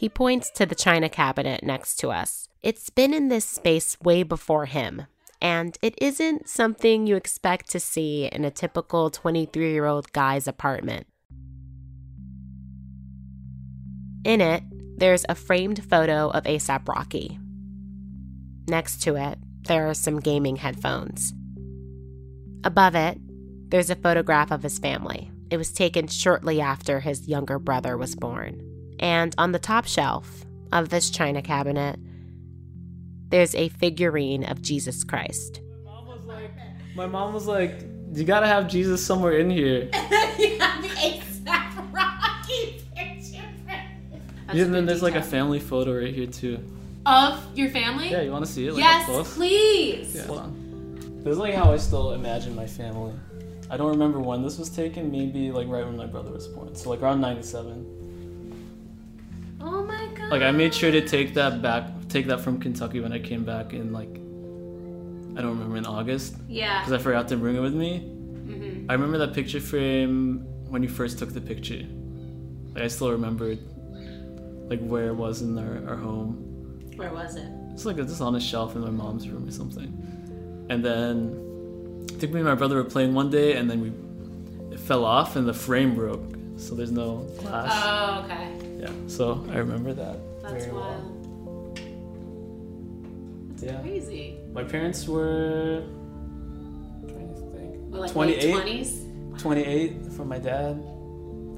He 0.00 0.08
points 0.08 0.50
to 0.52 0.64
the 0.64 0.74
china 0.74 1.10
cabinet 1.10 1.62
next 1.62 1.96
to 1.96 2.08
us. 2.08 2.48
It's 2.62 2.88
been 2.88 3.12
in 3.12 3.28
this 3.28 3.44
space 3.44 4.00
way 4.00 4.22
before 4.22 4.64
him, 4.64 5.02
and 5.42 5.76
it 5.82 5.94
isn't 6.00 6.48
something 6.48 7.06
you 7.06 7.16
expect 7.16 7.68
to 7.72 7.80
see 7.80 8.24
in 8.24 8.46
a 8.46 8.50
typical 8.50 9.10
23 9.10 9.70
year 9.70 9.84
old 9.84 10.10
guy's 10.12 10.48
apartment. 10.48 11.06
In 14.24 14.40
it, 14.40 14.62
there's 14.96 15.26
a 15.28 15.34
framed 15.34 15.84
photo 15.84 16.30
of 16.30 16.44
ASAP 16.44 16.88
Rocky. 16.88 17.38
Next 18.68 19.02
to 19.02 19.16
it, 19.16 19.38
there 19.68 19.86
are 19.86 19.92
some 19.92 20.18
gaming 20.18 20.56
headphones. 20.56 21.34
Above 22.64 22.94
it, 22.94 23.18
there's 23.70 23.90
a 23.90 23.96
photograph 23.96 24.50
of 24.50 24.62
his 24.62 24.78
family. 24.78 25.30
It 25.50 25.56
was 25.56 25.72
taken 25.72 26.06
shortly 26.06 26.60
after 26.60 27.00
his 27.00 27.26
younger 27.28 27.58
brother 27.58 27.96
was 27.96 28.14
born. 28.14 28.60
And 29.00 29.34
on 29.38 29.52
the 29.52 29.58
top 29.58 29.86
shelf 29.86 30.44
of 30.72 30.90
this 30.90 31.10
china 31.10 31.42
cabinet, 31.42 31.98
there's 33.30 33.54
a 33.54 33.68
figurine 33.68 34.44
of 34.44 34.60
Jesus 34.60 35.04
Christ. 35.04 35.60
My 35.84 35.90
Mom 35.92 36.06
was 36.06 36.24
like, 36.26 36.50
my 36.96 37.06
mom 37.06 37.32
was 37.34 37.46
like, 37.46 37.80
you 38.12 38.24
gotta 38.24 38.46
have 38.46 38.68
Jesus 38.68 39.04
somewhere 39.04 39.38
in 39.38 39.48
here. 39.50 39.88
you 40.38 40.58
have 40.58 40.82
the 40.82 40.88
ASAP 40.88 41.92
Rocky 41.92 42.82
picture. 42.94 43.42
That's 43.66 44.56
Yeah, 44.58 44.64
and 44.64 44.74
then 44.74 44.82
good 44.82 44.88
there's 44.88 45.02
like 45.02 45.14
a 45.14 45.22
family 45.22 45.60
photo 45.60 45.98
right 45.98 46.12
here 46.12 46.26
too. 46.26 46.58
of 47.06 47.40
your 47.56 47.70
family. 47.70 48.10
Yeah, 48.10 48.22
you 48.22 48.32
want 48.32 48.44
to 48.44 48.50
see 48.50 48.66
it? 48.66 48.72
Like 48.74 48.82
yes, 48.82 49.00
up 49.02 49.06
close? 49.14 49.34
please. 49.34 50.14
Yeah. 50.14 50.26
This 51.22 51.32
is 51.32 51.38
like 51.38 51.54
how 51.54 51.72
I 51.72 51.76
still 51.76 52.12
imagine 52.12 52.54
my 52.54 52.66
family. 52.66 53.12
I 53.70 53.76
don't 53.76 53.90
remember 53.90 54.18
when 54.20 54.42
this 54.42 54.58
was 54.58 54.68
taken. 54.70 55.10
Maybe 55.12 55.50
like 55.52 55.68
right 55.68 55.84
when 55.84 55.96
my 55.96 56.06
brother 56.06 56.30
was 56.32 56.48
born. 56.48 56.74
So 56.74 56.90
like 56.90 57.02
around 57.02 57.20
'97. 57.20 57.86
Oh 59.60 59.84
my 59.84 60.08
god. 60.16 60.30
Like 60.30 60.42
I 60.42 60.50
made 60.50 60.74
sure 60.74 60.90
to 60.90 61.06
take 61.06 61.34
that 61.34 61.60
back, 61.62 61.84
take 62.08 62.26
that 62.26 62.40
from 62.40 62.58
Kentucky 62.60 63.00
when 63.00 63.12
I 63.12 63.18
came 63.18 63.44
back 63.44 63.72
in 63.74 63.92
like 63.92 64.08
I 65.38 65.42
don't 65.42 65.50
remember 65.50 65.76
in 65.76 65.86
August 65.86 66.34
Yeah. 66.48 66.80
because 66.80 66.92
I 66.92 66.98
forgot 66.98 67.28
to 67.28 67.36
bring 67.36 67.54
it 67.56 67.60
with 67.60 67.74
me. 67.74 67.98
hmm 67.98 68.86
I 68.90 68.94
remember 68.94 69.18
that 69.18 69.32
picture 69.34 69.60
frame 69.60 70.40
when 70.68 70.82
you 70.82 70.88
first 70.88 71.18
took 71.18 71.32
the 71.32 71.40
picture. 71.40 71.84
Like 72.74 72.84
I 72.84 72.88
still 72.88 73.10
remember, 73.12 73.56
like 74.68 74.80
where 74.80 75.08
it 75.08 75.14
was 75.14 75.42
in 75.42 75.56
our, 75.58 75.88
our 75.88 75.96
home. 75.96 76.46
Where 76.96 77.12
was 77.12 77.36
it? 77.36 77.48
It's 77.72 77.84
like 77.84 77.98
it's 77.98 78.10
just 78.10 78.20
on 78.22 78.34
a 78.34 78.40
shelf 78.40 78.74
in 78.74 78.80
my 78.82 78.90
mom's 78.90 79.28
room 79.28 79.46
or 79.46 79.52
something. 79.52 79.92
And 80.70 80.84
then 80.84 82.06
I 82.10 82.14
think 82.18 82.32
me 82.32 82.40
and 82.40 82.48
my 82.48 82.54
brother 82.54 82.76
were 82.76 82.84
playing 82.84 83.12
one 83.12 83.28
day 83.28 83.56
and 83.56 83.68
then 83.68 83.80
we 83.82 83.92
it 84.74 84.78
fell 84.80 85.04
off 85.04 85.36
and 85.36 85.46
the 85.46 85.52
frame 85.52 85.94
broke. 85.94 86.22
So 86.56 86.74
there's 86.74 86.92
no 86.92 87.26
glass. 87.40 87.70
Oh, 87.74 88.22
okay. 88.24 88.48
yeah. 88.78 88.90
So 89.08 89.44
I 89.50 89.56
remember 89.58 89.92
that. 89.94 90.16
That's 90.42 90.64
very 90.64 90.72
well. 90.72 90.82
wild. 90.82 91.76
That's 93.50 93.62
Yeah. 93.64 93.80
crazy. 93.80 94.36
My 94.52 94.62
parents 94.64 95.06
were 95.08 95.82
trying 97.08 97.34
to 97.34 97.40
think. 97.56 97.76
Well, 97.90 98.02
like 98.02 98.12
28? 98.12 98.52
twenties. 98.52 99.06
28 99.38 100.12
for 100.12 100.24
my 100.24 100.38
dad. 100.38 100.80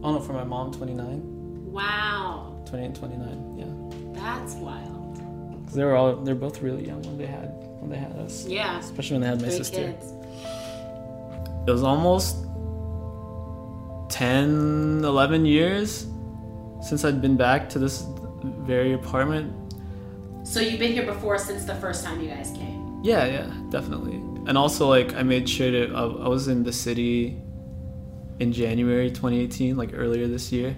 Oh 0.04 0.12
no, 0.12 0.20
for 0.20 0.32
my 0.32 0.44
mom 0.44 0.72
29. 0.72 1.20
Wow. 1.70 2.62
28 2.66 2.86
and 2.86 2.96
29. 2.96 3.58
Yeah. 3.58 3.66
That's 4.20 4.54
wild. 4.54 5.18
'Cause 5.66 5.74
they 5.74 5.84
were 5.84 5.96
all 5.96 6.16
they're 6.16 6.34
both 6.34 6.62
really 6.62 6.86
young 6.86 7.02
when 7.02 7.18
they 7.18 7.26
had 7.26 7.52
when 7.82 7.90
they 7.90 7.98
had 7.98 8.12
us. 8.12 8.46
Yeah. 8.46 8.78
Especially 8.78 9.14
when 9.14 9.22
they 9.22 9.28
had 9.28 9.42
my 9.42 9.48
Three 9.48 9.56
sister. 9.58 9.76
kids. 9.92 10.12
It 11.66 11.70
was 11.70 11.82
almost 11.82 12.36
10, 14.10 15.02
11 15.04 15.44
years 15.44 16.06
since 16.80 17.04
I'd 17.04 17.20
been 17.20 17.36
back 17.36 17.68
to 17.70 17.78
this 17.80 18.04
very 18.42 18.92
apartment. 18.92 19.52
So 20.44 20.60
you've 20.60 20.78
been 20.78 20.92
here 20.92 21.06
before 21.06 21.38
since 21.38 21.64
the 21.64 21.74
first 21.76 22.04
time 22.04 22.20
you 22.20 22.28
guys 22.28 22.50
came. 22.52 23.00
Yeah, 23.02 23.26
yeah, 23.26 23.52
definitely. 23.70 24.14
And 24.46 24.56
also, 24.56 24.88
like, 24.88 25.14
I 25.14 25.22
made 25.22 25.48
sure 25.48 25.70
to. 25.70 25.92
I, 25.94 26.02
I 26.02 26.28
was 26.28 26.48
in 26.48 26.62
the 26.64 26.72
city 26.72 27.40
in 28.40 28.52
January 28.52 29.08
2018, 29.08 29.76
like 29.76 29.90
earlier 29.94 30.26
this 30.26 30.50
year, 30.50 30.76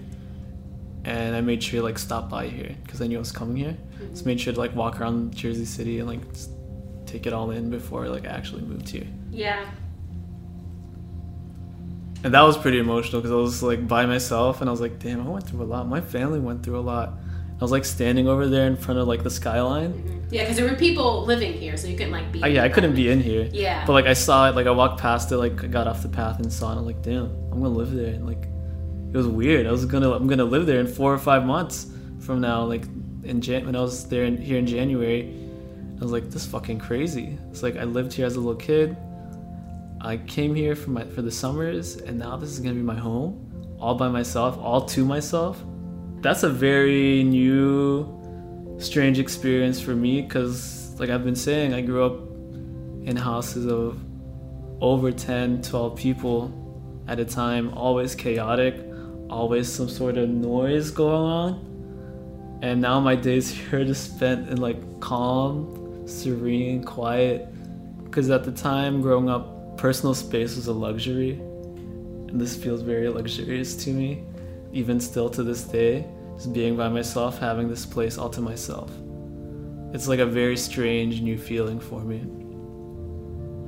and 1.03 1.35
I 1.35 1.41
made 1.41 1.63
sure 1.63 1.79
to 1.79 1.83
like 1.83 1.97
stop 1.97 2.29
by 2.29 2.47
here 2.47 2.75
because 2.83 3.01
I 3.01 3.07
knew 3.07 3.17
I 3.17 3.19
was 3.19 3.31
coming 3.31 3.55
here. 3.57 3.75
Mm-hmm. 3.99 4.15
So 4.15 4.25
made 4.25 4.39
sure 4.39 4.53
to 4.53 4.59
like 4.59 4.75
walk 4.75 5.01
around 5.01 5.35
Jersey 5.35 5.65
City 5.65 5.99
and 5.99 6.07
like 6.07 6.31
just 6.31 6.51
take 7.05 7.25
it 7.27 7.33
all 7.33 7.51
in 7.51 7.69
before 7.69 8.07
like 8.09 8.25
I 8.25 8.29
actually 8.29 8.63
moved 8.63 8.89
here. 8.89 9.07
Yeah. 9.31 9.65
And 12.23 12.33
that 12.33 12.41
was 12.41 12.57
pretty 12.57 12.79
emotional 12.79 13.21
because 13.21 13.31
I 13.31 13.35
was 13.35 13.61
like 13.61 13.87
by 13.87 14.05
myself 14.05 14.61
and 14.61 14.69
I 14.69 14.71
was 14.71 14.81
like, 14.81 14.97
damn, 14.99 15.25
I 15.25 15.29
went 15.29 15.47
through 15.47 15.61
a 15.61 15.65
lot. 15.65 15.87
My 15.87 16.01
family 16.01 16.39
went 16.39 16.63
through 16.63 16.79
a 16.79 16.81
lot. 16.81 17.13
I 17.57 17.63
was 17.63 17.71
like 17.71 17.85
standing 17.85 18.27
over 18.27 18.47
there 18.47 18.67
in 18.67 18.75
front 18.75 18.99
of 18.99 19.07
like 19.07 19.23
the 19.23 19.29
skyline. 19.29 20.25
Yeah, 20.29 20.41
because 20.41 20.57
there 20.57 20.67
were 20.67 20.75
people 20.75 21.23
living 21.23 21.53
here, 21.53 21.77
so 21.77 21.87
you 21.87 21.95
couldn't 21.95 22.11
like 22.11 22.31
be. 22.31 22.43
Uh, 22.43 22.47
yeah, 22.47 22.63
I 22.63 22.69
couldn't 22.69 22.95
be 22.95 23.09
in 23.09 23.21
here. 23.21 23.47
Yeah. 23.53 23.85
But 23.85 23.93
like 23.93 24.07
I 24.07 24.13
saw 24.13 24.49
it, 24.49 24.55
like 24.55 24.67
I 24.67 24.71
walked 24.71 24.99
past 24.99 25.31
it, 25.31 25.37
like 25.37 25.63
I 25.63 25.67
got 25.67 25.87
off 25.87 26.01
the 26.01 26.09
path 26.09 26.39
and 26.39 26.51
saw 26.51 26.69
it. 26.69 26.71
And 26.71 26.79
I'm 26.79 26.85
like, 26.85 27.01
damn, 27.01 27.25
I'm 27.51 27.61
gonna 27.61 27.69
live 27.69 27.91
there. 27.91 28.13
And 28.13 28.25
like, 28.25 28.43
it 29.13 29.17
was 29.17 29.27
weird. 29.27 29.67
I 29.67 29.71
was 29.71 29.85
gonna, 29.85 30.11
I'm 30.11 30.27
gonna 30.27 30.43
live 30.43 30.65
there 30.65 30.79
in 30.79 30.87
four 30.87 31.13
or 31.13 31.17
five 31.17 31.45
months 31.45 31.87
from 32.19 32.41
now. 32.41 32.63
Like 32.63 32.85
in 33.23 33.39
Jan, 33.39 33.65
when 33.67 33.75
I 33.75 33.81
was 33.81 34.09
there 34.09 34.25
in, 34.25 34.35
here 34.35 34.57
in 34.57 34.65
January, 34.67 35.44
I 35.97 35.99
was 36.01 36.11
like, 36.11 36.25
this 36.25 36.43
is 36.43 36.45
fucking 36.45 36.79
crazy. 36.79 37.37
It's 37.49 37.63
like 37.63 37.77
I 37.77 37.83
lived 37.83 38.13
here 38.13 38.25
as 38.25 38.35
a 38.35 38.39
little 38.39 38.55
kid. 38.55 38.97
I 40.01 40.17
came 40.17 40.53
here 40.53 40.75
for 40.75 40.91
my 40.91 41.05
for 41.05 41.21
the 41.21 41.31
summers, 41.31 41.95
and 41.97 42.19
now 42.19 42.35
this 42.37 42.49
is 42.49 42.59
gonna 42.59 42.75
be 42.75 42.81
my 42.81 42.97
home, 42.97 43.77
all 43.79 43.95
by 43.95 44.09
myself, 44.09 44.57
all 44.57 44.85
to 44.87 45.05
myself. 45.05 45.63
That's 46.21 46.43
a 46.43 46.49
very 46.49 47.23
new, 47.23 48.77
strange 48.77 49.19
experience 49.19 49.79
for 49.79 49.95
me 49.95 50.21
because, 50.21 50.99
like 50.99 51.09
I've 51.09 51.23
been 51.23 51.35
saying, 51.35 51.73
I 51.73 51.81
grew 51.81 52.03
up 52.05 52.19
in 53.07 53.15
houses 53.15 53.65
of 53.67 53.99
over 54.81 55.11
10, 55.11 55.61
12 55.61 55.95
people 55.95 57.03
at 57.07 57.19
a 57.19 57.25
time, 57.25 57.73
always 57.73 58.15
chaotic, 58.15 58.75
always 59.29 59.71
some 59.71 59.87
sort 59.89 60.17
of 60.17 60.29
noise 60.29 60.91
going 60.91 61.11
on. 61.11 62.59
And 62.61 62.81
now 62.81 62.99
my 62.99 63.15
days 63.15 63.49
here 63.51 63.81
are 63.81 63.85
just 63.85 64.15
spent 64.15 64.49
in 64.49 64.57
like 64.57 64.99
calm, 64.99 65.84
serene, 66.05 66.83
quiet. 66.83 67.47
Because 68.03 68.29
at 68.29 68.43
the 68.43 68.51
time, 68.51 69.01
growing 69.01 69.29
up, 69.29 69.77
personal 69.77 70.13
space 70.13 70.55
was 70.55 70.67
a 70.67 70.73
luxury. 70.73 71.31
And 72.29 72.39
this 72.39 72.55
feels 72.55 72.81
very 72.81 73.09
luxurious 73.09 73.75
to 73.83 73.91
me, 73.91 74.23
even 74.73 74.99
still 74.99 75.29
to 75.29 75.43
this 75.43 75.63
day. 75.63 76.07
Just 76.35 76.53
being 76.53 76.75
by 76.75 76.89
myself, 76.89 77.39
having 77.39 77.69
this 77.69 77.85
place 77.85 78.17
all 78.17 78.29
to 78.29 78.41
myself. 78.41 78.91
It's 79.93 80.07
like 80.07 80.19
a 80.19 80.25
very 80.25 80.57
strange 80.57 81.21
new 81.21 81.37
feeling 81.37 81.79
for 81.79 82.01
me. 82.01 82.17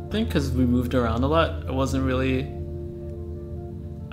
I 0.07 0.09
think 0.09 0.27
because 0.27 0.51
we 0.51 0.65
moved 0.65 0.93
around 0.93 1.23
a 1.23 1.27
lot, 1.27 1.67
I 1.67 1.71
wasn't 1.71 2.03
really 2.03 2.51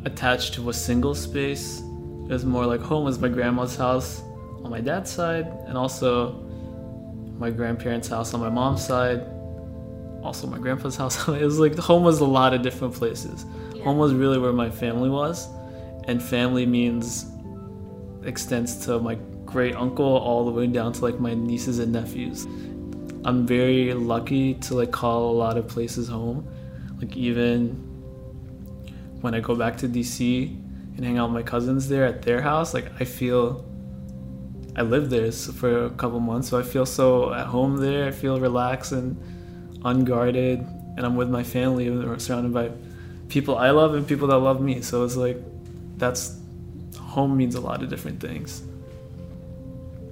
attached 0.05 0.55
to 0.55 0.70
a 0.70 0.72
single 0.72 1.14
space. 1.14 1.81
It 1.81 2.33
was 2.33 2.45
more 2.45 2.66
like 2.66 2.81
home 2.81 3.05
was 3.05 3.18
my 3.18 3.29
grandma's 3.29 3.77
house 3.77 4.22
on 4.62 4.70
my 4.70 4.81
dad's 4.81 5.11
side, 5.11 5.47
and 5.66 5.77
also 5.77 6.43
my 7.39 7.51
grandparents' 7.51 8.09
house 8.09 8.35
on 8.35 8.41
my 8.41 8.49
mom's 8.49 8.85
side, 8.85 9.20
also 10.22 10.47
my 10.47 10.59
grandpa's 10.59 10.97
house. 11.03 11.28
it 11.28 11.43
was 11.43 11.59
like 11.59 11.76
home 11.76 12.03
was 12.03 12.20
a 12.20 12.24
lot 12.24 12.55
of 12.55 12.62
different 12.62 12.95
places. 12.95 13.45
Home 13.82 13.99
was 13.99 14.14
really 14.14 14.39
where 14.39 14.53
my 14.53 14.70
family 14.70 15.11
was, 15.11 15.49
and 16.05 16.22
family 16.22 16.66
means 16.66 17.26
extends 18.24 18.85
to 18.87 18.99
my 18.99 19.16
great 19.45 19.76
uncle 19.76 20.05
all 20.05 20.45
the 20.45 20.51
way 20.51 20.66
down 20.66 20.93
to 20.93 21.03
like 21.03 21.20
my 21.20 21.35
nieces 21.35 21.78
and 21.78 21.93
nephews. 21.93 22.47
I'm 23.24 23.47
very 23.47 23.93
lucky 23.95 24.55
to 24.55 24.74
like 24.74 24.91
call 24.91 25.30
a 25.30 25.37
lot 25.37 25.57
of 25.57 25.68
places 25.68 26.09
home. 26.09 26.47
Like 27.01 27.16
even 27.16 27.70
when 29.20 29.35
I 29.35 29.41
go 29.41 29.55
back 29.55 29.76
to 29.78 29.89
DC 29.89 30.49
and 30.97 31.05
hang 31.05 31.18
out 31.18 31.30
with 31.30 31.35
my 31.35 31.43
cousins 31.43 31.89
there 31.89 32.05
at 32.05 32.22
their 32.22 32.41
house, 32.43 32.74
like 32.74 32.91
I 33.01 33.05
feel 33.05 33.64
I 34.77 34.83
lived 34.83 35.11
there 35.11 35.31
for 35.31 35.87
a 35.87 35.91
couple 35.91 36.18
months, 36.20 36.49
so 36.49 36.59
I 36.59 36.62
feel 36.62 36.87
so 36.87 37.33
at 37.33 37.47
home 37.47 37.77
there. 37.77 38.09
I 38.09 38.11
feel 38.11 38.41
relaxed 38.41 38.93
and 38.93 39.16
unguarded, 39.85 40.61
and 40.97 41.07
I'm 41.07 41.16
with 41.16 41.31
my 41.31 41.45
family, 41.45 41.89
or 41.89 42.18
surrounded 42.18 42.53
by 42.53 42.70
people 43.29 43.57
I 43.57 43.70
love 43.70 43.95
and 43.95 44.07
people 44.07 44.29
that 44.29 44.39
love 44.39 44.61
me. 44.61 44.81
So 44.83 45.05
it's 45.05 45.16
like 45.16 45.39
that's 45.97 46.39
home 46.99 47.37
means 47.37 47.55
a 47.55 47.61
lot 47.61 47.83
of 47.83 47.89
different 47.89 48.20
things. 48.20 48.62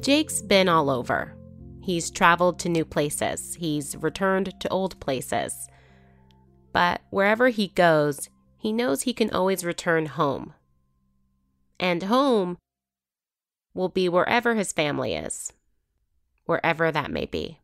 Jake's 0.00 0.40
been 0.40 0.68
all 0.68 0.90
over. 0.90 1.34
He's 1.82 2.10
traveled 2.10 2.60
to 2.60 2.68
new 2.68 2.84
places, 2.84 3.56
he's 3.56 3.96
returned 3.96 4.60
to 4.60 4.68
old 4.68 4.98
places. 5.00 5.68
But 6.72 7.02
wherever 7.10 7.48
he 7.48 7.68
goes, 7.68 8.30
he 8.56 8.72
knows 8.72 9.02
he 9.02 9.12
can 9.12 9.30
always 9.30 9.64
return 9.64 10.06
home. 10.06 10.54
And 11.78 12.04
home 12.04 12.56
will 13.74 13.88
be 13.88 14.08
wherever 14.08 14.54
his 14.54 14.72
family 14.72 15.14
is, 15.14 15.52
wherever 16.44 16.92
that 16.92 17.10
may 17.10 17.26
be. 17.26 17.61